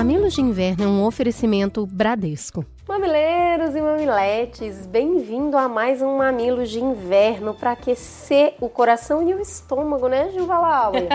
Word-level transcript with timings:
Mamilos 0.00 0.32
de 0.32 0.40
Inverno 0.40 0.84
é 0.84 0.86
um 0.86 1.04
oferecimento 1.04 1.84
Bradesco. 1.84 2.64
Mamileiros 2.88 3.76
e 3.76 3.82
mamiletes, 3.82 4.86
bem-vindo 4.86 5.58
a 5.58 5.68
mais 5.68 6.00
um 6.00 6.16
Mamilos 6.16 6.70
de 6.70 6.82
Inverno 6.82 7.52
para 7.52 7.72
aquecer 7.72 8.54
o 8.62 8.70
coração 8.70 9.28
e 9.28 9.34
o 9.34 9.40
estômago, 9.40 10.08
né, 10.08 10.30
Juva 10.30 10.58
Lauer? 10.58 11.06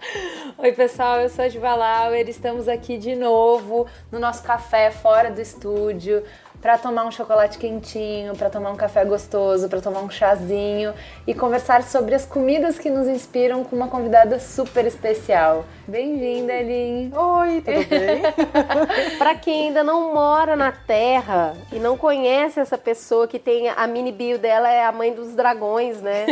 Oi, 0.58 0.70
pessoal, 0.72 1.18
eu 1.20 1.30
sou 1.30 1.46
a 1.46 1.48
Juva 1.48 1.74
Lauer, 1.74 2.28
estamos 2.28 2.68
aqui 2.68 2.98
de 2.98 3.16
novo 3.16 3.86
no 4.12 4.18
nosso 4.18 4.42
café 4.42 4.90
fora 4.90 5.30
do 5.30 5.40
estúdio 5.40 6.22
para 6.60 6.78
tomar 6.78 7.04
um 7.04 7.10
chocolate 7.10 7.58
quentinho, 7.58 8.36
para 8.36 8.50
tomar 8.50 8.70
um 8.70 8.76
café 8.76 9.04
gostoso, 9.04 9.68
para 9.68 9.80
tomar 9.80 10.00
um 10.00 10.10
chazinho 10.10 10.92
e 11.26 11.34
conversar 11.34 11.82
sobre 11.82 12.14
as 12.14 12.24
comidas 12.24 12.78
que 12.78 12.90
nos 12.90 13.06
inspiram 13.06 13.64
com 13.64 13.76
uma 13.76 13.88
convidada 13.88 14.38
super 14.38 14.86
especial. 14.86 15.64
Bem-vinda, 15.86 16.52
Elin. 16.52 17.12
Oi, 17.14 17.62
tudo 17.62 17.86
bem? 17.88 18.22
para 19.18 19.34
quem 19.34 19.68
ainda 19.68 19.84
não 19.84 20.12
mora 20.12 20.56
na 20.56 20.72
Terra 20.72 21.54
e 21.72 21.78
não 21.78 21.96
conhece 21.96 22.58
essa 22.58 22.76
pessoa 22.76 23.28
que 23.28 23.38
tem 23.38 23.68
a 23.68 23.86
mini 23.86 24.12
bio 24.12 24.38
dela 24.38 24.68
é 24.68 24.84
a 24.84 24.92
mãe 24.92 25.12
dos 25.12 25.34
dragões, 25.34 26.00
né? 26.00 26.26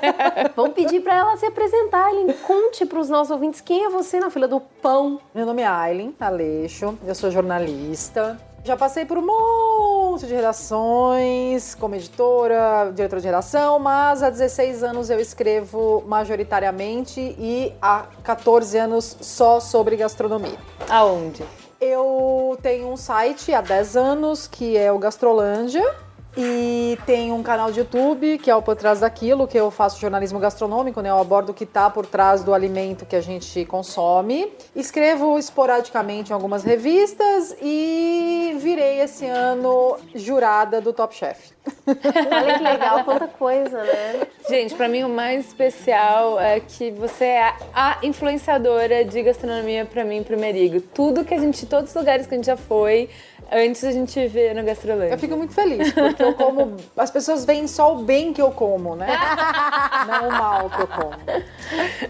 Vamos 0.54 0.74
pedir 0.74 1.00
para 1.00 1.16
ela 1.16 1.36
se 1.36 1.46
apresentar. 1.46 2.10
Elin, 2.10 2.32
conte 2.46 2.86
para 2.86 2.98
os 2.98 3.08
nossos 3.08 3.30
ouvintes 3.30 3.60
quem 3.60 3.84
é 3.84 3.88
você 3.88 4.20
na 4.20 4.30
fila 4.30 4.46
do 4.46 4.60
pão. 4.60 5.20
Meu 5.34 5.46
nome 5.46 5.62
é 5.62 5.66
Aileen 5.66 6.14
Aleixo, 6.20 6.98
eu 7.06 7.14
sou 7.14 7.30
jornalista, 7.30 8.38
já 8.64 8.76
passei 8.76 9.04
por 9.04 9.18
um 9.18 9.26
monte 9.26 10.26
de 10.26 10.34
redações, 10.34 11.74
como 11.74 11.94
editora, 11.94 12.92
diretora 12.94 13.20
de 13.20 13.26
redação, 13.26 13.78
mas 13.78 14.22
há 14.22 14.28
16 14.28 14.82
anos 14.82 15.08
eu 15.08 15.18
escrevo 15.18 16.04
majoritariamente 16.06 17.20
e 17.20 17.72
há 17.80 18.06
14 18.22 18.76
anos 18.76 19.16
só 19.20 19.60
sobre 19.60 19.96
gastronomia. 19.96 20.58
Aonde? 20.88 21.42
Eu 21.80 22.58
tenho 22.60 22.88
um 22.92 22.96
site 22.96 23.54
há 23.54 23.62
10 23.62 23.96
anos 23.96 24.46
que 24.46 24.76
é 24.76 24.92
o 24.92 24.98
Gastrolândia 24.98 25.94
e 26.36 26.98
tem 27.06 27.32
um 27.32 27.42
canal 27.42 27.72
de 27.72 27.80
YouTube, 27.80 28.38
que 28.38 28.50
é 28.50 28.54
o 28.54 28.62
Por 28.62 28.76
Trás 28.76 29.00
Daquilo, 29.00 29.48
que 29.48 29.58
eu 29.58 29.70
faço 29.70 30.00
jornalismo 30.00 30.38
gastronômico, 30.38 31.00
né? 31.00 31.10
Eu 31.10 31.18
abordo 31.18 31.50
o 31.50 31.54
que 31.54 31.64
está 31.64 31.90
por 31.90 32.06
trás 32.06 32.44
do 32.44 32.54
alimento 32.54 33.04
que 33.04 33.16
a 33.16 33.20
gente 33.20 33.64
consome. 33.64 34.52
Escrevo 34.74 35.38
esporadicamente 35.38 36.30
em 36.30 36.34
algumas 36.34 36.62
revistas 36.62 37.56
e 37.60 38.56
virei 38.60 39.00
esse 39.00 39.26
ano 39.26 39.96
jurada 40.14 40.80
do 40.80 40.92
Top 40.92 41.14
Chef. 41.14 41.52
Olha 41.86 42.58
que 42.58 42.64
legal, 42.64 43.04
quanta 43.04 43.26
coisa, 43.26 43.82
né? 43.82 44.26
Gente, 44.48 44.74
para 44.74 44.88
mim 44.88 45.02
o 45.02 45.08
mais 45.08 45.46
especial 45.46 46.40
é 46.40 46.60
que 46.60 46.90
você 46.90 47.24
é 47.24 47.54
a 47.74 47.98
influenciadora 48.02 49.04
de 49.04 49.22
gastronomia 49.22 49.84
para 49.84 50.04
mim, 50.04 50.22
pro 50.22 50.38
Merigo. 50.38 50.80
Tudo 50.80 51.24
que 51.24 51.34
a 51.34 51.38
gente, 51.38 51.66
todos 51.66 51.90
os 51.90 51.96
lugares 51.96 52.26
que 52.26 52.34
a 52.34 52.36
gente 52.36 52.46
já 52.46 52.56
foi, 52.56 53.10
antes 53.50 53.82
a 53.84 53.92
gente 53.92 54.26
vê 54.26 54.52
no 54.54 54.62
Gastrolândia. 54.62 55.14
Eu 55.14 55.18
fico 55.18 55.36
muito 55.36 55.52
feliz, 55.54 55.92
porque 55.92 56.22
eu 56.22 56.34
como. 56.34 56.76
As 56.96 57.10
pessoas 57.10 57.44
veem 57.44 57.66
só 57.66 57.94
o 57.94 58.02
bem 58.02 58.32
que 58.32 58.40
eu 58.42 58.50
como, 58.50 58.94
né? 58.96 59.08
não 60.06 60.28
o 60.28 60.32
mal 60.32 60.70
que 60.70 60.80
eu 60.82 60.86
como. 60.86 61.10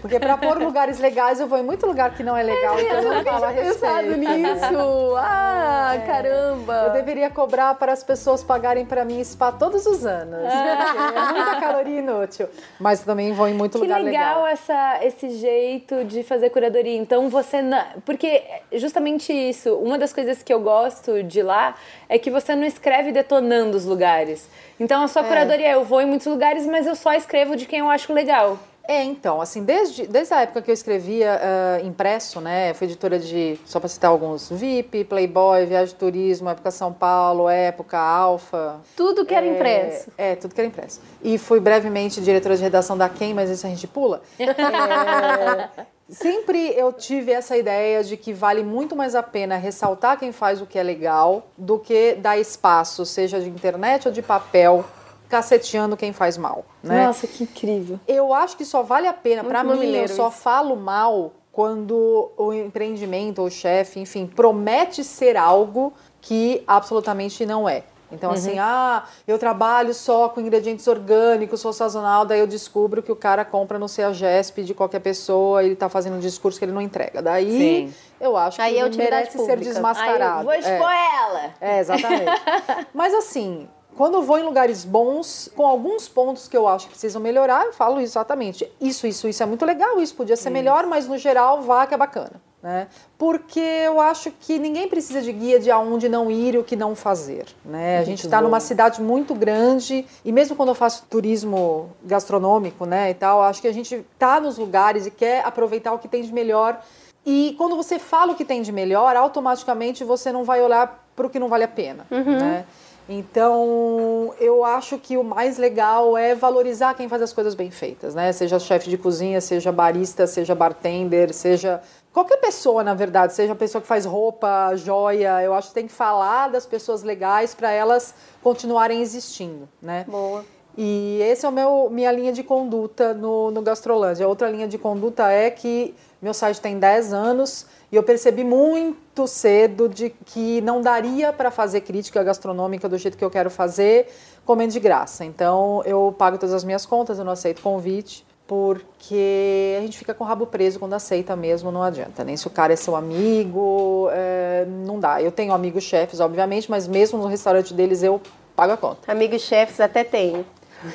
Porque 0.01 0.19
pra 0.19 0.37
pôr 0.37 0.57
lugares 0.57 0.99
legais, 0.99 1.39
eu 1.39 1.47
vou 1.47 1.57
em 1.57 1.63
muito 1.63 1.85
lugar 1.85 2.13
que 2.13 2.23
não 2.23 2.35
é 2.35 2.43
legal, 2.43 2.77
É 2.77 2.81
então 2.83 2.97
eu 3.01 3.13
não 3.13 3.23
falo 3.23 3.45
a 3.45 3.49
respeito. 3.49 4.17
nisso. 4.17 5.15
Ah, 5.17 5.97
caramba. 6.05 6.83
Eu 6.87 6.93
deveria 6.93 7.29
cobrar 7.29 7.75
para 7.75 7.91
as 7.93 8.03
pessoas 8.03 8.43
pagarem 8.43 8.85
para 8.85 9.05
mim 9.05 9.23
spa 9.23 9.51
todos 9.51 9.85
os 9.85 10.05
anos. 10.05 10.39
porque 10.41 11.19
É 11.19 11.31
muita 11.33 11.59
caloria 11.59 11.99
inútil. 11.99 12.47
Mas 12.79 13.01
também 13.01 13.31
vou 13.33 13.47
em 13.47 13.53
muito 13.53 13.77
Que 13.79 13.85
lugar 13.85 14.01
legal, 14.01 14.43
legal. 14.43 14.47
Essa, 14.47 14.99
esse 15.03 15.29
jeito 15.31 16.03
de 16.05 16.23
fazer 16.23 16.49
curadoria. 16.49 16.97
Então 16.97 17.29
você 17.29 17.61
não. 17.61 17.83
Porque 18.05 18.43
justamente 18.73 19.31
isso, 19.31 19.75
uma 19.75 19.97
das 19.97 20.11
coisas 20.13 20.41
que 20.43 20.53
eu 20.53 20.59
gosto 20.59 21.23
de 21.31 21.41
lá 21.41 21.75
é 22.09 22.19
que 22.19 22.29
você 22.29 22.55
não 22.55 22.65
escreve 22.65 23.11
detonando 23.11 23.77
os 23.77 23.85
lugares. 23.85 24.47
Então 24.79 25.01
a 25.01 25.07
sua 25.07 25.23
curadoria 25.23 25.69
é 25.69 25.73
eu 25.73 25.83
vou 25.83 26.01
em 26.01 26.05
muitos 26.05 26.27
lugares, 26.27 26.65
mas 26.65 26.85
eu 26.85 26.95
só 26.95 27.13
escrevo 27.13 27.55
de 27.55 27.65
quem 27.65 27.79
eu 27.79 27.89
acho 27.89 28.13
legal. 28.13 28.59
É, 28.87 29.03
então, 29.03 29.39
assim, 29.39 29.63
desde, 29.63 30.07
desde 30.07 30.33
a 30.33 30.41
época 30.41 30.61
que 30.63 30.69
eu 30.69 30.73
escrevia 30.73 31.39
ah, 31.41 31.81
impresso, 31.81 32.41
né, 32.41 32.73
fui 32.73 32.87
editora 32.87 33.19
de, 33.19 33.57
só 33.63 33.79
para 33.79 33.87
citar 33.87 34.09
alguns, 34.09 34.49
VIP, 34.49 35.05
Playboy, 35.05 35.65
Viagem 35.65 35.93
de 35.93 35.95
Turismo, 35.95 36.49
Época 36.49 36.71
São 36.71 36.91
Paulo, 36.91 37.47
Época, 37.47 37.97
Alfa. 37.97 38.81
Tudo 38.97 39.23
que 39.23 39.33
era 39.35 39.45
É, 39.45 39.49
impresso. 39.49 40.11
É, 40.17 40.35
tudo 40.35 40.53
que 40.53 40.59
era 40.59 40.67
impresso. 40.67 40.99
E 41.23 41.37
fui 41.37 41.59
brevemente 41.59 42.19
diretora 42.19 42.57
de 42.57 42.63
redação 42.63 42.97
da 42.97 43.07
Quem, 43.07 43.33
mas 43.33 43.49
isso 43.49 43.65
a 43.65 43.69
gente 43.69 43.87
pula. 43.87 44.21
É, 44.41 45.85
sempre 46.11 46.73
eu 46.77 46.91
tive 46.93 47.31
essa 47.31 47.57
ideia 47.57 48.03
de 48.03 48.17
que 48.17 48.33
vale 48.33 48.63
muito 48.63 48.95
mais 48.95 49.15
a 49.15 49.23
pena 49.23 49.55
ressaltar 49.55 50.19
quem 50.19 50.31
faz 50.31 50.61
o 50.61 50.65
que 50.65 50.77
é 50.77 50.83
legal 50.83 51.47
do 51.57 51.79
que 51.79 52.13
dar 52.15 52.37
espaço, 52.37 53.05
seja 53.05 53.39
de 53.39 53.49
internet 53.49 54.07
ou 54.07 54.13
de 54.13 54.21
papel, 54.21 54.85
caceteando 55.29 55.95
quem 55.95 56.11
faz 56.11 56.37
mal, 56.37 56.65
né? 56.83 57.07
Nossa, 57.07 57.25
que 57.25 57.43
incrível. 57.43 57.99
Eu 58.07 58.33
acho 58.33 58.57
que 58.57 58.65
só 58.65 58.83
vale 58.83 59.07
a 59.07 59.13
pena, 59.13 59.43
pra 59.43 59.63
mim, 59.63 59.95
eu 59.95 60.07
só 60.07 60.29
falo 60.29 60.75
mal 60.75 61.31
quando 61.51 62.31
o 62.37 62.53
empreendimento 62.53 63.39
ou 63.39 63.47
o 63.47 63.51
chefe, 63.51 63.99
enfim, 63.99 64.25
promete 64.25 65.03
ser 65.03 65.35
algo 65.35 65.93
que 66.21 66.63
absolutamente 66.67 67.45
não 67.45 67.67
é. 67.67 67.83
Então, 68.11 68.31
assim, 68.31 68.59
ah, 68.59 69.03
eu 69.27 69.39
trabalho 69.39 69.93
só 69.93 70.27
com 70.29 70.41
ingredientes 70.41 70.87
orgânicos, 70.87 71.61
sou 71.61 71.71
sazonal, 71.71 72.25
daí 72.25 72.39
eu 72.39 72.47
descubro 72.47 73.01
que 73.01 73.11
o 73.11 73.15
cara 73.15 73.45
compra 73.45 73.79
no 73.79 73.87
CEAGESP 73.87 74.63
de 74.63 74.73
qualquer 74.73 74.99
pessoa, 74.99 75.63
ele 75.63 75.75
tá 75.75 75.87
fazendo 75.87 76.17
um 76.17 76.19
discurso 76.19 76.59
que 76.59 76.65
ele 76.65 76.71
não 76.73 76.81
entrega. 76.81 77.21
Daí, 77.21 77.51
Sim. 77.89 77.93
eu 78.19 78.35
acho 78.35 78.61
Aí 78.61 78.73
que 78.73 78.77
é 78.77 78.81
ele 78.81 78.89
utilidade 78.89 79.15
merece 79.15 79.31
ser 79.31 79.37
pública. 79.37 79.71
desmascarado. 79.71 80.23
Aí 80.33 80.39
eu 80.39 80.43
vou 80.43 80.53
É. 80.53 80.59
expor 80.59 80.91
ela. 80.91 81.53
É, 81.61 81.79
exatamente. 81.79 82.41
Mas 82.93 83.13
assim, 83.13 83.67
quando 83.95 84.15
eu 84.15 84.21
vou 84.21 84.37
em 84.37 84.43
lugares 84.43 84.83
bons, 84.83 85.49
com 85.55 85.65
alguns 85.65 86.07
pontos 86.09 86.47
que 86.47 86.57
eu 86.57 86.67
acho 86.67 86.85
que 86.87 86.91
precisam 86.91 87.21
melhorar, 87.21 87.65
eu 87.65 87.73
falo 87.73 87.99
exatamente. 88.01 88.69
Isso, 88.79 89.07
isso, 89.07 89.27
isso 89.27 89.41
é 89.41 89.45
muito 89.45 89.65
legal, 89.65 89.99
isso 90.01 90.15
podia 90.15 90.35
ser 90.35 90.49
melhor, 90.49 90.85
mas 90.85 91.07
no 91.07 91.17
geral 91.17 91.61
vá 91.61 91.85
que 91.87 91.93
é 91.93 91.97
bacana. 91.97 92.33
Né? 92.61 92.87
Porque 93.17 93.59
eu 93.59 93.99
acho 93.99 94.31
que 94.31 94.59
ninguém 94.59 94.87
precisa 94.87 95.19
de 95.21 95.31
guia 95.31 95.59
de 95.59 95.71
aonde 95.71 96.07
não 96.07 96.29
ir 96.29 96.53
e 96.53 96.57
o 96.59 96.63
que 96.63 96.75
não 96.75 96.95
fazer. 96.95 97.45
Né? 97.65 97.97
A 97.97 98.03
gente 98.03 98.25
está 98.25 98.39
numa 98.39 98.59
cidade 98.59 99.01
muito 99.01 99.33
grande 99.33 100.05
e 100.23 100.31
mesmo 100.31 100.55
quando 100.55 100.69
eu 100.69 100.75
faço 100.75 101.05
turismo 101.09 101.89
gastronômico 102.03 102.85
né, 102.85 103.09
e 103.09 103.13
tal, 103.15 103.41
acho 103.41 103.61
que 103.61 103.67
a 103.67 103.73
gente 103.73 104.05
está 104.13 104.39
nos 104.39 104.59
lugares 104.59 105.07
e 105.07 105.11
quer 105.11 105.43
aproveitar 105.43 105.91
o 105.91 105.97
que 105.97 106.07
tem 106.07 106.21
de 106.21 106.31
melhor 106.31 106.79
e 107.25 107.55
quando 107.57 107.75
você 107.75 107.99
fala 107.99 108.33
o 108.33 108.35
que 108.35 108.45
tem 108.45 108.61
de 108.61 108.71
melhor, 108.71 109.15
automaticamente 109.15 110.03
você 110.03 110.31
não 110.31 110.43
vai 110.43 110.61
olhar 110.61 111.07
para 111.15 111.27
o 111.27 111.29
que 111.29 111.39
não 111.39 111.49
vale 111.49 111.63
a 111.63 111.67
pena. 111.67 112.05
Né? 112.09 112.65
Então, 113.09 114.33
eu 114.39 114.63
acho 114.63 114.97
que 114.97 115.17
o 115.17 115.23
mais 115.23 115.57
legal 115.57 116.17
é 116.17 116.33
valorizar 116.33 116.93
quem 116.93 117.09
faz 117.09 117.21
as 117.21 117.33
coisas 117.33 117.53
bem 117.55 117.69
feitas, 117.69 118.15
né? 118.15 118.31
Seja 118.31 118.57
chefe 118.57 118.89
de 118.89 118.97
cozinha, 118.97 119.41
seja 119.41 119.71
barista, 119.71 120.25
seja 120.25 120.55
bartender, 120.55 121.33
seja 121.33 121.81
qualquer 122.13 122.37
pessoa, 122.37 122.83
na 122.83 122.93
verdade, 122.93 123.33
seja 123.33 123.53
a 123.53 123.55
pessoa 123.55 123.81
que 123.81 123.87
faz 123.87 124.05
roupa, 124.05 124.75
joia. 124.75 125.41
Eu 125.41 125.53
acho 125.53 125.69
que 125.69 125.73
tem 125.73 125.87
que 125.87 125.93
falar 125.93 126.49
das 126.49 126.65
pessoas 126.65 127.03
legais 127.03 127.55
para 127.55 127.71
elas 127.71 128.13
continuarem 128.41 129.01
existindo, 129.01 129.67
né? 129.81 130.05
Boa. 130.07 130.43
E 130.77 131.19
esse 131.21 131.45
é 131.45 131.49
o 131.49 131.51
meu 131.51 131.89
minha 131.89 132.11
linha 132.11 132.31
de 132.31 132.43
conduta 132.43 133.13
no, 133.13 133.51
no 133.51 133.61
Gastrolândia. 133.61 134.27
Outra 134.27 134.49
linha 134.49 134.67
de 134.67 134.77
conduta 134.77 135.29
é 135.29 135.49
que 135.49 135.93
meu 136.21 136.33
site 136.33 136.61
tem 136.61 136.79
10 136.79 137.13
anos 137.13 137.65
e 137.91 137.95
eu 137.95 138.03
percebi 138.03 138.43
muito 138.43 139.27
cedo 139.27 139.89
de 139.89 140.11
que 140.25 140.61
não 140.61 140.81
daria 140.81 141.33
para 141.33 141.51
fazer 141.51 141.81
crítica 141.81 142.23
gastronômica 142.23 142.87
do 142.87 142.97
jeito 142.97 143.17
que 143.17 143.25
eu 143.25 143.29
quero 143.29 143.49
fazer 143.49 144.07
comendo 144.45 144.71
de 144.71 144.79
graça. 144.79 145.25
Então 145.25 145.83
eu 145.85 146.15
pago 146.17 146.37
todas 146.37 146.55
as 146.55 146.63
minhas 146.63 146.85
contas, 146.85 147.19
eu 147.19 147.25
não 147.25 147.33
aceito 147.33 147.61
convite. 147.61 148.25
Porque 148.51 149.77
a 149.77 149.81
gente 149.81 149.97
fica 149.97 150.13
com 150.13 150.25
o 150.25 150.27
rabo 150.27 150.45
preso 150.45 150.77
quando 150.77 150.91
aceita 150.91 151.37
mesmo, 151.37 151.71
não 151.71 151.81
adianta. 151.81 152.21
Nem 152.21 152.35
se 152.35 152.45
o 152.47 152.49
cara 152.49 152.73
é 152.73 152.75
seu 152.75 152.97
amigo, 152.97 154.09
é, 154.11 154.65
não 154.67 154.99
dá. 154.99 155.21
Eu 155.21 155.31
tenho 155.31 155.53
amigos 155.53 155.85
chefes, 155.85 156.19
obviamente, 156.19 156.69
mas 156.69 156.85
mesmo 156.85 157.17
no 157.17 157.27
restaurante 157.27 157.73
deles 157.73 158.03
eu 158.03 158.21
pago 158.53 158.73
a 158.73 158.75
conta. 158.75 159.09
Amigos 159.09 159.43
chefes 159.43 159.79
até 159.79 160.03
tenho. 160.03 160.45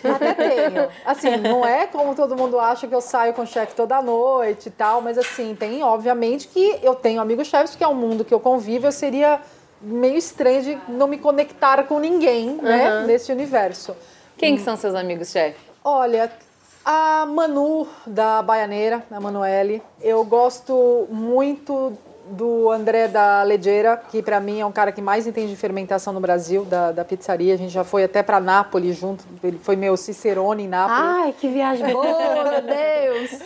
Até 0.04 0.34
tenho. 0.34 0.86
Assim, 1.02 1.34
não 1.38 1.64
é 1.64 1.86
como 1.86 2.14
todo 2.14 2.36
mundo 2.36 2.60
acha 2.60 2.86
que 2.86 2.94
eu 2.94 3.00
saio 3.00 3.32
com 3.32 3.40
o 3.40 3.46
chefe 3.46 3.74
toda 3.74 4.02
noite 4.02 4.66
e 4.66 4.70
tal, 4.70 5.00
mas 5.00 5.16
assim, 5.16 5.56
tem 5.58 5.82
obviamente 5.82 6.48
que 6.48 6.78
eu 6.82 6.94
tenho 6.94 7.22
amigos 7.22 7.46
chefes, 7.46 7.74
que 7.74 7.82
é 7.82 7.88
um 7.88 7.94
mundo 7.94 8.22
que 8.22 8.34
eu 8.34 8.40
convivo, 8.40 8.86
eu 8.86 8.92
seria 8.92 9.40
meio 9.80 10.18
estranho 10.18 10.62
de 10.62 10.78
não 10.88 11.08
me 11.08 11.16
conectar 11.16 11.82
com 11.84 11.98
ninguém, 12.00 12.50
né, 12.56 13.06
nesse 13.06 13.32
universo. 13.32 13.96
Quem 14.36 14.56
que 14.56 14.62
são 14.62 14.76
seus 14.76 14.94
amigos, 14.94 15.30
chefe? 15.30 15.56
Olha, 15.82 16.30
a 16.86 17.26
Manu 17.26 17.88
da 18.06 18.40
Baianeira, 18.40 19.02
a 19.10 19.18
Manuele, 19.18 19.82
eu 20.00 20.24
gosto 20.24 21.08
muito 21.10 21.98
do 22.31 22.70
André 22.70 23.08
da 23.08 23.43
Leggera, 23.43 23.96
que 23.96 24.23
para 24.23 24.40
mim 24.40 24.61
é 24.61 24.67
um 24.67 24.73
cara 24.73 24.93
que 24.93 25.00
mais 25.00 25.26
entende 25.26 25.50
de 25.50 25.56
fermentação 25.56 26.12
no 26.12 26.20
Brasil, 26.20 26.64
da, 26.64 26.93
da 26.93 27.05
pizzaria. 27.05 27.55
A 27.55 27.56
gente 27.56 27.73
já 27.73 27.84
foi 27.84 28.05
até 28.05 28.23
para 28.23 28.40
Nápoles 28.40 28.96
junto, 28.96 29.25
ele 29.43 29.58
foi 29.58 29.76
meu 29.76 29.96
Cicerone 29.96 30.64
em 30.64 30.69
Nápoles. 30.69 31.00
Ai, 31.00 31.34
que 31.38 31.49
viagem 31.49 31.87
boa, 31.93 32.44
meu 32.44 32.62
Deus! 32.62 33.40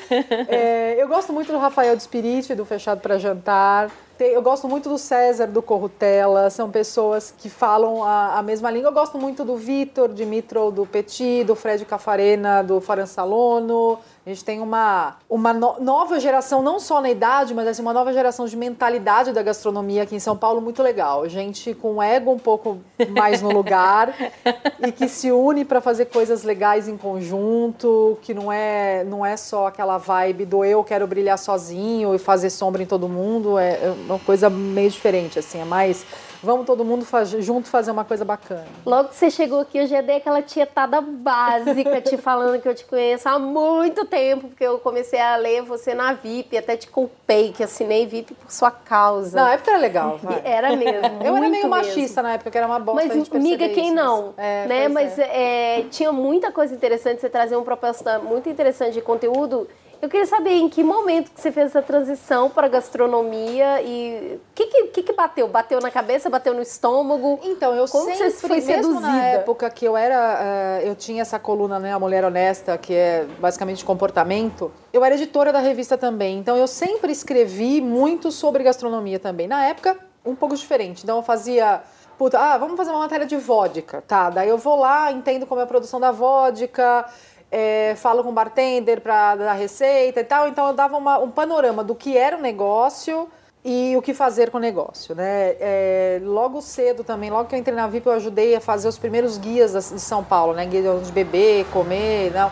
É, 0.49 0.97
eu 0.99 1.09
gosto 1.09 1.33
muito 1.33 1.53
do 1.53 1.59
Rafael 1.59 1.95
de 1.97 2.03
Spirit, 2.03 2.55
do 2.55 2.65
Fechado 2.65 3.01
para 3.01 3.19
Jantar. 3.19 3.91
Eu 4.19 4.43
gosto 4.43 4.69
muito 4.69 4.91
do 4.91 4.99
César, 4.99 5.47
do 5.47 5.63
Corrutella, 5.63 6.51
são 6.51 6.71
pessoas 6.71 7.33
que 7.39 7.49
falam 7.49 8.05
a, 8.05 8.39
a 8.39 8.43
mesma 8.43 8.71
língua. 8.71 8.91
Eu 8.91 8.93
gosto 8.93 9.19
muito 9.19 9.47
do 9.47 9.57
Vitor, 9.57 10.13
Dimitro, 10.13 10.71
do 10.71 10.85
Petit, 10.85 11.43
do 11.45 11.55
Fred 11.55 11.87
Cafarena, 11.87 12.63
do 12.63 12.83
Faranzalono. 12.83 13.99
A 14.31 14.33
gente 14.33 14.45
tem 14.45 14.61
uma, 14.61 15.17
uma 15.29 15.53
no, 15.53 15.81
nova 15.81 16.21
geração, 16.21 16.63
não 16.63 16.79
só 16.79 17.01
na 17.01 17.11
idade, 17.11 17.53
mas 17.53 17.67
assim, 17.67 17.83
uma 17.83 17.93
nova 17.93 18.13
geração 18.13 18.47
de 18.47 18.57
mentalidade 18.57 19.33
da 19.33 19.43
gastronomia 19.43 20.05
aqui 20.05 20.15
em 20.15 20.21
São 20.21 20.37
Paulo 20.37 20.61
muito 20.61 20.85
legal. 20.85 21.29
Gente 21.29 21.75
com 21.75 22.01
ego 22.01 22.31
um 22.31 22.39
pouco 22.39 22.79
mais 23.09 23.43
no 23.43 23.51
lugar 23.51 24.15
e 24.87 24.93
que 24.93 25.09
se 25.09 25.33
une 25.33 25.65
para 25.65 25.81
fazer 25.81 26.07
coisas 26.07 26.45
legais 26.45 26.87
em 26.87 26.97
conjunto, 26.97 28.17
que 28.23 28.33
não 28.33 28.53
é, 28.53 29.03
não 29.03 29.27
é 29.27 29.37
só 29.37 29.67
aquela 29.67 29.99
vibe 29.99 30.45
do 30.45 30.65
eu 30.65 30.85
quero 30.85 31.09
brilhar 31.09 31.37
sozinho 31.37 32.15
e 32.15 32.19
fazer 32.19 32.51
sombra 32.51 32.85
em 32.85 32.87
todo 32.87 33.09
mundo. 33.09 33.59
É, 33.59 33.87
é 33.87 33.95
uma 34.07 34.21
coisa 34.21 34.49
meio 34.49 34.91
diferente, 34.91 35.41
assim, 35.41 35.61
é 35.61 35.65
mais 35.65 36.07
Vamos 36.43 36.65
todo 36.67 36.85
mundo 36.85 37.05
faz, 37.05 37.29
junto 37.29 37.69
fazer 37.69 37.91
uma 37.91 38.05
coisa 38.05 38.25
bacana. 38.25 38.67
Logo 38.87 39.11
que 39.11 39.17
você 39.17 39.31
chegou 39.31 39.61
aqui, 39.61 39.79
eu 39.79 39.87
já 39.87 40.01
dei 40.01 40.17
aquela 40.17 40.41
tietada 40.41 41.01
básica 41.01 42.01
te 42.01 42.17
falando 42.17 42.61
que 42.61 42.69
eu 42.69 42.75
te 42.75 42.85
conheço 42.85 43.29
há 43.29 43.39
muito 43.39 44.07
tempo, 44.07 44.49
porque 44.49 44.65
eu 44.65 44.79
comecei 44.79 45.21
a 45.21 45.37
ler 45.37 45.63
você 45.63 45.95
na 45.95 46.15
VIP, 46.15 46.57
até 46.57 46.77
te 46.77 46.89
culpei 46.89 47.53
que 47.53 47.63
assinei 47.63 48.07
VIP 48.07 48.35
por 48.35 48.51
sua 48.51 48.71
causa. 48.71 49.37
Na 49.37 49.53
época 49.53 49.71
era 49.71 49.81
legal. 49.81 50.19
Vai. 50.23 50.41
Era 50.45 50.77
mesmo. 50.77 51.23
eu 51.23 51.37
era 51.37 51.41
meio 51.41 51.51
mesmo. 51.51 51.69
machista 51.69 52.23
na 52.23 52.33
época, 52.33 52.51
que 52.51 52.57
era 52.57 52.67
uma 52.67 52.79
bosta. 52.79 53.07
Mas, 53.07 53.31
amiga, 53.33 53.69
quem 53.69 53.87
isso, 53.87 53.95
não? 53.95 54.35
É, 54.37 54.67
né? 54.67 54.89
Mas 54.89 55.19
é. 55.19 55.81
É, 55.81 55.83
tinha 55.91 56.11
muita 56.11 56.51
coisa 56.51 56.75
interessante, 56.75 57.21
você 57.21 57.29
trazia 57.29 57.57
uma 57.57 57.65
proposta 57.65 58.19
muito 58.19 58.49
interessante 58.49 58.95
de 58.95 59.01
conteúdo 59.01 59.69
eu 60.03 60.09
queria 60.09 60.25
saber 60.25 60.53
em 60.53 60.69
que 60.69 60.83
momento 60.83 61.31
que 61.31 61.41
você 61.41 61.53
fez 61.53 61.67
essa 61.67 61.83
transição 61.83 62.49
para 62.49 62.69
gastronomia 62.69 63.83
e 63.83 64.37
o 64.37 64.55
que, 64.55 64.67
que, 64.87 65.03
que, 65.03 65.13
bateu? 65.13 65.47
Bateu 65.47 65.79
na 65.81 65.91
cabeça, 65.91 66.31
bateu 66.31 66.55
no 66.55 66.63
estômago? 66.63 67.39
Então, 67.43 67.75
eu 67.75 67.87
Como 67.87 68.07
sempre, 68.07 68.31
você 68.31 68.49
foi 68.49 68.61
mesmo 68.61 68.95
seduzida? 68.95 69.01
na 69.01 69.25
época 69.25 69.69
que 69.69 69.85
eu 69.85 69.97
era, 69.97 70.81
uh, 70.83 70.87
eu 70.87 70.95
tinha 70.95 71.21
essa 71.21 71.39
coluna, 71.39 71.79
né, 71.79 71.93
A 71.93 71.99
Mulher 71.99 72.25
Honesta, 72.25 72.79
que 72.79 72.95
é 72.95 73.27
basicamente 73.39 73.85
comportamento, 73.85 74.73
eu 74.93 75.05
era 75.05 75.15
editora 75.15 75.53
da 75.53 75.61
revista 75.61 75.99
também, 75.99 76.39
então 76.39 76.57
eu 76.57 76.67
sempre 76.67 77.13
escrevi 77.13 77.81
muito 77.81 78.33
sobre 78.33 78.65
gastronomia 78.65 79.19
também. 79.19 79.47
Na 79.47 79.67
época, 79.67 79.99
um 80.25 80.35
pouco 80.35 80.57
diferente, 80.57 81.03
então 81.03 81.17
eu 81.17 81.23
fazia... 81.23 81.83
Puta, 82.17 82.39
ah, 82.39 82.59
vamos 82.59 82.77
fazer 82.77 82.91
uma 82.91 82.99
matéria 82.99 83.25
de 83.25 83.35
vodka, 83.37 84.03
tá? 84.07 84.29
Daí 84.29 84.47
eu 84.47 84.59
vou 84.59 84.77
lá, 84.77 85.11
entendo 85.11 85.47
como 85.47 85.59
é 85.59 85.65
a 85.65 85.67
produção 85.67 85.99
da 85.99 86.13
vodka, 86.13 87.07
é, 87.51 87.95
falo 87.97 88.23
com 88.23 88.31
o 88.31 88.33
bartender 88.33 89.01
para 89.01 89.37
dar 89.37 89.53
receita 89.55 90.21
e 90.21 90.25
tal. 90.25 90.49
Então 90.49 90.69
eu 90.69 90.73
dava 90.73 90.97
uma, 90.97 91.19
um 91.19 91.31
panorama 91.31 91.83
do 91.83 91.95
que 91.95 92.17
era 92.17 92.37
o 92.37 92.41
negócio 92.41 93.29
e 93.65 93.95
o 93.97 94.01
que 94.01 94.15
fazer 94.15 94.51
com 94.51 94.57
o 94.57 94.61
negócio, 94.61 95.15
né? 95.15 95.57
É, 95.61 96.21
logo 96.23 96.63
cedo 96.63 97.05
também, 97.05 97.29
logo 97.29 97.49
que 97.49 97.55
eu 97.55 97.59
entrei 97.59 97.77
na 97.77 97.87
VIP, 97.87 98.07
eu 98.07 98.13
ajudei 98.13 98.55
a 98.55 98.61
fazer 98.61 98.89
os 98.89 98.99
primeiros 98.99 99.37
guias 99.37 99.73
de 99.73 100.01
São 100.01 100.25
Paulo, 100.25 100.55
né? 100.55 100.65
Guia 100.65 100.99
de 100.99 101.13
beber, 101.13 101.67
comer, 101.67 102.33
não. 102.33 102.51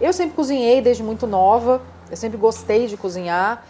Eu 0.00 0.12
sempre 0.12 0.36
cozinhei 0.36 0.80
desde 0.80 1.02
muito 1.02 1.26
nova, 1.26 1.80
eu 2.10 2.16
sempre 2.16 2.36
gostei 2.36 2.86
de 2.86 2.96
cozinhar 2.96 3.66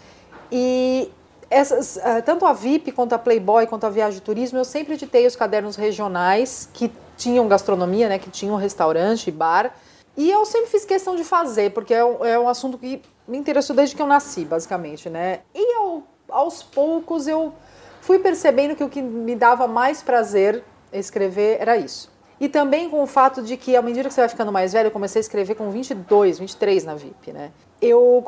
e 0.51 1.11
essas, 1.49 1.97
tanto 2.25 2.45
a 2.45 2.51
VIP 2.51 2.91
quanto 2.91 3.13
a 3.13 3.17
Playboy 3.17 3.65
quanto 3.67 3.85
a 3.85 3.89
Viagem 3.89 4.19
de 4.19 4.21
Turismo, 4.21 4.59
eu 4.59 4.65
sempre 4.65 4.95
editei 4.95 5.25
os 5.25 5.35
cadernos 5.35 5.77
regionais 5.77 6.69
que 6.73 6.91
tinham 7.15 7.47
gastronomia, 7.47 8.07
né? 8.07 8.19
Que 8.19 8.29
tinham 8.29 8.55
restaurante, 8.55 9.31
bar 9.31 9.73
e 10.17 10.31
eu 10.31 10.43
sempre 10.45 10.71
fiz 10.71 10.83
questão 10.83 11.15
de 11.15 11.23
fazer, 11.23 11.71
porque 11.71 11.93
é 11.93 12.03
um, 12.03 12.25
é 12.25 12.39
um 12.39 12.49
assunto 12.49 12.75
que 12.77 13.01
me 13.27 13.37
interessou 13.37 13.75
desde 13.75 13.95
que 13.95 14.01
eu 14.01 14.07
nasci, 14.07 14.43
basicamente, 14.43 15.09
né? 15.09 15.41
E 15.53 15.75
eu, 15.77 16.03
aos 16.27 16.63
poucos 16.63 17.27
eu 17.27 17.53
fui 18.01 18.17
percebendo 18.17 18.75
que 18.75 18.83
o 18.83 18.89
que 18.89 19.01
me 19.01 19.35
dava 19.35 19.67
mais 19.67 20.01
prazer 20.01 20.63
escrever 20.91 21.57
era 21.61 21.77
isso. 21.77 22.11
E 22.39 22.49
também 22.49 22.89
com 22.89 23.01
o 23.01 23.07
fato 23.07 23.41
de 23.41 23.57
que, 23.57 23.75
à 23.75 23.81
medida 23.81 24.07
que 24.07 24.13
você 24.13 24.21
vai 24.21 24.29
ficando 24.29 24.51
mais 24.51 24.73
velho, 24.73 24.87
eu 24.87 24.91
comecei 24.91 25.19
a 25.19 25.21
escrever 25.21 25.55
com 25.55 25.69
22, 25.69 26.39
23 26.39 26.83
na 26.83 26.95
VIP, 26.95 27.31
né? 27.31 27.51
Eu 27.79 28.23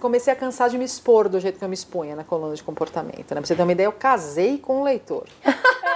comecei 0.00 0.32
a 0.32 0.36
cansar 0.36 0.68
de 0.68 0.78
me 0.78 0.84
expor 0.84 1.28
do 1.28 1.38
jeito 1.38 1.58
que 1.58 1.64
eu 1.64 1.68
me 1.68 1.74
expunha 1.74 2.16
na 2.16 2.24
coluna 2.24 2.54
de 2.54 2.62
comportamento, 2.62 3.34
né? 3.34 3.40
Pra 3.40 3.44
você 3.44 3.54
ter 3.54 3.62
uma 3.62 3.72
ideia, 3.72 3.86
eu 3.86 3.92
casei 3.92 4.58
com 4.58 4.80
um 4.80 4.82
leitor. 4.82 5.26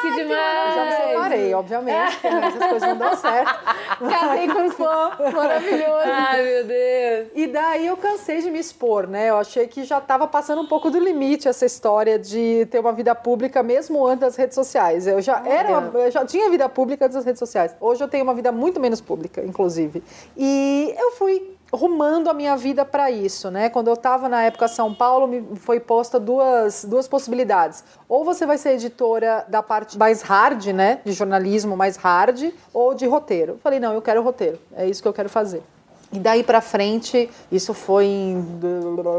Que 0.00 0.14
demais! 0.14 0.74
Já 0.74 0.84
me 0.84 0.92
separei, 0.92 1.54
obviamente, 1.54 2.16
porque 2.16 2.26
essas 2.26 2.68
coisas 2.68 2.88
não 2.88 2.96
dão 2.96 3.16
certo. 3.16 3.60
Casei 4.10 4.48
com 4.48 4.60
um 4.60 4.70
fã, 4.70 5.10
maravilhoso. 5.32 6.02
Ai, 6.04 6.42
meu 6.42 6.64
Deus! 6.64 7.28
E 7.34 7.46
daí 7.46 7.86
eu 7.86 7.96
cansei 7.96 8.40
de 8.40 8.50
me 8.50 8.58
expor, 8.58 9.06
né? 9.06 9.30
Eu 9.30 9.36
achei 9.36 9.66
que 9.66 9.84
já 9.84 9.98
estava 9.98 10.26
passando 10.26 10.62
um 10.62 10.66
pouco 10.66 10.90
do 10.90 10.98
limite 10.98 11.48
essa 11.48 11.66
história 11.66 12.18
de 12.18 12.66
ter 12.70 12.78
uma 12.78 12.92
vida 12.92 13.14
pública 13.14 13.62
mesmo 13.62 14.06
antes 14.06 14.20
das 14.20 14.36
redes 14.36 14.54
sociais. 14.54 15.06
Eu 15.06 15.20
já 15.20 15.42
era, 15.46 15.78
uma, 15.78 15.98
eu 15.98 16.10
já 16.10 16.24
tinha 16.24 16.48
vida 16.50 16.68
pública 16.68 17.04
antes 17.04 17.16
das 17.16 17.24
redes 17.24 17.38
sociais. 17.38 17.74
Hoje 17.80 18.02
eu 18.02 18.08
tenho 18.08 18.24
uma 18.24 18.34
vida 18.34 18.50
muito 18.50 18.80
menos 18.80 19.00
pública, 19.00 19.42
inclusive. 19.44 20.02
E 20.36 20.94
eu 20.98 21.12
fui 21.12 21.56
rumando 21.72 22.28
a 22.28 22.34
minha 22.34 22.56
vida 22.56 22.84
para 22.84 23.10
isso, 23.10 23.50
né? 23.50 23.68
Quando 23.68 23.88
eu 23.88 23.94
estava 23.94 24.28
na 24.28 24.42
época 24.42 24.68
São 24.68 24.94
Paulo, 24.94 25.26
me 25.26 25.56
foi 25.56 25.80
posta 25.80 26.18
duas, 26.18 26.84
duas 26.84 27.06
possibilidades. 27.06 27.84
Ou 28.08 28.24
você 28.24 28.46
vai 28.46 28.58
ser 28.58 28.70
editora 28.70 29.44
da 29.48 29.62
parte 29.62 29.98
mais 29.98 30.22
hard, 30.22 30.66
né, 30.68 31.00
de 31.04 31.12
jornalismo 31.12 31.76
mais 31.76 31.96
hard, 31.96 32.52
ou 32.72 32.94
de 32.94 33.06
roteiro. 33.06 33.58
Falei, 33.62 33.78
não, 33.78 33.92
eu 33.92 34.02
quero 34.02 34.22
roteiro. 34.22 34.58
É 34.74 34.86
isso 34.86 35.02
que 35.02 35.08
eu 35.08 35.12
quero 35.12 35.28
fazer. 35.28 35.62
E 36.12 36.18
daí 36.18 36.42
para 36.42 36.60
frente, 36.60 37.30
isso 37.52 37.72
foi 37.72 38.04
em, 38.04 38.44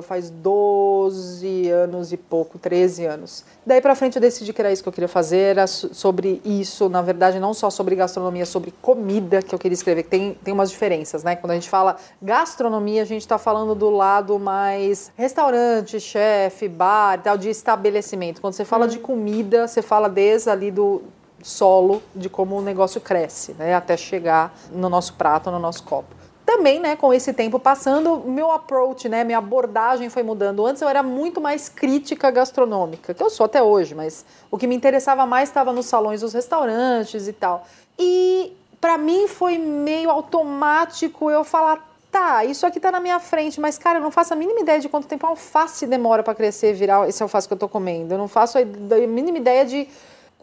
faz 0.02 0.30
12 0.30 1.70
anos 1.70 2.12
e 2.12 2.18
pouco, 2.18 2.60
13 2.60 3.06
anos. 3.06 3.46
Daí 3.66 3.80
para 3.80 3.96
frente 3.96 4.18
eu 4.18 4.22
decidi 4.22 4.52
que 4.52 4.60
era 4.60 4.70
isso 4.74 4.84
que 4.84 4.90
eu 4.90 4.94
queria 4.94 5.08
fazer, 5.08 5.38
era 5.38 5.68
sobre 5.68 6.42
isso, 6.44 6.90
na 6.90 7.02
verdade 7.02 7.40
não 7.40 7.54
só 7.54 7.70
sobre 7.70 7.96
gastronomia, 7.96 8.46
sobre 8.46 8.74
comida 8.82 9.42
que 9.42 9.56
eu 9.56 9.60
queria 9.60 9.74
escrever, 9.74 10.04
que 10.04 10.10
tem, 10.10 10.38
tem 10.44 10.54
umas 10.54 10.70
diferenças, 10.70 11.24
né? 11.24 11.38
Quando 11.38 11.52
a 11.52 11.54
gente 11.54 11.70
fala 11.70 11.96
gastronomia, 12.22 13.04
a 13.04 13.06
gente 13.06 13.22
está 13.22 13.38
falando 13.38 13.74
do 13.74 13.90
lado 13.90 14.38
mais 14.38 15.14
restaurante, 15.16 15.98
chefe, 15.98 16.68
bar, 16.68 17.22
tal, 17.24 17.38
de 17.38 17.50
estabelecimento. 17.50 18.42
Quando 18.42 18.54
você 18.54 18.66
fala 18.66 18.84
hum. 18.86 18.90
de 18.90 19.00
comida, 19.00 19.66
você 19.66 19.82
fala 19.82 20.10
desde 20.10 20.50
ali 20.50 20.70
do 20.70 21.04
solo, 21.42 22.04
de 22.14 22.30
como 22.30 22.58
o 22.58 22.62
negócio 22.62 23.00
cresce, 23.00 23.54
né? 23.54 23.74
Até 23.74 23.96
chegar 23.96 24.54
no 24.74 24.90
nosso 24.90 25.14
prato, 25.14 25.50
no 25.50 25.58
nosso 25.58 25.84
copo 25.84 26.21
também, 26.52 26.82
né, 26.82 26.98
com 26.98 27.14
esse 27.14 27.32
tempo 27.32 27.58
passando, 27.58 28.24
meu 28.26 28.52
approach, 28.52 29.08
né, 29.08 29.24
minha 29.24 29.38
abordagem 29.38 30.10
foi 30.10 30.22
mudando. 30.22 30.66
Antes 30.66 30.82
eu 30.82 30.90
era 30.90 31.02
muito 31.02 31.40
mais 31.40 31.70
crítica 31.70 32.30
gastronômica, 32.30 33.14
que 33.14 33.24
eu 33.24 33.30
sou 33.30 33.46
até 33.46 33.64
hoje, 33.64 33.96
mas 33.96 34.26
o 34.50 34.58
que 34.58 34.68
me 34.68 34.76
interessava 34.76 35.26
mais 35.26 35.48
estava 35.48 35.72
nos 35.72 35.86
salões 35.86 36.20
dos 36.20 36.34
restaurantes 36.34 37.26
e 37.30 37.32
tal. 37.32 37.66
E 37.98 38.52
para 38.82 38.98
mim 38.98 39.30
foi 39.30 39.58
meio 39.58 40.10
automático 40.10 41.32
eu 41.32 41.46
falar 41.46 41.90
tá, 42.12 42.44
isso 42.44 42.66
aqui 42.66 42.82
tá 42.82 42.92
na 42.92 43.00
minha 43.00 43.22
frente, 43.22 43.62
mas 43.62 43.78
cara, 43.78 44.00
eu 44.00 44.04
não 44.04 44.12
faço 44.12 44.34
a 44.34 44.36
mínima 44.36 44.60
ideia 44.60 44.82
de 44.82 44.90
quanto 44.90 45.08
tempo 45.08 45.26
a 45.26 45.30
alface 45.30 45.88
demora 45.88 46.22
para 46.22 46.36
crescer 46.36 46.74
virar 46.74 47.08
esse 47.08 47.24
alface 47.24 47.48
que 47.48 47.54
eu 47.54 47.58
tô 47.58 47.70
comendo. 47.70 48.14
Eu 48.14 48.18
não 48.18 48.28
faço 48.28 48.58
a 48.58 48.66
mínima 49.08 49.38
ideia 49.38 49.66
de 49.66 49.88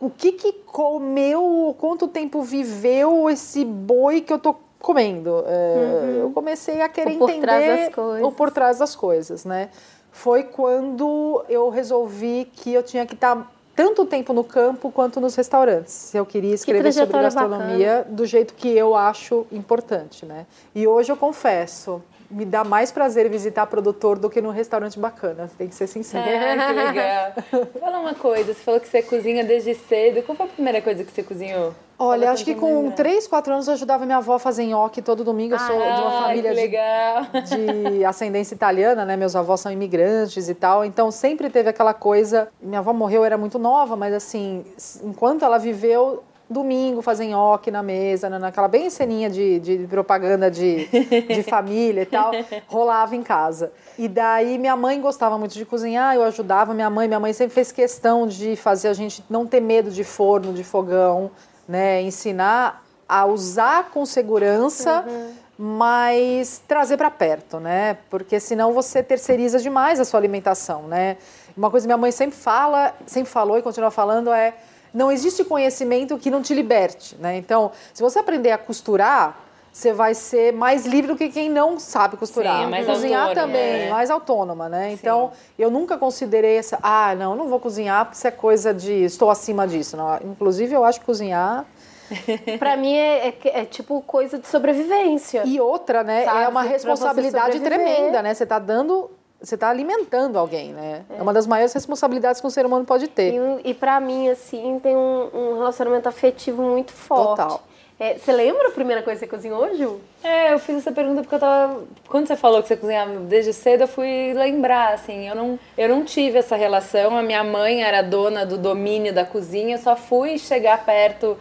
o 0.01 0.09
que 0.09 0.33
que 0.33 0.53
comeu, 0.53 1.77
quanto 1.79 2.09
tempo 2.09 2.41
viveu 2.41 3.29
esse 3.29 3.63
boi 3.63 4.23
que 4.23 4.33
eu 4.33 4.39
tô 4.39 4.55
comendo. 4.81 5.45
É, 5.47 5.77
uhum. 5.77 6.11
Eu 6.23 6.31
comecei 6.31 6.81
a 6.81 6.89
querer 6.89 7.19
por 7.19 7.31
entender 7.31 7.91
o 8.23 8.33
por 8.33 8.51
trás 8.51 8.79
das 8.79 8.95
coisas, 8.95 9.45
né? 9.45 9.71
Foi 10.11 10.43
quando 10.43 11.45
eu 11.49 11.69
resolvi 11.69 12.51
que 12.53 12.73
eu 12.73 12.83
tinha 12.83 13.07
que 13.07 13.15
estar 13.15 13.51
tanto 13.79 14.05
tempo 14.05 14.33
no 14.33 14.43
campo 14.43 14.91
quanto 14.91 15.21
nos 15.21 15.37
restaurantes. 15.37 15.93
Se 15.93 16.17
eu 16.17 16.27
queria 16.27 16.53
escrever 16.53 16.93
sobre 16.93 17.23
gastronomia 17.23 17.99
bacana. 17.99 18.17
do 18.17 18.27
jeito 18.27 18.55
que 18.55 18.69
eu 18.69 18.97
acho 18.97 19.47
importante, 19.53 20.27
né? 20.27 20.47
E 20.75 20.85
hoje 20.85 21.13
eu 21.13 21.17
confesso, 21.17 22.03
me 22.31 22.45
dá 22.45 22.63
mais 22.63 22.93
prazer 22.93 23.29
visitar 23.29 23.67
produtor 23.67 24.19
do 24.19 24.29
que 24.29 24.41
num 24.41 24.51
restaurante 24.51 24.99
bacana, 24.99 25.51
tem 25.57 25.69
que 25.69 25.75
ser 25.75 25.87
sincero. 25.87 26.29
É, 26.29 26.67
que 26.67 26.73
legal. 26.73 27.33
Fala 27.81 27.99
uma 27.99 28.15
coisa, 28.15 28.53
você 28.53 28.61
falou 28.61 28.81
que 28.81 28.89
você 28.89 29.03
cozinha 29.03 29.45
desde 29.45 29.75
cedo. 29.75 30.23
Qual 30.23 30.37
foi 30.37 30.47
a 30.47 30.49
primeira 30.49 30.83
coisa 30.83 31.05
que 31.05 31.11
você 31.11 31.23
cozinhou? 31.23 31.75
Olha, 32.01 32.31
acho 32.31 32.45
que 32.45 32.55
com 32.55 32.93
3, 32.93 33.27
4 33.27 33.53
anos 33.53 33.67
eu 33.67 33.75
ajudava 33.75 34.07
minha 34.07 34.19
avó 34.19 34.35
a 34.35 34.39
fazer 34.39 34.65
nhoque 34.65 35.03
todo 35.03 35.25
domingo. 35.25 35.55
Eu 35.55 35.59
sou 35.59 35.83
ah, 35.83 35.91
de 35.91 36.01
uma 36.01 36.23
família 36.23 36.55
de, 36.55 37.99
de, 37.99 38.05
ascendência 38.05 38.55
italiana, 38.55 39.05
né? 39.05 39.17
Meus 39.17 39.35
avós 39.35 39.61
são 39.61 39.73
imigrantes 39.73 40.49
e 40.49 40.55
tal. 40.55 40.85
Então 40.85 41.11
sempre 41.11 41.51
teve 41.51 41.69
aquela 41.69 41.93
coisa. 41.93 42.49
Minha 42.63 42.79
avó 42.79 42.93
morreu, 42.93 43.25
era 43.25 43.37
muito 43.37 43.59
nova, 43.59 43.97
mas 43.97 44.15
assim, 44.15 44.65
enquanto 45.03 45.45
ela 45.45 45.59
viveu, 45.59 46.23
domingo 46.49 47.03
fazer 47.03 47.27
nhoque 47.27 47.71
na 47.71 47.83
mesa, 47.83 48.31
naquela 48.31 48.69
bem 48.69 48.89
ceninha 48.89 49.29
de, 49.29 49.61
de 49.61 49.87
propaganda 49.87 50.51
de, 50.51 50.87
de 51.29 51.43
família 51.43 52.03
e 52.03 52.07
tal, 52.07 52.33
rolava 52.67 53.15
em 53.15 53.23
casa. 53.23 53.73
E 53.99 54.09
daí 54.09 54.59
minha 54.59 54.77
mãe 54.77 55.01
gostava 55.01 55.37
muito 55.37 55.55
de 55.55 55.65
cozinhar, 55.65 56.15
eu 56.15 56.23
ajudava 56.23 56.73
minha 56.73 56.89
mãe, 56.89 57.07
minha 57.07 57.21
mãe 57.21 57.33
sempre 57.33 57.55
fez 57.55 57.71
questão 57.71 58.27
de 58.27 58.57
fazer 58.57 58.89
a 58.89 58.95
gente 58.95 59.23
não 59.29 59.47
ter 59.47 59.61
medo 59.61 59.91
de 59.91 60.05
forno, 60.05 60.53
de 60.53 60.65
fogão, 60.65 61.31
né, 61.69 62.01
ensinar 62.03 62.83
a 63.09 63.27
usar 63.27 63.91
com 63.91 64.05
segurança. 64.07 65.05
Uhum 65.07 65.49
mas 65.61 66.63
trazer 66.69 66.97
para 66.97 67.11
perto, 67.11 67.59
né? 67.59 67.99
Porque 68.09 68.39
senão 68.39 68.73
você 68.73 69.03
terceiriza 69.03 69.59
demais 69.59 69.99
a 69.99 70.05
sua 70.05 70.21
alimentação, 70.21 70.83
né? 70.83 71.17
Uma 71.57 71.69
coisa 71.69 71.85
que 71.85 71.89
minha 71.89 71.99
mãe 71.99 72.13
sempre 72.13 72.39
fala, 72.39 72.95
sempre 73.05 73.29
falou 73.29 73.59
e 73.59 73.63
continua 73.63 73.91
falando 73.91 74.33
é 74.33 74.55
não 74.93 75.11
existe 75.11 75.45
conhecimento 75.45 76.19
que 76.19 76.31
não 76.31 76.43
te 76.43 76.55
liberte, 76.55 77.17
né? 77.17 77.37
Então, 77.37 77.73
se 77.93 78.03
você 78.03 78.19
aprender 78.19 78.51
a 78.51 78.59
costurar, 78.59 79.49
você 79.73 79.93
vai 79.93 80.15
ser 80.15 80.53
mais 80.53 80.85
livre 80.87 81.13
do 81.13 81.17
que 81.17 81.29
quem 81.29 81.49
não 81.49 81.79
sabe 81.79 82.17
costurar. 82.17 82.59
Sim, 82.59 82.65
é 82.65 82.67
mais 82.67 82.87
Cozinhar 82.87 83.29
autônoma, 83.29 83.47
também, 83.47 83.83
é. 83.83 83.91
mais 83.91 84.11
autônoma, 84.11 84.69
né? 84.69 84.93
Então, 84.93 85.31
Sim. 85.33 85.55
eu 85.59 85.71
nunca 85.71 85.97
considerei 85.97 86.57
essa, 86.57 86.79
ah, 86.83 87.15
não, 87.15 87.37
não 87.37 87.49
vou 87.49 87.61
cozinhar 87.61 88.05
porque 88.05 88.17
isso 88.17 88.27
é 88.27 88.31
coisa 88.31 88.75
de 88.75 88.93
estou 89.05 89.31
acima 89.31 89.69
disso. 89.69 89.97
Não. 89.97 90.17
Inclusive, 90.25 90.75
eu 90.75 90.85
acho 90.85 90.99
que 90.99 91.07
cozinhar 91.07 91.65
pra 92.59 92.77
mim 92.77 92.95
é, 92.95 93.29
é, 93.29 93.61
é, 93.61 93.65
tipo 93.65 94.01
coisa 94.03 94.39
de 94.39 94.47
sobrevivência. 94.49 95.43
E 95.45 95.61
outra, 95.61 96.03
né? 96.03 96.25
Sabe? 96.25 96.43
É 96.43 96.49
uma 96.49 96.63
responsabilidade 96.63 97.61
tremenda, 97.61 98.23
né? 98.23 98.35
Você 98.35 98.47
tá 98.47 98.59
dando. 98.59 99.11
Você 99.41 99.55
está 99.55 99.69
alimentando 99.69 100.37
alguém, 100.39 100.73
né? 100.73 101.05
É. 101.11 101.19
é. 101.19 101.23
uma 101.23 101.33
das 101.33 101.47
maiores 101.47 101.73
responsabilidades 101.73 102.41
que 102.41 102.47
um 102.47 102.51
ser 102.51 102.67
humano 102.67 102.85
pode 102.85 103.07
ter. 103.07 103.35
E, 103.35 103.71
e 103.71 103.75
para 103.75 104.01
mim, 104.01 104.29
assim, 104.29 104.81
tem 104.83 104.97
um, 104.97 105.29
um, 105.33 105.55
relacionamento 105.59 106.09
afetivo 106.09 106.63
muito 106.63 106.93
forte. 106.93 107.43
Total. 107.43 107.63
É, 108.01 108.17
você 108.17 108.33
lembra 108.33 108.69
a 108.69 108.71
primeira 108.71 109.03
coisa 109.03 109.19
que 109.19 109.27
você 109.27 109.31
cozinhou, 109.31 109.77
Ju? 109.77 110.01
É, 110.23 110.53
eu 110.53 110.59
fiz 110.59 110.77
essa 110.77 110.93
pergunta 110.93 111.23
porque 111.23 111.35
eu 111.35 111.41
tava. 111.41 111.83
Quando 112.09 112.29
você 112.29 112.37
falou 112.37 112.63
que 112.63 112.69
você 112.69 112.77
cozinhava 112.77 113.13
desde 113.21 113.53
cedo, 113.53 113.83
eu 113.83 113.89
fui 113.89 114.33
lembrar, 114.35 114.95
assim. 114.95 115.29
Eu 115.29 115.35
não, 115.35 115.59
eu 115.77 115.89
não 115.89 116.05
tive 116.05 116.39
essa 116.39 116.55
relação. 116.55 117.17
A 117.17 117.23
minha 117.23 117.43
mãe 117.43 117.83
era 117.83 118.03
dona 118.03 118.47
do 118.47 118.57
domínio 118.57 119.13
da 119.13 119.25
cozinha, 119.25 119.77
eu 119.77 119.81
só 119.81 119.97
fui 119.97 120.39
chegar 120.39 120.85
perto 120.85 121.37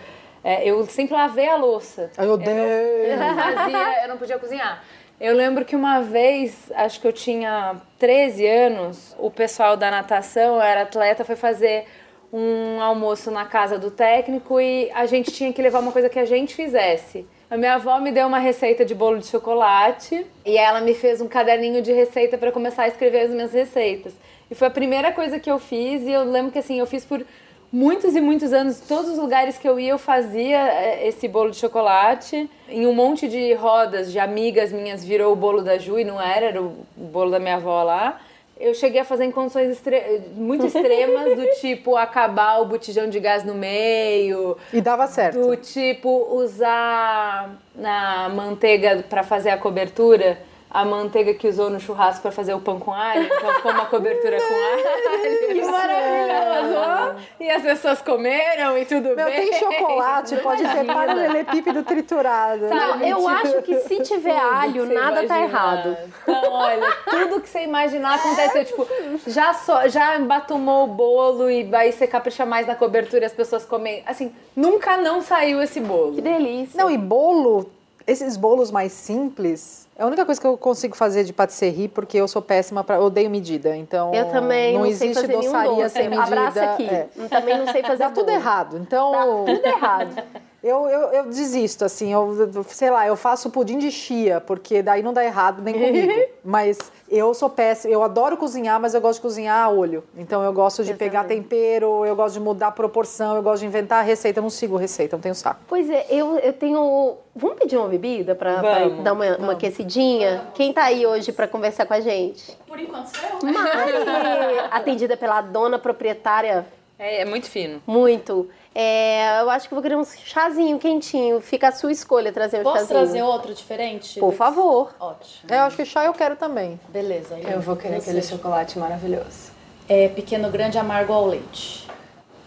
é, 0.47 0.65
eu 0.65 0.85
sempre 0.85 1.13
lavei 1.13 1.49
a 1.49 1.57
louça. 1.57 2.09
Ai, 2.17 2.25
eu 2.25 2.31
odeio! 2.31 2.57
Eu 2.57 3.17
não, 3.17 3.35
fazia, 3.35 4.03
eu 4.03 4.07
não 4.07 4.17
podia 4.17 4.39
cozinhar. 4.39 4.81
Eu 5.19 5.35
lembro 5.35 5.65
que 5.65 5.75
uma 5.75 5.99
vez, 5.99 6.71
acho 6.75 7.01
que 7.01 7.07
eu 7.07 7.11
tinha 7.11 7.77
13 7.97 8.45
anos, 8.45 9.15
o 9.17 9.31
pessoal 9.31 9.75
da 9.75 9.89
natação, 9.89 10.61
era 10.61 10.83
atleta, 10.83 11.25
foi 11.25 11.35
fazer 11.35 11.85
um 12.31 12.79
almoço 12.79 13.31
na 13.31 13.43
casa 13.43 13.79
do 13.79 13.89
técnico 13.89 14.61
e 14.61 14.91
a 14.91 15.07
gente 15.07 15.31
tinha 15.31 15.51
que 15.51 15.59
levar 15.59 15.79
uma 15.79 15.91
coisa 15.91 16.07
que 16.07 16.19
a 16.19 16.25
gente 16.25 16.53
fizesse. 16.53 17.25
A 17.49 17.57
minha 17.57 17.75
avó 17.75 17.99
me 17.99 18.11
deu 18.11 18.27
uma 18.27 18.37
receita 18.37 18.85
de 18.85 18.93
bolo 18.93 19.17
de 19.17 19.25
chocolate 19.25 20.23
e 20.45 20.55
ela 20.55 20.81
me 20.81 20.93
fez 20.93 21.19
um 21.19 21.27
caderninho 21.27 21.81
de 21.81 21.91
receita 21.91 22.37
para 22.37 22.51
começar 22.51 22.83
a 22.83 22.87
escrever 22.87 23.21
as 23.21 23.31
minhas 23.31 23.53
receitas. 23.53 24.13
E 24.51 24.53
foi 24.53 24.67
a 24.67 24.71
primeira 24.71 25.11
coisa 25.11 25.39
que 25.39 25.49
eu 25.49 25.57
fiz 25.57 26.03
e 26.03 26.11
eu 26.11 26.25
lembro 26.25 26.51
que 26.51 26.59
assim, 26.59 26.77
eu 26.77 26.85
fiz 26.85 27.03
por 27.03 27.25
muitos 27.71 28.15
e 28.15 28.21
muitos 28.21 28.53
anos, 28.53 28.79
todos 28.79 29.11
os 29.11 29.17
lugares 29.17 29.57
que 29.57 29.67
eu 29.67 29.79
ia, 29.79 29.91
eu 29.91 29.97
fazia 29.97 30.57
é, 30.57 31.07
esse 31.07 31.27
bolo 31.27 31.51
de 31.51 31.57
chocolate. 31.57 32.49
Em 32.69 32.85
um 32.85 32.93
monte 32.93 33.27
de 33.27 33.53
rodas 33.53 34.11
de 34.11 34.19
amigas 34.19 34.71
minhas 34.71 35.03
virou 35.03 35.33
o 35.33 35.35
bolo 35.35 35.61
da 35.61 35.77
Ju 35.77 35.99
e 35.99 36.03
não 36.03 36.21
era, 36.21 36.47
era 36.47 36.61
o 36.61 36.73
bolo 36.95 37.31
da 37.31 37.39
minha 37.39 37.55
avó 37.55 37.83
lá. 37.83 38.19
Eu 38.59 38.73
cheguei 38.73 39.01
a 39.01 39.05
fazer 39.05 39.25
em 39.25 39.31
condições 39.31 39.69
extre 39.69 40.23
muito 40.35 40.65
extremas, 40.67 41.35
do 41.35 41.45
tipo 41.61 41.95
acabar 41.95 42.59
o 42.59 42.65
botijão 42.65 43.07
de 43.07 43.19
gás 43.19 43.43
no 43.43 43.53
meio. 43.53 44.57
E 44.73 44.81
dava 44.81 45.05
certo. 45.07 45.39
Do 45.39 45.55
tipo 45.55 46.27
usar 46.33 47.51
na 47.75 48.29
manteiga 48.29 49.05
para 49.07 49.23
fazer 49.23 49.51
a 49.51 49.57
cobertura 49.57 50.39
a 50.69 50.83
manteiga 50.85 51.33
que 51.33 51.47
usou 51.47 51.69
no 51.69 51.79
churrasco 51.79 52.21
para 52.21 52.31
fazer 52.31 52.53
o 52.53 52.59
pão 52.59 52.79
com 52.79 52.93
alho, 52.93 53.23
então 53.23 53.53
ficou 53.55 53.71
uma 53.71 53.85
cobertura 53.85 54.37
com 54.37 54.53
alho. 54.53 54.97
Que 55.47 55.63
maravilhoso! 55.63 57.17
E 57.39 57.49
as 57.49 57.61
pessoas 57.61 58.01
comeram 58.01 58.77
e 58.77 58.85
tudo 58.85 59.15
Meu, 59.15 59.25
bem. 59.25 59.49
Tem 59.49 59.59
chocolate, 59.59 60.35
pode 60.37 60.63
ter 60.63 60.85
paralelepípedo 60.85 61.83
triturado. 61.83 62.67
Não, 62.67 63.01
eu 63.01 63.27
acho 63.27 63.61
que 63.61 63.75
se 63.81 64.01
tiver 64.01 64.37
alho, 64.37 64.85
nada 64.85 65.23
tá 65.23 65.23
imaginar. 65.23 65.27
tá 65.27 65.41
errado. 65.41 65.97
Então, 66.23 66.51
olha, 66.51 66.91
tudo 67.09 67.41
que 67.41 67.49
você 67.49 67.63
imaginar 67.63 68.15
aconteceu. 68.15 68.65
Tipo, 68.65 68.87
já, 69.27 69.53
so, 69.53 69.73
já 69.87 70.17
embatumou 70.17 70.85
o 70.85 70.87
bolo 70.87 71.49
e 71.49 71.63
vai 71.63 71.91
você 71.91 72.07
capricha 72.07 72.45
mais 72.45 72.67
na 72.67 72.75
cobertura 72.75 73.23
e 73.23 73.25
as 73.25 73.33
pessoas 73.33 73.65
comem. 73.65 74.03
Assim, 74.05 74.33
nunca 74.55 74.97
não 74.97 75.21
saiu 75.21 75.61
esse 75.61 75.79
bolo. 75.79 76.15
Que 76.15 76.21
delícia. 76.21 76.81
Não, 76.81 76.89
e 76.89 76.97
bolo, 76.97 77.69
esses 78.07 78.37
bolos 78.37 78.71
mais 78.71 78.93
simples 78.93 79.87
é 79.97 80.03
a 80.03 80.05
única 80.05 80.23
coisa 80.25 80.39
que 80.39 80.45
eu 80.45 80.55
consigo 80.55 80.95
fazer 80.95 81.23
de 81.23 81.33
patisserie 81.33 81.87
porque 81.87 82.17
eu 82.17 82.27
sou 82.27 82.39
péssima 82.39 82.83
para 82.83 83.01
odeio 83.01 83.29
medida. 83.31 83.75
Então 83.75 84.13
eu 84.13 84.29
também 84.29 84.73
não, 84.73 84.81
não 84.81 84.87
existe 84.87 85.25
doçaria 85.25 85.89
sem 85.89 86.07
medida. 86.07 86.23
Abraça 86.23 86.63
aqui. 86.63 86.87
É. 86.87 87.09
Também 87.27 87.57
não 87.57 87.67
sei 87.71 87.81
fazer. 87.81 88.03
Dá 88.03 88.09
tudo 88.11 88.29
errado. 88.29 88.77
Então 88.77 89.11
Dá 89.11 89.25
tudo 89.25 89.65
errado. 89.65 90.23
Eu, 90.67 90.89
eu, 90.89 91.01
eu, 91.13 91.25
desisto, 91.25 91.85
assim, 91.85 92.11
eu, 92.11 92.65
sei 92.67 92.89
lá, 92.89 93.07
eu 93.07 93.15
faço 93.15 93.49
pudim 93.49 93.77
de 93.77 93.89
chia, 93.89 94.41
porque 94.41 94.81
daí 94.81 95.01
não 95.01 95.13
dá 95.13 95.23
errado 95.23 95.61
nem 95.61 95.73
comigo. 95.73 96.13
mas 96.43 96.77
eu 97.09 97.33
sou 97.33 97.49
péssima, 97.49 97.93
eu 97.93 98.03
adoro 98.03 98.35
cozinhar, 98.35 98.77
mas 98.79 98.93
eu 98.93 98.99
gosto 98.99 99.19
de 99.19 99.21
cozinhar 99.21 99.63
a 99.63 99.69
olho. 99.69 100.03
Então 100.17 100.43
eu 100.43 100.51
gosto 100.51 100.83
de 100.83 100.91
eu 100.91 100.97
pegar 100.97 101.23
também. 101.23 101.41
tempero, 101.41 102.05
eu 102.05 102.15
gosto 102.17 102.33
de 102.33 102.41
mudar 102.41 102.67
a 102.67 102.71
proporção, 102.71 103.37
eu 103.37 103.41
gosto 103.41 103.61
de 103.61 103.67
inventar 103.67 103.99
a 103.99 104.01
receita, 104.01 104.39
eu 104.39 104.43
não 104.43 104.49
sigo 104.49 104.75
receita, 104.75 105.15
não 105.15 105.21
tenho 105.21 105.35
saco. 105.35 105.61
Pois 105.67 105.89
é, 105.89 106.05
eu, 106.09 106.37
eu 106.39 106.51
tenho. 106.51 107.15
Vamos 107.33 107.57
pedir 107.57 107.77
uma 107.77 107.87
bebida 107.87 108.35
pra, 108.35 108.59
pra 108.59 108.89
dar 108.89 109.13
uma, 109.13 109.37
uma 109.37 109.53
aquecidinha? 109.53 110.47
Quem 110.53 110.73
tá 110.73 110.83
aí 110.83 111.07
hoje 111.07 111.31
pra 111.31 111.47
conversar 111.47 111.85
com 111.85 111.93
a 111.93 112.01
gente? 112.01 112.57
Por 112.67 112.77
enquanto 112.77 113.07
sou 113.15 113.49
eu. 113.49 113.53
Mari, 113.53 114.59
atendida 114.69 115.15
pela 115.15 115.39
dona 115.39 115.79
proprietária. 115.79 116.65
É, 116.99 117.21
é 117.21 117.25
muito 117.25 117.47
fino. 117.49 117.81
Muito. 117.85 118.49
É, 118.79 119.41
eu 119.41 119.49
acho 119.49 119.67
que 119.67 119.73
vou 119.73 119.81
querer 119.81 119.97
um 119.97 120.05
chazinho 120.05 120.77
quentinho. 120.77 121.41
Fica 121.41 121.69
a 121.69 121.71
sua 121.71 121.91
escolha 121.91 122.31
trazer 122.31 122.59
um 122.59 122.63
Posso 122.63 122.81
chazinho. 122.85 122.99
trazer 122.99 123.21
outro 123.23 123.51
diferente? 123.51 124.19
Por 124.19 124.31
favor. 124.33 124.93
Ótimo. 124.99 125.51
É, 125.51 125.57
eu 125.57 125.61
acho 125.63 125.75
que 125.75 125.83
chá 125.83 126.05
eu 126.05 126.13
quero 126.13 126.35
também. 126.35 126.79
Beleza. 126.89 127.39
Eu 127.39 127.59
vou 127.59 127.75
querer 127.75 127.95
aquele 127.95 128.21
chocolate 128.21 128.77
maravilhoso. 128.77 129.51
É 129.89 130.09
pequeno, 130.09 130.51
grande, 130.51 130.77
amargo 130.77 131.11
ao 131.11 131.25
leite. 131.25 131.87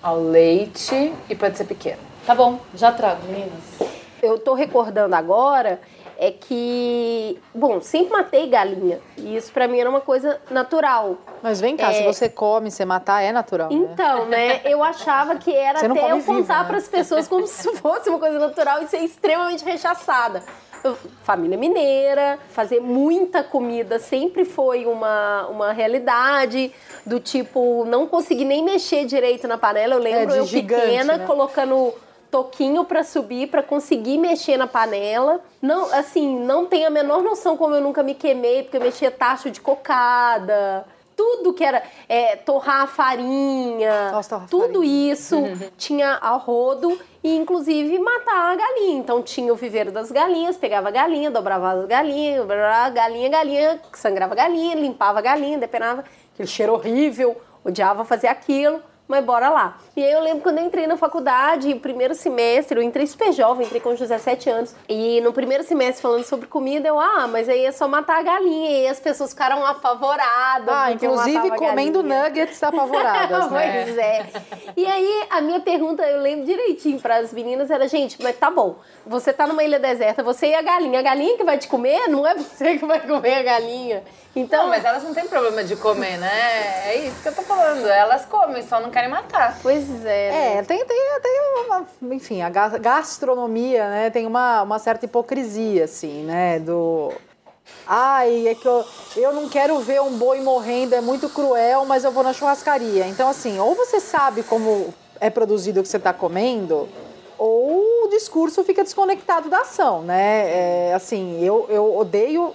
Ao 0.00 0.22
leite 0.22 1.12
e 1.28 1.34
pode 1.34 1.58
ser 1.58 1.64
pequeno. 1.64 1.98
Tá 2.24 2.32
bom, 2.32 2.60
já 2.76 2.92
trago, 2.92 3.26
meninas. 3.26 3.90
Eu 4.22 4.38
tô 4.38 4.54
recordando 4.54 5.16
agora 5.16 5.80
é 6.22 6.30
que, 6.30 7.40
bom, 7.54 7.80
sempre 7.80 8.12
matei 8.12 8.46
galinha. 8.46 9.00
E 9.16 9.34
isso 9.34 9.50
para 9.50 9.66
mim 9.66 9.80
era 9.80 9.88
uma 9.88 10.02
coisa 10.02 10.38
natural. 10.50 11.16
Mas 11.42 11.62
vem 11.62 11.78
cá, 11.78 11.90
é... 11.90 11.94
se 11.94 12.02
você 12.02 12.28
come, 12.28 12.70
você 12.70 12.84
matar, 12.84 13.22
é 13.22 13.32
natural. 13.32 13.70
Né? 13.70 13.76
Então, 13.76 14.26
né? 14.26 14.48
né 14.48 14.60
eu 14.66 14.84
achava 14.84 15.36
que 15.36 15.50
era 15.50 15.78
até 15.78 16.12
eu 16.12 16.22
contar 16.22 16.60
né? 16.60 16.68
para 16.68 16.76
as 16.76 16.86
pessoas 16.86 17.26
como 17.26 17.46
se 17.46 17.72
fosse 17.80 18.10
uma 18.10 18.18
coisa 18.18 18.38
natural 18.38 18.82
e 18.82 18.86
ser 18.86 18.98
extremamente 18.98 19.64
rechaçada. 19.64 20.42
Eu, 20.84 20.94
família 21.22 21.56
mineira, 21.56 22.38
fazer 22.50 22.80
muita 22.80 23.42
comida 23.42 23.98
sempre 23.98 24.44
foi 24.44 24.84
uma, 24.84 25.46
uma 25.46 25.72
realidade, 25.72 26.70
do 27.06 27.18
tipo, 27.18 27.86
não 27.86 28.06
conseguir 28.06 28.44
nem 28.44 28.62
mexer 28.62 29.06
direito 29.06 29.48
na 29.48 29.56
panela. 29.56 29.94
Eu 29.94 30.00
lembro 30.00 30.34
é, 30.34 30.38
eu 30.40 30.46
gigante, 30.46 30.82
pequena 30.82 31.16
né? 31.16 31.26
colocando 31.26 31.94
toquinho 32.30 32.84
para 32.84 33.02
subir, 33.02 33.48
para 33.48 33.62
conseguir 33.62 34.18
mexer 34.18 34.56
na 34.56 34.66
panela. 34.66 35.40
Não, 35.60 35.92
assim, 35.92 36.38
não 36.38 36.66
tenho 36.66 36.86
a 36.86 36.90
menor 36.90 37.22
noção 37.22 37.56
como 37.56 37.74
eu 37.74 37.80
nunca 37.80 38.02
me 38.02 38.14
queimei, 38.14 38.62
porque 38.62 38.76
eu 38.76 38.82
mexia 38.82 39.10
tacho 39.10 39.50
de 39.50 39.60
cocada. 39.60 40.86
Tudo 41.16 41.52
que 41.52 41.62
era 41.62 41.82
é, 42.08 42.36
torrar 42.36 42.82
a 42.82 42.86
farinha, 42.86 44.10
Nossa, 44.10 44.40
tudo 44.48 44.78
farinha. 44.78 45.12
isso 45.12 45.36
uhum. 45.36 45.58
tinha 45.76 46.14
a 46.14 46.30
rodo 46.30 46.98
e 47.22 47.36
inclusive 47.36 47.98
matar 47.98 48.52
a 48.52 48.56
galinha. 48.56 48.98
Então 48.98 49.22
tinha 49.22 49.52
o 49.52 49.56
viveiro 49.56 49.92
das 49.92 50.10
galinhas, 50.10 50.56
pegava 50.56 50.88
a 50.88 50.90
galinha, 50.90 51.30
dobrava 51.30 51.72
as 51.72 51.86
galinhas, 51.86 52.46
galinha, 52.94 53.28
galinha, 53.28 53.80
sangrava 53.92 54.32
a 54.32 54.36
galinha, 54.36 54.74
limpava 54.76 55.18
a 55.18 55.22
galinha, 55.22 55.58
depenava, 55.58 56.04
aquele 56.32 56.48
cheiro 56.48 56.72
horrível, 56.72 57.36
odiava 57.62 58.02
fazer 58.02 58.28
aquilo 58.28 58.80
mas 59.10 59.24
bora 59.24 59.50
lá. 59.50 59.76
E 59.96 60.04
aí 60.04 60.12
eu 60.12 60.20
lembro 60.20 60.40
quando 60.40 60.58
eu 60.58 60.64
entrei 60.64 60.86
na 60.86 60.96
faculdade, 60.96 61.74
primeiro 61.74 62.14
semestre, 62.14 62.78
eu 62.78 62.82
entrei 62.82 63.06
super 63.08 63.32
jovem, 63.32 63.66
entrei 63.66 63.80
com 63.80 63.92
17 63.92 64.48
anos. 64.48 64.74
E 64.88 65.20
no 65.20 65.32
primeiro 65.32 65.64
semestre 65.64 66.00
falando 66.00 66.22
sobre 66.22 66.46
comida, 66.46 66.86
eu, 66.86 66.98
ah, 66.98 67.26
mas 67.26 67.48
aí 67.48 67.66
é 67.66 67.72
só 67.72 67.88
matar 67.88 68.20
a 68.20 68.22
galinha. 68.22 68.70
E 68.70 68.74
aí 68.76 68.88
as 68.88 69.00
pessoas 69.00 69.30
ficaram 69.30 69.66
apavoradas. 69.66 70.68
Ah, 70.68 70.92
inclusive 70.92 71.50
comendo 71.56 72.04
nuggets 72.04 72.62
apavoradas, 72.62 73.50
né? 73.52 73.84
Pois 73.84 73.98
é. 73.98 74.26
E 74.76 74.86
aí 74.86 75.26
a 75.28 75.40
minha 75.40 75.58
pergunta, 75.58 76.04
eu 76.04 76.22
lembro 76.22 76.46
direitinho 76.46 77.00
para 77.00 77.16
as 77.16 77.32
meninas, 77.32 77.68
era, 77.68 77.88
gente, 77.88 78.22
mas 78.22 78.38
tá 78.38 78.48
bom, 78.48 78.76
você 79.04 79.32
tá 79.32 79.44
numa 79.44 79.64
ilha 79.64 79.80
deserta, 79.80 80.22
você 80.22 80.50
e 80.50 80.54
a 80.54 80.62
galinha. 80.62 81.00
A 81.00 81.02
galinha 81.02 81.36
que 81.36 81.42
vai 81.42 81.58
te 81.58 81.66
comer, 81.66 82.06
não 82.06 82.24
é 82.24 82.34
você 82.36 82.78
que 82.78 82.86
vai 82.86 83.00
comer 83.00 83.34
a 83.34 83.42
galinha. 83.42 84.04
Então, 84.34 84.62
não, 84.62 84.68
mas 84.68 84.84
elas 84.84 85.02
não 85.02 85.12
têm 85.12 85.26
problema 85.26 85.64
de 85.64 85.74
comer, 85.74 86.16
né? 86.16 86.88
É 86.88 86.96
isso 87.06 87.20
que 87.20 87.28
eu 87.28 87.34
tô 87.34 87.42
falando. 87.42 87.86
Elas 87.88 88.24
comem, 88.26 88.62
só 88.62 88.78
não 88.80 88.90
querem 88.90 88.99
querem 89.00 89.10
matar. 89.10 89.58
Pois 89.62 89.88
é. 90.04 90.30
né? 90.30 90.56
É, 90.58 90.62
tem, 90.62 90.84
tem, 90.84 91.20
tem 91.22 91.40
uma, 91.64 91.86
enfim, 92.14 92.42
a 92.42 92.50
ga- 92.50 92.78
gastronomia, 92.78 93.88
né, 93.88 94.10
tem 94.10 94.26
uma, 94.26 94.62
uma 94.62 94.78
certa 94.78 95.06
hipocrisia, 95.06 95.84
assim, 95.84 96.24
né, 96.24 96.58
do... 96.58 97.12
Ai, 97.86 98.48
é 98.48 98.54
que 98.54 98.66
eu, 98.66 98.84
eu 99.16 99.32
não 99.32 99.48
quero 99.48 99.78
ver 99.78 100.02
um 100.02 100.18
boi 100.18 100.40
morrendo, 100.40 100.94
é 100.94 101.00
muito 101.00 101.28
cruel, 101.28 101.84
mas 101.84 102.04
eu 102.04 102.10
vou 102.10 102.22
na 102.22 102.32
churrascaria. 102.32 103.06
Então, 103.06 103.28
assim, 103.28 103.58
ou 103.60 103.74
você 103.74 104.00
sabe 104.00 104.42
como 104.42 104.92
é 105.20 105.30
produzido 105.30 105.80
o 105.80 105.82
que 105.82 105.88
você 105.88 105.96
está 105.96 106.12
comendo, 106.12 106.88
ou 107.38 108.04
o 108.04 108.08
discurso 108.08 108.64
fica 108.64 108.82
desconectado 108.82 109.48
da 109.48 109.60
ação, 109.60 110.02
né? 110.02 110.88
É, 110.88 110.94
assim, 110.94 111.42
eu, 111.44 111.66
eu 111.68 111.96
odeio 111.96 112.54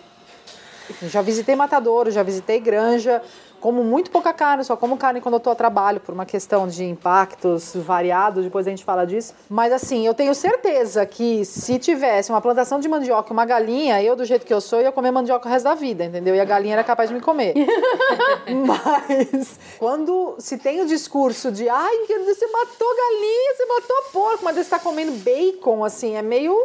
enfim, 0.90 1.10
já 1.10 1.22
visitei 1.22 1.56
matadouro, 1.56 2.12
já 2.12 2.22
visitei 2.22 2.60
granja, 2.60 3.22
como 3.60 3.84
muito 3.84 4.12
pouca 4.12 4.32
carne, 4.34 4.64
só 4.64 4.76
como 4.78 4.98
carne 4.98 5.22
quando 5.22 5.36
eu 5.36 5.40
tô 5.40 5.50
a 5.50 5.56
trabalho, 5.56 6.00
por 6.00 6.14
uma 6.14 6.26
questão 6.26 6.68
de 6.68 6.84
impactos 6.86 7.72
variados, 7.76 8.44
depois 8.44 8.68
a 8.68 8.70
gente 8.70 8.84
fala 8.84 9.06
disso. 9.06 9.34
Mas 9.50 9.74
assim, 9.74 10.06
eu 10.06 10.14
tenho 10.14 10.34
certeza 10.36 11.06
que 11.06 11.44
se 11.46 11.80
tivesse 11.80 12.32
uma 12.32 12.42
plantação 12.42 12.80
de 12.80 12.88
mandioca 12.88 13.30
e 13.30 13.34
uma 13.34 13.46
galinha, 13.46 14.02
eu, 14.02 14.16
do 14.16 14.26
jeito 14.26 14.46
que 14.46 14.54
eu 14.54 14.62
sou, 14.62 14.82
ia 14.82 14.92
comer 14.92 15.12
mandioca 15.12 15.48
o 15.48 15.52
resto 15.52 15.66
da 15.66 15.76
vida, 15.76 16.06
entendeu? 16.06 16.36
E 16.36 16.40
a 16.40 16.46
galinha 16.46 16.74
era 16.76 16.84
capaz 16.84 17.10
de 17.10 17.16
me 17.16 17.22
comer. 17.22 17.54
mas 18.66 19.60
quando 19.80 20.36
se 20.40 20.58
tem 20.58 20.82
o 20.82 20.86
discurso 20.86 21.52
de 21.52 21.68
ai, 21.70 21.96
você 22.08 22.48
matou 22.48 22.88
galinha, 22.96 23.56
você 23.56 23.66
matou 23.66 24.04
porco, 24.12 24.44
mas 24.44 24.56
você 24.56 24.66
tá 24.70 24.80
comendo 24.80 25.12
bacon, 25.14 25.84
assim, 25.84 26.16
é 26.16 26.22
meio, 26.22 26.56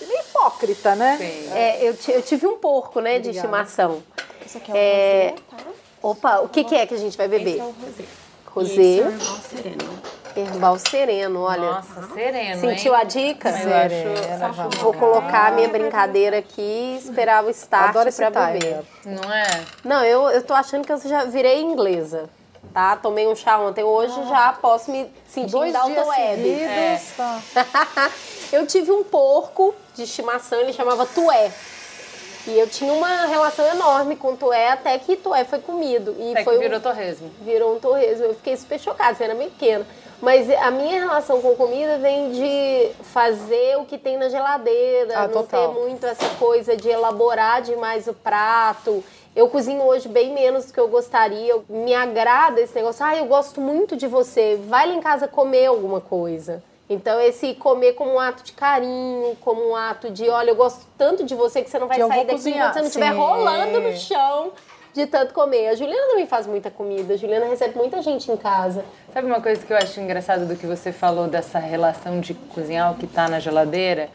meio 0.00 0.20
hipócrita, 0.20 0.94
né? 0.94 1.18
É, 1.52 1.88
eu, 1.88 1.96
eu 2.08 2.22
tive 2.22 2.46
um 2.46 2.56
porco, 2.58 3.00
né, 3.00 3.18
de 3.18 3.30
Obrigada. 3.30 3.38
estimação. 3.38 4.02
Isso 4.44 4.58
aqui 4.58 4.72
É, 4.72 5.26
é 5.26 5.28
o 5.28 5.30
rosé, 5.30 5.42
tá? 5.50 5.79
Opa, 6.02 6.40
o 6.40 6.48
que, 6.48 6.64
que 6.64 6.74
é 6.74 6.86
que 6.86 6.94
a 6.94 6.98
gente 6.98 7.16
vai 7.16 7.28
beber? 7.28 7.50
Esse 7.52 7.60
é 7.60 7.64
o 7.64 7.74
rosé. 7.80 8.04
Rosé. 8.46 8.72
Esse 8.72 9.00
é 9.00 9.04
o 9.04 9.10
herbal 9.10 9.38
sereno. 9.48 10.00
Herbal 10.36 10.78
sereno, 10.78 11.40
olha. 11.42 11.70
Nossa, 11.72 12.08
sereno, 12.14 12.60
Sentiu 12.60 12.94
hein? 12.94 13.00
a 13.00 13.04
dica? 13.04 13.48
Eu 13.48 13.54
acho 13.54 13.64
Serena, 13.64 14.54
só 14.54 14.68
Vou 14.82 14.94
colocar 14.94 15.48
a 15.48 15.50
minha 15.50 15.68
brincadeira 15.68 16.38
aqui 16.38 16.60
e 16.62 16.96
esperar 16.96 17.44
o 17.44 17.50
start 17.50 17.90
Adoro 17.90 18.12
pra 18.12 18.30
beber. 18.30 18.80
Não 19.04 19.32
é? 19.32 19.64
Não, 19.84 20.04
eu, 20.04 20.30
eu 20.30 20.42
tô 20.42 20.54
achando 20.54 20.86
que 20.86 20.92
eu 20.92 20.98
já 21.00 21.24
virei 21.24 21.60
inglesa. 21.60 22.30
Tá? 22.72 22.94
Tomei 22.96 23.26
um 23.26 23.34
chá 23.34 23.58
ontem. 23.58 23.82
Hoje 23.82 24.14
já 24.28 24.52
posso 24.52 24.90
me 24.92 25.10
sentir 25.28 25.50
Dois 25.50 25.72
da 25.72 25.82
dias 25.82 26.06
web. 26.06 26.36
seguidos, 26.36 26.62
É. 26.62 27.00
tá. 27.16 27.40
eu 28.52 28.66
tive 28.66 28.92
um 28.92 29.02
porco 29.02 29.74
de 29.96 30.04
estimação, 30.04 30.60
ele 30.60 30.72
chamava 30.72 31.04
Tué. 31.06 31.50
E 32.46 32.58
eu 32.58 32.66
tinha 32.68 32.92
uma 32.92 33.26
relação 33.26 33.64
enorme 33.66 34.16
com 34.16 34.34
Tué 34.34 34.70
até 34.70 34.98
que 34.98 35.16
Tué 35.16 35.44
foi 35.44 35.58
comido. 35.60 36.16
E 36.18 36.32
Até 36.32 36.44
foi 36.44 36.54
que 36.54 36.58
um- 36.58 36.62
virou 36.62 36.80
torresmo. 36.80 37.30
virou 37.42 37.76
um 37.76 37.78
torresmo. 37.78 38.24
Eu 38.24 38.34
fiquei 38.34 38.56
super 38.56 38.78
chocada, 38.80 39.14
você 39.14 39.24
era 39.24 39.34
bem 39.34 39.50
pequena. 39.50 39.86
Mas 40.22 40.50
a 40.50 40.70
minha 40.70 41.00
relação 41.00 41.40
com 41.40 41.54
comida 41.56 41.96
vem 41.98 42.30
de 42.32 42.90
fazer 43.04 43.76
o 43.78 43.84
que 43.86 43.96
tem 43.96 44.16
na 44.18 44.28
geladeira, 44.28 45.14
Ah, 45.16 45.22
não 45.26 45.32
total. 45.32 45.68
ter 45.74 45.80
muito 45.80 46.04
essa 46.06 46.28
coisa 46.38 46.76
de 46.76 46.88
elaborar 46.88 47.62
demais 47.62 48.06
o 48.06 48.12
prato. 48.12 49.02
Eu 49.34 49.48
cozinho 49.48 49.82
hoje 49.82 50.08
bem 50.08 50.32
menos 50.34 50.66
do 50.66 50.72
que 50.72 50.80
eu 50.80 50.88
gostaria. 50.88 51.56
Me 51.68 51.94
agrada 51.94 52.60
esse 52.60 52.74
negócio. 52.74 53.04
Ah, 53.04 53.16
eu 53.16 53.26
gosto 53.26 53.60
muito 53.60 53.96
de 53.96 54.06
você. 54.06 54.58
Vai 54.66 54.88
lá 54.88 54.94
em 54.94 55.00
casa 55.00 55.28
comer 55.28 55.66
alguma 55.66 56.00
coisa. 56.00 56.62
Então, 56.90 57.20
esse 57.20 57.54
comer 57.54 57.92
como 57.92 58.14
um 58.14 58.18
ato 58.18 58.42
de 58.42 58.52
carinho, 58.52 59.36
como 59.40 59.70
um 59.70 59.76
ato 59.76 60.10
de, 60.10 60.28
olha, 60.28 60.50
eu 60.50 60.56
gosto 60.56 60.84
tanto 60.98 61.22
de 61.24 61.36
você 61.36 61.62
que 61.62 61.70
você 61.70 61.78
não 61.78 61.86
vai 61.86 61.96
Que 61.96 62.06
sair 62.06 62.18
daqui 62.24 62.32
cozinhar. 62.32 62.58
enquanto 62.58 62.72
você 62.74 62.80
não 62.80 62.86
estiver 62.88 63.10
rolando 63.16 63.80
no 63.80 63.96
chão 63.96 64.50
de 64.92 65.06
tanto 65.06 65.32
comer. 65.32 65.68
A 65.68 65.76
Juliana 65.76 66.08
também 66.08 66.26
faz 66.26 66.48
muita 66.48 66.68
comida. 66.68 67.14
A 67.14 67.16
Juliana 67.16 67.46
recebe 67.46 67.78
muita 67.78 68.02
gente 68.02 68.28
em 68.32 68.36
casa. 68.36 68.84
Sabe 69.14 69.28
uma 69.28 69.40
coisa 69.40 69.64
que 69.64 69.72
eu 69.72 69.76
acho 69.76 70.00
engraçado 70.00 70.46
do 70.46 70.56
que 70.56 70.66
você 70.66 70.90
falou 70.90 71.28
dessa 71.28 71.60
relação 71.60 72.18
de 72.18 72.34
cozinhar 72.34 72.90
o 72.90 72.96
que 72.96 73.06
tá 73.06 73.28
na 73.28 73.38
geladeira? 73.38 74.08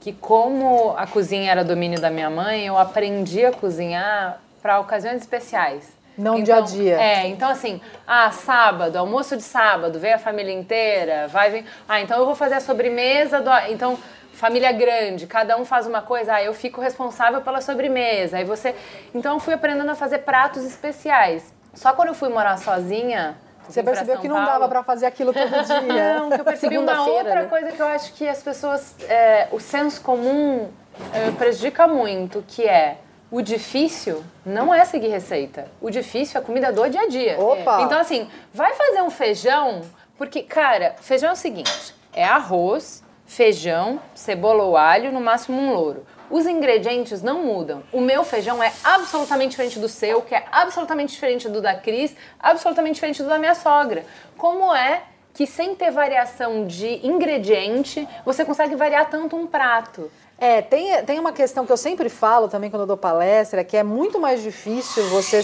Que 0.00 0.10
como 0.10 0.94
a 0.96 1.06
cozinha 1.06 1.52
era 1.52 1.62
domínio 1.62 2.00
da 2.00 2.08
minha 2.08 2.30
mãe, 2.30 2.66
eu 2.66 2.78
aprendi 2.78 3.44
a 3.44 3.52
cozinhar 3.52 4.40
para 4.62 4.80
ocasiões 4.80 5.20
especiais. 5.20 5.92
Não 6.22 6.38
Então, 6.38 6.44
dia 6.44 6.56
a 6.56 6.60
dia. 6.60 7.02
É, 7.02 7.26
então 7.26 7.48
assim, 7.48 7.80
ah, 8.06 8.30
sábado, 8.30 8.96
almoço 8.96 9.36
de 9.36 9.42
sábado, 9.42 9.98
vem 9.98 10.12
a 10.12 10.18
família 10.18 10.52
inteira, 10.52 11.26
vai 11.26 11.50
vir. 11.50 11.66
Ah, 11.88 12.00
então 12.00 12.16
eu 12.16 12.24
vou 12.24 12.36
fazer 12.36 12.54
a 12.54 12.60
sobremesa 12.60 13.40
do. 13.40 13.50
Então, 13.68 13.98
família 14.32 14.70
grande, 14.70 15.26
cada 15.26 15.56
um 15.56 15.64
faz 15.64 15.84
uma 15.84 16.00
coisa, 16.00 16.34
ah, 16.34 16.42
eu 16.42 16.54
fico 16.54 16.80
responsável 16.80 17.40
pela 17.40 17.60
sobremesa. 17.60 18.36
Aí 18.36 18.44
você. 18.44 18.72
Então 19.12 19.34
eu 19.34 19.40
fui 19.40 19.52
aprendendo 19.52 19.90
a 19.90 19.96
fazer 19.96 20.18
pratos 20.18 20.64
especiais. 20.64 21.52
Só 21.74 21.92
quando 21.92 22.08
eu 22.08 22.14
fui 22.14 22.28
morar 22.28 22.56
sozinha. 22.56 23.36
Você 23.68 23.82
percebeu 23.82 24.18
que 24.18 24.28
não 24.28 24.36
Paulo, 24.36 24.50
dava 24.50 24.68
pra 24.68 24.82
fazer 24.82 25.06
aquilo 25.06 25.32
todo 25.32 25.48
dia. 25.64 26.18
não, 26.18 26.30
que 26.30 26.40
eu 26.40 26.44
percebi 26.44 26.78
uma 26.78 27.06
outra 27.06 27.42
né? 27.42 27.44
coisa 27.46 27.72
que 27.72 27.80
eu 27.80 27.86
acho 27.86 28.12
que 28.12 28.28
as 28.28 28.42
pessoas, 28.42 28.94
é, 29.08 29.48
o 29.50 29.58
senso 29.60 30.00
comum 30.02 30.68
é, 31.12 31.30
prejudica 31.30 31.86
muito, 31.86 32.44
que 32.46 32.68
é 32.68 32.98
o 33.32 33.40
difícil 33.40 34.22
não 34.44 34.72
é 34.72 34.84
seguir 34.84 35.08
receita. 35.08 35.66
O 35.80 35.88
difícil 35.88 36.38
é 36.38 36.42
a 36.42 36.44
comida 36.44 36.70
do 36.70 36.86
dia 36.90 37.00
a 37.00 37.08
dia. 37.08 37.40
Opa! 37.40 37.80
Então, 37.80 37.98
assim, 37.98 38.28
vai 38.52 38.74
fazer 38.74 39.00
um 39.00 39.08
feijão, 39.08 39.80
porque, 40.18 40.42
cara, 40.42 40.96
feijão 41.00 41.30
é 41.30 41.32
o 41.32 41.36
seguinte: 41.36 41.94
é 42.12 42.22
arroz, 42.22 43.02
feijão, 43.24 43.98
cebola 44.14 44.64
ou 44.64 44.76
alho, 44.76 45.10
no 45.10 45.20
máximo 45.20 45.58
um 45.58 45.72
louro. 45.72 46.06
Os 46.28 46.46
ingredientes 46.46 47.22
não 47.22 47.42
mudam. 47.42 47.82
O 47.90 48.02
meu 48.02 48.22
feijão 48.22 48.62
é 48.62 48.70
absolutamente 48.84 49.50
diferente 49.50 49.78
do 49.78 49.88
seu, 49.88 50.20
que 50.20 50.34
é 50.34 50.44
absolutamente 50.52 51.14
diferente 51.14 51.48
do 51.48 51.62
da 51.62 51.74
Cris, 51.74 52.14
absolutamente 52.38 52.94
diferente 52.94 53.22
do 53.22 53.30
da 53.30 53.38
minha 53.38 53.54
sogra. 53.54 54.04
Como 54.36 54.74
é 54.74 55.04
que 55.32 55.46
sem 55.46 55.74
ter 55.74 55.90
variação 55.90 56.66
de 56.66 57.06
ingrediente, 57.06 58.06
você 58.26 58.44
consegue 58.44 58.76
variar 58.76 59.08
tanto 59.08 59.36
um 59.36 59.46
prato? 59.46 60.10
É, 60.42 60.60
tem, 60.60 61.04
tem 61.04 61.20
uma 61.20 61.30
questão 61.32 61.64
que 61.64 61.70
eu 61.70 61.76
sempre 61.76 62.08
falo 62.08 62.48
também 62.48 62.68
quando 62.68 62.80
eu 62.80 62.86
dou 62.88 62.96
palestra, 62.96 63.62
que 63.62 63.76
é 63.76 63.84
muito 63.84 64.18
mais 64.18 64.42
difícil 64.42 65.04
você 65.08 65.40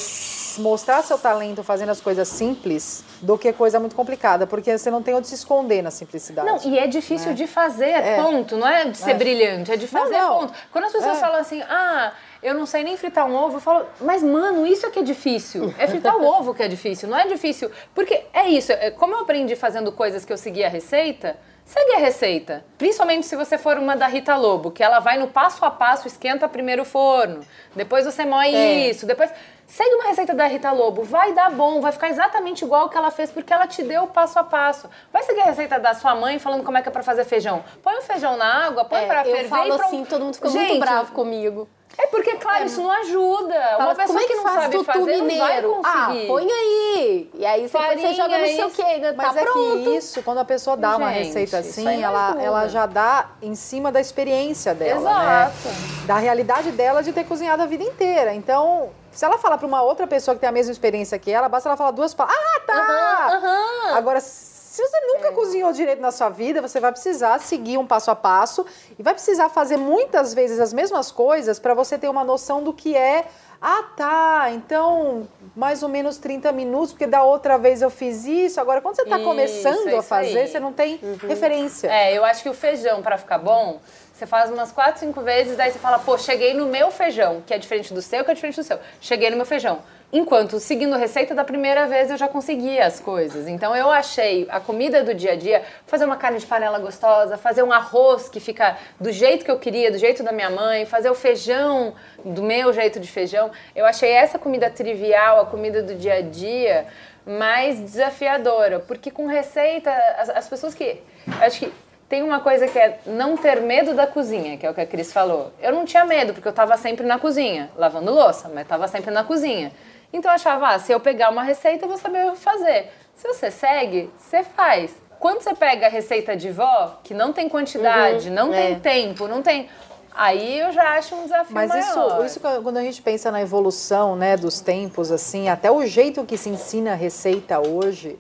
mostrar 0.61 1.05
seu 1.05 1.17
talento 1.17 1.63
fazendo 1.63 1.91
as 1.91 2.01
coisas 2.01 2.27
simples 2.27 3.05
do 3.23 3.39
que 3.39 3.53
coisa 3.53 3.79
muito 3.79 3.95
complicada, 3.95 4.45
porque 4.45 4.77
você 4.77 4.91
não 4.91 5.01
tem 5.01 5.15
onde 5.15 5.29
se 5.29 5.37
esconder 5.37 5.83
na 5.83 5.93
simplicidade. 5.93 6.49
Não, 6.49 6.59
e 6.65 6.77
é 6.81 6.89
difícil 6.89 7.33
de 7.33 7.47
fazer, 7.47 7.95
ponto. 8.17 8.57
Não 8.57 8.67
é 8.67 8.87
de 8.87 8.99
ser 8.99 9.15
brilhante, 9.15 9.71
é 9.71 9.77
de 9.77 9.87
fazer, 9.87 10.19
não. 10.19 10.41
ponto. 10.41 10.53
Quando 10.73 10.87
as 10.87 10.93
pessoas 10.93 11.17
É. 11.17 11.21
falam 11.21 11.39
assim, 11.39 11.63
ah, 11.63 12.11
eu 12.43 12.53
não 12.55 12.67
sei 12.67 12.83
nem 12.83 12.97
fritar 12.97 13.25
um 13.25 13.37
ovo, 13.37 13.59
eu 13.59 13.61
falo, 13.61 13.87
mas 14.01 14.21
mano, 14.21 14.67
isso 14.67 14.85
é 14.85 14.91
que 14.91 14.99
é 14.99 15.03
difícil. 15.05 15.73
É 15.79 15.87
fritar 15.87 16.17
o 16.17 16.25
ovo 16.27 16.53
que 16.53 16.63
é 16.65 16.67
difícil, 16.67 17.09
não 17.09 17.17
é 17.17 17.29
difícil. 17.29 17.71
Porque 17.95 18.25
é 18.33 18.49
isso, 18.49 18.73
é- 18.73 18.91
como 18.91 19.15
eu 19.15 19.21
aprendi 19.21 19.55
fazendo 19.55 19.93
coisas 19.93 20.25
que 20.25 20.33
eu 20.33 20.37
segui 20.37 20.65
a 20.65 20.69
receita, 20.69 21.37
segue 21.69 21.93
a 21.93 21.99
receita. 21.99 22.65
Principalmente 22.79 23.27
se 23.27 23.37
você 23.37 23.59
for 23.59 23.77
uma 23.77 23.95
da 23.95 24.07
Rita 24.07 24.35
Lobo, 24.37 24.71
que 24.71 24.83
ela 24.83 25.01
vai 25.01 25.19
no 25.19 25.29
passo 25.29 25.65
a 25.67 25.71
passo, 25.71 26.09
esquenta 26.09 26.49
primeiro 26.49 26.83
o 26.83 26.87
forno, 26.87 27.41
depois 27.77 28.07
você 28.07 28.25
moe 28.25 28.55
É. 28.55 28.89
isso, 28.89 29.05
depois. 29.07 29.31
Segue 29.71 29.95
uma 29.97 30.05
receita 30.05 30.35
da 30.35 30.47
Rita 30.47 30.73
Lobo, 30.73 31.03
vai 31.03 31.35
dar 31.35 31.51
bom, 31.51 31.83
vai 31.83 31.93
ficar 31.93 32.09
exatamente 32.09 32.65
igual 32.65 32.87
o 32.87 32.89
que 32.89 32.97
ela 32.97 33.11
fez, 33.11 33.31
porque 33.31 33.53
ela 33.53 33.67
te 33.67 33.83
deu 33.83 34.05
o 34.05 34.07
passo 34.07 34.39
a 34.39 34.43
passo. 34.43 34.89
Vai 35.13 35.23
seguir 35.25 35.43
a 35.43 35.45
receita 35.45 35.79
da 35.79 35.93
sua 35.93 36.15
mãe 36.15 36.39
falando 36.39 36.65
como 36.65 36.79
é 36.79 36.83
que 36.83 36.89
é 36.89 36.91
pra 36.91 37.03
fazer 37.03 37.25
feijão. 37.27 37.63
Põe 37.83 37.97
o 37.99 38.03
feijão 38.03 38.35
na 38.39 38.67
água, 38.67 38.87
põe 38.87 39.03
É, 39.03 39.07
pra 39.07 39.23
ferver 39.25 39.45
eu 39.45 39.49
falo 39.51 39.77
e 39.77 39.81
assim, 39.83 40.05
todo 40.07 40.25
mundo 40.25 40.35
fica 40.37 40.49
Gente, 40.49 40.69
muito 40.69 40.81
bravo 40.81 41.13
comigo. 41.13 41.69
É 41.99 42.07
porque, 42.07 42.37
claro, 42.37 42.65
isso 42.65 42.81
não 42.81 42.91
ajuda. 42.93 43.55
Fala, 43.77 43.85
Uma 43.85 43.95
pessoa 43.95 44.07
como 44.07 44.19
é 44.21 44.23
que, 44.23 44.29
que 44.29 44.35
não 44.37 44.43
faz 44.45 44.55
sabe 44.61 44.73
tutu 44.73 44.85
fazer 44.85 45.01
não 45.01 45.27
vai 45.27 45.27
mineiro? 45.27 45.81
Ah, 45.85 46.07
conseguir. 46.07 46.27
põe 46.29 46.51
aí. 46.51 47.31
E 47.35 47.45
aí 47.47 47.63
você 47.69 47.79
Farinha, 47.79 48.15
joga 48.15 48.39
não 48.39 48.47
sei 48.47 48.65
o 48.65 48.69
isso. 48.69 48.77
quê, 48.83 48.99
né? 48.99 49.13
Mas 49.17 49.35
tá 49.35 49.41
é 49.41 49.45
pronto. 49.45 49.59
que 49.85 49.91
isso, 49.97 50.23
quando 50.23 50.39
a 50.39 50.45
pessoa 50.45 50.77
dá 50.77 50.97
uma 50.97 51.13
Gente, 51.13 51.25
receita 51.27 51.61
isso 51.61 51.71
assim, 51.81 52.03
ela, 52.03 52.29
ajuda. 52.29 52.43
ela 52.43 52.69
já 52.69 52.87
dá 52.87 53.27
em 53.43 53.55
cima 53.55 53.91
da 53.93 54.01
experiência 54.01 54.75
dela, 54.75 55.01
Exato. 55.01 55.69
né? 55.69 55.75
Da 56.07 56.17
realidade 56.19 56.71
dela 56.73 57.03
de 57.03 57.13
ter 57.13 57.25
cozinhado 57.25 57.63
a 57.63 57.67
vida 57.67 57.83
inteira. 57.85 58.33
Então, 58.33 58.91
se 59.19 59.25
ela 59.25 59.37
falar 59.37 59.59
pra 59.59 59.67
uma 59.67 59.83
outra 59.83 60.07
pessoa 60.07 60.37
que 60.37 60.41
tem 60.41 60.49
a 60.49 60.53
mesma 60.53 60.71
experiência 60.71 61.19
que 61.19 61.29
ela, 61.29 61.49
basta 61.49 61.69
ela 61.69 61.77
falar 61.77 61.91
duas 61.91 62.15
palavras. 62.15 62.41
Ah, 62.41 62.61
tá! 62.61 63.97
Agora, 63.97 64.21
se 64.21 64.81
você 64.81 65.01
nunca 65.09 65.33
cozinhou 65.33 65.73
direito 65.73 66.01
na 66.01 66.13
sua 66.13 66.29
vida, 66.29 66.63
você 66.63 66.79
vai 66.79 66.93
precisar 66.93 67.41
seguir 67.41 67.79
um 67.79 67.85
passo 67.85 68.13
a 68.13 68.15
passo 68.15 68.65
e 68.97 69.03
vai 69.03 69.13
precisar 69.13 69.49
fazer 69.49 69.77
muitas 69.77 70.33
vezes 70.35 70.61
as 70.61 70.73
mesmas 70.73 71.11
coisas 71.11 71.59
para 71.59 71.75
você 71.75 71.99
ter 71.99 72.09
uma 72.09 72.23
noção 72.23 72.63
do 72.63 72.73
que 72.73 72.97
é. 72.97 73.25
Ah, 73.61 73.83
tá. 73.97 74.51
Então, 74.53 75.27
mais 75.57 75.83
ou 75.83 75.89
menos 75.89 76.17
30 76.19 76.53
minutos, 76.53 76.93
porque 76.93 77.09
da 77.09 77.25
outra 77.25 77.59
vez 77.59 77.83
eu 77.83 77.91
fiz 77.91 78.25
isso. 78.25 78.61
Agora, 78.61 78.81
quando 78.81 78.95
você 78.95 79.03
está 79.03 79.19
começando 79.19 79.89
é 79.89 79.97
a 79.97 80.03
fazer, 80.03 80.43
aí. 80.43 80.47
você 80.47 80.61
não 80.61 80.73
tem 80.73 81.01
referência. 81.27 81.89
É, 81.93 82.17
eu 82.17 82.25
acho 82.25 82.45
que 82.45 82.49
o 82.49 82.55
feijão, 82.55 83.03
pra 83.03 83.19
ficar 83.19 83.39
bom, 83.39 83.81
Você 84.19 84.27
faz 84.27 84.51
umas 84.51 84.73
4, 84.73 84.99
5 84.99 85.21
vezes, 85.21 85.57
daí 85.57 85.71
você 85.71 85.79
fala, 85.79 86.01
pô, 86.01 86.19
cheguei 86.19 86.53
no 86.53 86.67
meu 86.67 86.91
feijão, 86.91 87.41
que 87.47 87.55
é 87.55 87.59
diferente 87.59 87.95
do 87.95 88.03
seu, 88.03 88.25
que 88.25 88.31
é 88.33 88.35
diferente 88.35 88.57
do 88.57 88.65
seu. 88.65 88.77
Cheguei 89.01 89.31
no 89.31 89.37
meu 89.37 89.47
feijão. 89.47 89.79
Enquanto 90.13 90.59
seguindo 90.59 90.97
receita 90.97 91.37
da 91.37 91.45
primeira 91.45 91.87
vez 91.87 92.11
eu 92.11 92.17
já 92.17 92.27
conseguia 92.27 92.85
as 92.85 92.99
coisas. 92.99 93.47
Então 93.47 93.77
eu 93.77 93.89
achei 93.89 94.45
a 94.51 94.59
comida 94.59 95.05
do 95.05 95.15
dia 95.15 95.35
a 95.35 95.37
dia, 95.37 95.63
fazer 95.87 96.05
uma 96.05 96.17
carne 96.17 96.41
de 96.41 96.47
panela 96.47 96.81
gostosa, 96.81 97.39
fazer 97.39 97.63
um 97.63 97.73
arroz 97.73 98.29
que 98.29 98.41
fica 98.41 98.77
do 98.99 99.13
jeito 99.13 99.45
que 99.45 99.51
eu 99.53 99.59
queria, 99.61 99.89
do 99.89 99.99
jeito 99.99 100.25
da 100.25 100.33
minha 100.33 100.51
mãe, 100.51 100.85
fazer 100.85 101.11
o 101.11 101.15
feijão 101.15 101.95
do 102.25 102.43
meu 102.43 102.73
jeito 102.73 102.99
de 102.99 103.09
feijão. 103.09 103.53
Eu 103.73 103.87
achei 103.87 104.11
essa 104.11 104.37
comida 104.37 104.69
trivial, 104.69 105.43
a 105.43 105.47
comida 105.47 105.81
do 105.81 105.95
dia 105.95 106.15
a 106.15 106.23
dia, 106.23 106.89
mais 107.25 107.79
desafiadora, 107.79 108.81
porque 108.81 109.13
com 109.13 109.27
receita 109.27 109.93
as, 110.19 110.29
as 110.31 110.49
pessoas 110.49 110.75
que 110.75 111.01
acho 111.41 111.61
que 111.61 111.73
tem 112.09 112.23
uma 112.23 112.41
coisa 112.41 112.67
que 112.67 112.79
é 112.79 112.99
não 113.07 113.37
ter 113.37 113.61
medo 113.61 113.95
da 113.95 114.07
cozinha, 114.07 114.57
que 114.57 114.67
é 114.67 114.71
o 114.71 114.75
que 114.75 114.81
a 114.81 114.87
Cris 114.87 115.13
falou. 115.13 115.53
Eu 115.61 115.73
não 115.73 115.85
tinha 115.85 116.05
medo, 116.05 116.33
porque 116.33 116.49
eu 116.49 116.51
estava 116.51 116.77
sempre 116.77 117.07
na 117.07 117.19
cozinha, 117.19 117.69
lavando 117.77 118.13
louça, 118.13 118.49
mas 118.49 118.63
estava 118.63 118.89
sempre 118.89 119.11
na 119.11 119.25
cozinha. 119.25 119.73
Então 120.13 120.31
eu 120.31 120.35
achava, 120.35 120.69
ah, 120.69 120.79
se 120.79 120.91
eu 120.91 120.99
pegar 121.01 121.29
uma 121.31 121.43
receita, 121.43 121.85
eu 121.85 121.89
vou 121.89 121.99
saber 121.99 122.35
fazer. 122.37 122.91
Se 123.15 123.29
você 123.29 123.51
segue, 123.51 124.11
você 124.19 124.43
faz. 124.43 124.95
Quando 125.21 125.43
você 125.43 125.53
pega 125.55 125.87
a 125.87 125.91
receita 125.91 126.35
de 126.37 126.51
vó, 126.51 126.99
que 127.05 127.13
não 127.13 127.33
tem 127.33 127.49
quantidade, 127.49 128.29
Uhum, 128.29 128.35
não 128.35 128.55
é. 128.55 128.57
tem 128.57 128.79
tempo, 128.81 129.27
não 129.29 129.43
tem. 129.43 129.69
Aí 130.15 130.61
eu 130.61 130.73
já 130.73 130.97
acho 130.97 131.15
um 131.15 131.25
desafio 131.25 131.55
Mas 131.55 131.75
isso, 131.75 131.97
maior. 131.99 132.25
isso 132.25 132.41
que- 132.41 132.61
quando 132.63 132.77
a 132.79 132.83
gente 132.83 133.03
pensa 133.03 133.31
na 133.31 133.43
evolução 133.43 134.17
né, 134.17 134.37
dos 134.37 134.61
tempos, 134.61 135.13
assim, 135.13 135.49
até 135.49 135.71
o 135.71 135.85
jeito 135.87 136.25
que 136.25 136.37
se 136.39 136.49
ensina 136.49 136.93
a 136.93 136.95
receita 136.95 137.61
hoje 137.61 138.19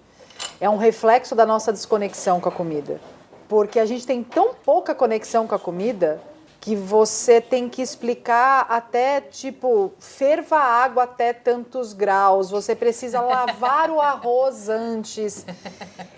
é 0.60 0.68
um 0.68 0.76
reflexo 0.76 1.34
da 1.34 1.46
nossa 1.46 1.72
desconexão 1.72 2.38
com 2.40 2.48
a 2.48 2.52
comida. 2.52 3.00
Porque 3.48 3.80
a 3.80 3.86
gente 3.86 4.06
tem 4.06 4.22
tão 4.22 4.54
pouca 4.54 4.94
conexão 4.94 5.46
com 5.46 5.54
a 5.54 5.58
comida 5.58 6.20
que 6.60 6.74
você 6.76 7.40
tem 7.40 7.68
que 7.68 7.80
explicar 7.80 8.66
até, 8.68 9.20
tipo, 9.20 9.92
ferva 9.98 10.56
a 10.56 10.84
água 10.84 11.04
até 11.04 11.32
tantos 11.32 11.92
graus, 11.92 12.50
você 12.50 12.74
precisa 12.74 13.20
lavar 13.20 13.90
o 13.90 14.00
arroz 14.00 14.68
antes. 14.68 15.46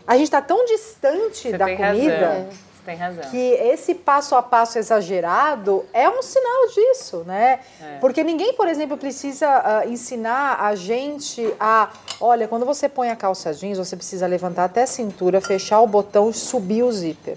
A 0.07 0.15
gente 0.15 0.25
está 0.25 0.43
tão 0.43 0.65
distante 0.65 1.51
Você 1.51 1.59
da 1.59 1.77
comida 1.77 2.27
razão. 2.27 2.49
Você 2.81 2.87
tem 2.87 2.97
razão. 2.97 3.31
que 3.31 3.37
esse 3.37 3.95
passo 3.95 4.35
a 4.35 4.43
passo 4.43 4.79
exagerado 4.79 5.85
é 5.93 6.09
um 6.09 6.23
sinal 6.23 6.69
disso, 6.75 7.25
né? 7.27 7.61
É. 7.81 7.99
Porque 8.01 8.25
ninguém, 8.25 8.55
por 8.55 8.67
exemplo, 8.69 8.97
precisa 8.97 9.47
ah, 9.49 9.87
ensinar 9.87 10.59
a 10.65 10.75
gente 10.75 11.53
a, 11.61 11.91
olha, 12.21 12.49
quando 12.49 12.65
você 12.65 12.89
põe 12.89 13.11
a 13.11 13.17
calça 13.17 13.53
jeans, 13.53 13.77
você 13.79 13.97
precisa 13.97 14.27
levantar 14.27 14.65
até 14.65 14.83
a 14.83 14.87
cintura, 14.87 15.41
fechar 15.41 15.81
o 15.81 15.87
botão 15.87 16.31
e 16.31 16.35
subir 16.35 16.83
o 16.83 16.91
zíper. 16.91 17.37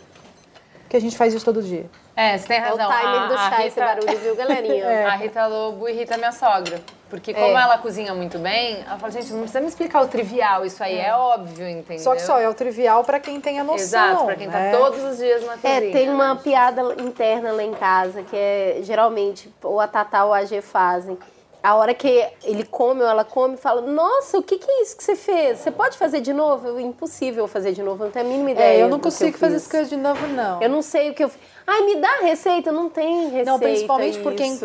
Porque 0.83 0.95
a 0.97 1.01
gente 1.01 1.17
faz 1.17 1.33
isso 1.33 1.43
todo 1.43 1.61
dia. 1.61 1.85
É, 2.15 2.37
você 2.37 2.47
tem 2.47 2.57
É 2.57 2.71
o 2.71 2.77
razão. 2.77 2.91
timer 2.91 3.21
A- 3.21 3.27
do 3.27 3.33
chá 3.35 3.65
esse 3.65 3.79
Rita- 3.79 3.85
barulho, 3.85 4.19
viu, 4.19 4.35
galerinha? 4.35 5.07
A 5.07 5.15
Rita 5.15 5.47
Lobo 5.47 5.89
irrita 5.89 6.15
minha 6.17 6.31
sogra. 6.31 6.79
Porque 7.13 7.31
como 7.31 7.55
ela 7.55 7.77
cozinha 7.77 8.11
muito 8.15 8.39
bem, 8.39 8.83
ela 8.87 8.97
fala, 8.97 9.11
gente, 9.11 9.31
não 9.31 9.41
precisa 9.41 9.61
me 9.61 9.67
explicar 9.67 10.01
o 10.01 10.07
trivial, 10.07 10.65
isso 10.65 10.83
aí 10.83 10.97
é, 10.97 11.13
óbvio, 11.13 11.69
entendeu? 11.69 12.03
Só 12.03 12.15
que 12.15 12.23
só 12.23 12.39
é 12.39 12.49
o 12.49 12.55
trivial 12.55 13.03
para 13.03 13.19
quem 13.19 13.39
tem 13.39 13.59
a 13.59 13.63
noção. 13.63 13.83
Exato, 13.83 14.25
pra 14.25 14.35
quem 14.35 14.47
né? 14.47 14.71
tá 14.71 14.79
todos 14.79 15.03
os 15.03 15.17
dias 15.19 15.45
na 15.45 15.53
cozinha. 15.53 15.89
É, 15.89 15.91
tem 15.91 16.09
uma 16.09 16.35
piada 16.35 16.81
interna 16.97 17.51
lá 17.51 17.61
em 17.61 17.73
casa 17.75 18.23
que 18.23 18.35
é 18.35 18.79
geralmente 18.81 19.47
ou 19.61 19.79
a 19.79 19.85
Tatá 19.85 20.25
ou 20.25 20.33
a 20.33 20.39
AG 20.39 20.59
fazem. 20.63 21.15
A 21.63 21.75
hora 21.75 21.93
que 21.93 22.27
ele 22.43 22.65
come 22.65 23.01
ou 23.01 23.07
ela 23.07 23.23
come, 23.23 23.55
fala: 23.55 23.79
Nossa, 23.81 24.37
o 24.37 24.43
que, 24.43 24.57
que 24.57 24.69
é 24.69 24.81
isso 24.81 24.97
que 24.97 25.03
você 25.03 25.15
fez? 25.15 25.59
Você 25.59 25.71
pode 25.71 25.97
fazer 25.97 26.19
de 26.19 26.33
novo? 26.33 26.67
Eu, 26.67 26.77
impossível 26.77 27.47
fazer 27.47 27.71
de 27.71 27.81
novo, 27.81 28.03
eu 28.03 28.07
não 28.07 28.11
tenho 28.11 28.25
a 28.25 28.29
mínima 28.29 28.51
ideia. 28.51 28.79
É, 28.79 28.83
eu 28.83 28.89
não 28.89 28.99
consigo 28.99 29.37
fazer 29.37 29.55
isso 29.55 29.69
coisa 29.69 29.89
de 29.89 29.95
novo, 29.95 30.27
não. 30.27 30.61
Eu 30.61 30.67
não 30.67 30.81
sei 30.81 31.11
o 31.11 31.13
que 31.13 31.23
eu 31.23 31.29
fiz. 31.29 31.39
Ai, 31.65 31.85
me 31.85 31.95
dá 31.95 32.19
receita, 32.21 32.69
não 32.69 32.89
tem 32.89 33.29
receita. 33.29 33.49
Não, 33.49 33.57
principalmente 33.57 34.19
porque 34.19 34.43
em 34.43 34.59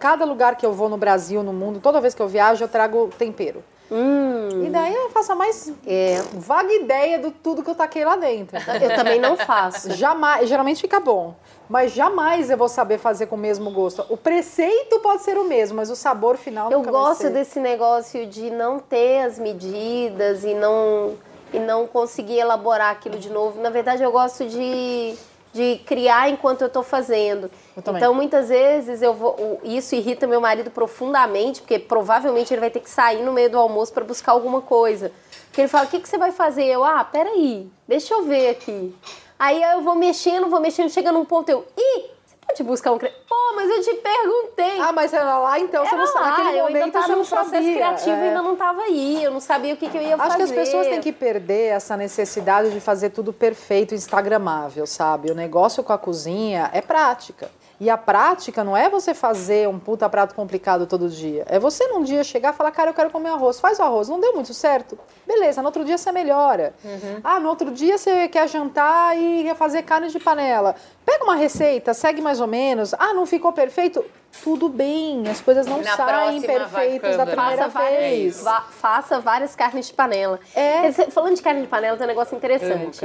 cada 0.00 0.24
lugar 0.24 0.56
que 0.56 0.66
eu 0.66 0.72
vou 0.72 0.88
no 0.88 0.96
Brasil, 0.96 1.40
no 1.44 1.52
mundo, 1.52 1.78
toda 1.80 2.00
vez 2.00 2.16
que 2.16 2.20
eu 2.20 2.26
viajo, 2.26 2.64
eu 2.64 2.68
trago 2.68 3.10
tempero. 3.16 3.62
Hum, 3.90 4.64
E 4.64 4.70
daí 4.70 4.94
eu 4.94 5.10
faço 5.10 5.32
a 5.32 5.34
mais 5.34 5.72
é, 5.86 6.22
vaga 6.34 6.72
ideia 6.72 7.18
do 7.18 7.30
tudo 7.30 7.62
que 7.62 7.70
eu 7.70 7.74
taquei 7.74 8.04
lá 8.04 8.14
dentro. 8.16 8.56
eu 8.80 8.94
também 8.94 9.18
não 9.20 9.36
faço. 9.36 9.92
Jamais, 9.98 10.48
geralmente 10.48 10.80
fica 10.80 11.00
bom, 11.00 11.34
mas 11.68 11.92
jamais 11.92 12.50
eu 12.50 12.56
vou 12.56 12.68
saber 12.68 12.98
fazer 12.98 13.26
com 13.26 13.34
o 13.36 13.38
mesmo 13.38 13.70
gosto. 13.70 14.04
O 14.08 14.16
preceito 14.16 15.00
pode 15.00 15.22
ser 15.22 15.36
o 15.38 15.44
mesmo, 15.44 15.76
mas 15.76 15.90
o 15.90 15.96
sabor 15.96 16.36
final 16.36 16.70
Eu 16.70 16.82
gosto 16.82 17.30
desse 17.30 17.58
negócio 17.60 18.26
de 18.26 18.50
não 18.50 18.78
ter 18.78 19.22
as 19.22 19.38
medidas 19.38 20.44
e 20.44 20.54
não, 20.54 21.14
e 21.52 21.58
não 21.58 21.86
conseguir 21.86 22.38
elaborar 22.38 22.90
aquilo 22.92 23.18
de 23.18 23.30
novo. 23.30 23.60
Na 23.60 23.70
verdade, 23.70 24.02
eu 24.02 24.12
gosto 24.12 24.44
de, 24.46 25.14
de 25.52 25.80
criar 25.84 26.30
enquanto 26.30 26.60
eu 26.62 26.66
estou 26.68 26.82
fazendo. 26.82 27.50
Eu. 27.76 27.96
Então, 27.96 28.14
muitas 28.14 28.48
vezes, 28.48 29.02
eu 29.02 29.14
vou, 29.14 29.60
isso 29.64 29.94
irrita 29.94 30.26
meu 30.26 30.40
marido 30.40 30.70
profundamente, 30.70 31.60
porque 31.60 31.78
provavelmente 31.78 32.52
ele 32.52 32.60
vai 32.60 32.70
ter 32.70 32.80
que 32.80 32.90
sair 32.90 33.22
no 33.22 33.32
meio 33.32 33.50
do 33.50 33.58
almoço 33.58 33.92
para 33.92 34.04
buscar 34.04 34.32
alguma 34.32 34.60
coisa. 34.60 35.12
Porque 35.46 35.62
ele 35.62 35.68
fala, 35.68 35.86
o 35.86 35.88
que, 35.88 35.98
que 35.98 36.08
você 36.08 36.18
vai 36.18 36.30
fazer? 36.30 36.64
Eu, 36.64 36.84
ah, 36.84 37.02
peraí, 37.04 37.68
deixa 37.88 38.14
eu 38.14 38.24
ver 38.24 38.50
aqui. 38.50 38.94
Aí 39.38 39.62
eu 39.62 39.80
vou 39.80 39.94
mexendo, 39.94 40.48
vou 40.48 40.60
mexendo, 40.60 40.90
chega 40.90 41.10
num 41.10 41.24
ponto, 41.24 41.48
eu, 41.48 41.66
ih, 41.76 42.10
você 42.56 42.56
pode 42.56 42.62
buscar 42.64 42.92
um... 42.92 42.98
cre-" 42.98 43.12
Pô, 43.28 43.36
mas 43.54 43.68
eu 43.70 43.82
te 43.82 43.94
perguntei. 43.94 44.80
Ah, 44.80 44.92
mas 44.92 45.12
era 45.12 45.38
lá, 45.38 45.58
então 45.58 45.84
você 45.84 45.94
Era 45.94 46.04
não 46.04 46.12
sabe. 46.12 46.24
lá, 46.24 46.30
Naquele 46.30 46.58
eu 46.58 46.62
momento 46.64 46.76
ainda 46.84 46.92
tava 46.92 47.04
você 47.06 47.12
não 47.12 47.18
no 47.20 47.26
processo 47.26 47.50
sabia. 47.54 47.74
criativo, 47.74 48.10
é. 48.16 48.28
ainda 48.28 48.42
não 48.42 48.56
tava 48.56 48.82
aí, 48.82 49.24
eu 49.24 49.30
não 49.30 49.40
sabia 49.40 49.74
o 49.74 49.76
que, 49.76 49.88
que 49.88 49.96
eu 49.96 50.02
ia 50.02 50.14
Acho 50.14 50.22
fazer. 50.24 50.36
que 50.36 50.42
as 50.42 50.50
pessoas 50.52 50.86
têm 50.86 51.00
que 51.00 51.12
perder 51.12 51.66
essa 51.68 51.96
necessidade 51.96 52.70
de 52.70 52.80
fazer 52.80 53.10
tudo 53.10 53.32
perfeito, 53.32 53.94
instagramável, 53.94 54.86
sabe? 54.86 55.30
O 55.30 55.34
negócio 55.34 55.82
com 55.82 55.92
a 55.92 55.98
cozinha 55.98 56.70
é 56.72 56.80
prática. 56.80 57.50
E 57.80 57.88
a 57.88 57.96
prática 57.96 58.62
não 58.62 58.76
é 58.76 58.90
você 58.90 59.14
fazer 59.14 59.66
um 59.66 59.78
puta 59.78 60.06
prato 60.06 60.34
complicado 60.34 60.86
todo 60.86 61.08
dia. 61.08 61.44
É 61.48 61.58
você 61.58 61.88
num 61.88 62.02
dia 62.02 62.22
chegar 62.22 62.52
e 62.52 62.56
falar, 62.56 62.70
cara, 62.72 62.90
eu 62.90 62.94
quero 62.94 63.08
comer 63.10 63.30
arroz. 63.30 63.58
Faz 63.58 63.78
o 63.78 63.82
arroz. 63.82 64.06
Não 64.06 64.20
deu 64.20 64.34
muito 64.34 64.52
certo? 64.52 64.98
Beleza, 65.26 65.62
no 65.62 65.68
outro 65.68 65.82
dia 65.82 65.96
você 65.96 66.12
melhora. 66.12 66.74
Ah, 67.24 67.40
no 67.40 67.48
outro 67.48 67.70
dia 67.70 67.96
você 67.96 68.28
quer 68.28 68.46
jantar 68.48 69.16
e 69.16 69.44
quer 69.44 69.56
fazer 69.56 69.82
carne 69.82 70.08
de 70.08 70.18
panela. 70.20 70.74
Pega 71.06 71.24
uma 71.24 71.36
receita, 71.36 71.94
segue 71.94 72.20
mais 72.20 72.38
ou 72.38 72.46
menos. 72.46 72.92
Ah, 72.94 73.14
não 73.14 73.24
ficou 73.24 73.50
perfeito? 73.50 74.04
Tudo 74.42 74.68
bem, 74.68 75.26
as 75.28 75.40
coisas 75.40 75.66
não 75.66 75.82
Na 75.82 75.96
saem 75.96 76.40
perfeitas 76.40 77.16
da 77.16 77.26
primeira 77.26 77.64
Faça 77.64 77.68
várias, 77.68 78.00
vez. 78.00 78.42
va- 78.42 78.60
faça 78.70 79.20
várias 79.20 79.54
carnes 79.56 79.88
de 79.88 79.92
panela. 79.92 80.38
É. 80.54 80.90
Falando 81.10 81.34
de 81.36 81.42
carne 81.42 81.62
de 81.62 81.66
panela, 81.66 81.96
tem 81.96 82.04
um 82.04 82.08
negócio 82.08 82.36
interessante. 82.36 83.00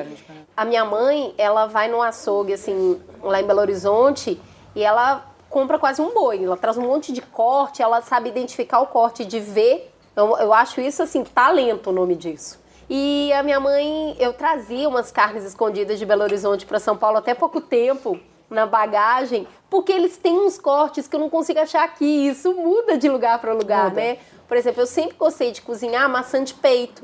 A 0.55 0.63
minha 0.63 0.85
mãe, 0.85 1.33
ela 1.38 1.65
vai 1.65 1.88
no 1.88 2.01
açougue, 2.01 2.53
assim, 2.53 3.01
lá 3.21 3.41
em 3.41 3.45
Belo 3.45 3.59
Horizonte, 3.59 4.39
e 4.75 4.83
ela 4.83 5.25
compra 5.49 5.77
quase 5.79 6.01
um 6.01 6.13
boi. 6.13 6.43
Ela 6.43 6.55
traz 6.57 6.77
um 6.77 6.83
monte 6.83 7.11
de 7.11 7.21
corte, 7.21 7.81
ela 7.81 8.01
sabe 8.01 8.29
identificar 8.29 8.79
o 8.79 8.88
corte 8.88 9.25
de 9.25 9.39
ver. 9.39 9.91
Eu, 10.15 10.38
eu 10.38 10.53
acho 10.53 10.79
isso, 10.79 11.01
assim, 11.03 11.23
talento 11.23 11.89
o 11.89 11.93
nome 11.93 12.15
disso. 12.15 12.63
E 12.89 13.33
a 13.33 13.41
minha 13.41 13.59
mãe, 13.59 14.15
eu 14.19 14.31
trazia 14.31 14.88
umas 14.88 15.11
carnes 15.11 15.43
escondidas 15.43 15.97
de 15.97 16.05
Belo 16.05 16.21
Horizonte 16.23 16.65
para 16.65 16.79
São 16.79 16.95
Paulo 16.95 17.17
até 17.17 17.33
pouco 17.33 17.59
tempo 17.59 18.17
na 18.49 18.65
bagagem, 18.65 19.47
porque 19.69 19.91
eles 19.91 20.17
têm 20.17 20.38
uns 20.39 20.58
cortes 20.58 21.08
que 21.08 21.15
eu 21.15 21.19
não 21.19 21.29
consigo 21.29 21.60
achar 21.60 21.84
aqui. 21.84 22.27
Isso 22.27 22.53
muda 22.53 22.97
de 22.97 23.10
lugar 23.10 23.39
para 23.39 23.53
lugar, 23.53 23.86
Muda. 23.89 23.95
né? 24.01 24.17
Por 24.47 24.55
exemplo, 24.55 24.81
eu 24.81 24.88
sempre 24.88 25.15
gostei 25.17 25.51
de 25.51 25.62
cozinhar 25.62 26.08
maçã 26.10 26.43
de 26.43 26.53
peito. 26.53 27.03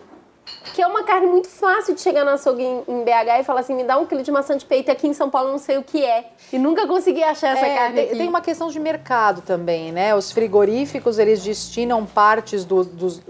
Que 0.73 0.81
é 0.81 0.87
uma 0.87 1.03
carne 1.03 1.27
muito 1.27 1.47
fácil 1.47 1.95
de 1.95 2.01
chegar 2.01 2.25
no 2.25 2.31
açougue 2.31 2.63
em, 2.63 2.83
em 2.87 3.03
BH 3.03 3.39
e 3.39 3.43
falar 3.43 3.61
assim, 3.61 3.73
me 3.75 3.83
dá 3.83 3.97
um 3.97 4.05
quilo 4.05 4.21
de 4.21 4.31
maçã 4.31 4.57
de 4.57 4.65
peito 4.65 4.89
e 4.89 4.91
aqui 4.91 5.07
em 5.07 5.13
São 5.13 5.29
Paulo 5.29 5.47
eu 5.49 5.51
não 5.53 5.59
sei 5.59 5.77
o 5.77 5.83
que 5.83 6.03
é. 6.03 6.29
E 6.51 6.57
nunca 6.59 6.85
consegui 6.87 7.23
achar 7.23 7.55
essa 7.55 7.65
É, 7.65 7.75
carne 7.75 7.95
tem, 7.95 8.05
aqui. 8.07 8.17
tem 8.17 8.27
uma 8.27 8.41
questão 8.41 8.67
de 8.67 8.79
mercado 8.79 9.41
também, 9.41 9.91
né? 9.91 10.13
Os 10.15 10.31
frigoríficos, 10.31 11.17
eles 11.19 11.41
destinam 11.43 12.05
partes 12.05 12.65
do- 12.65 12.83
dos... 12.83 13.21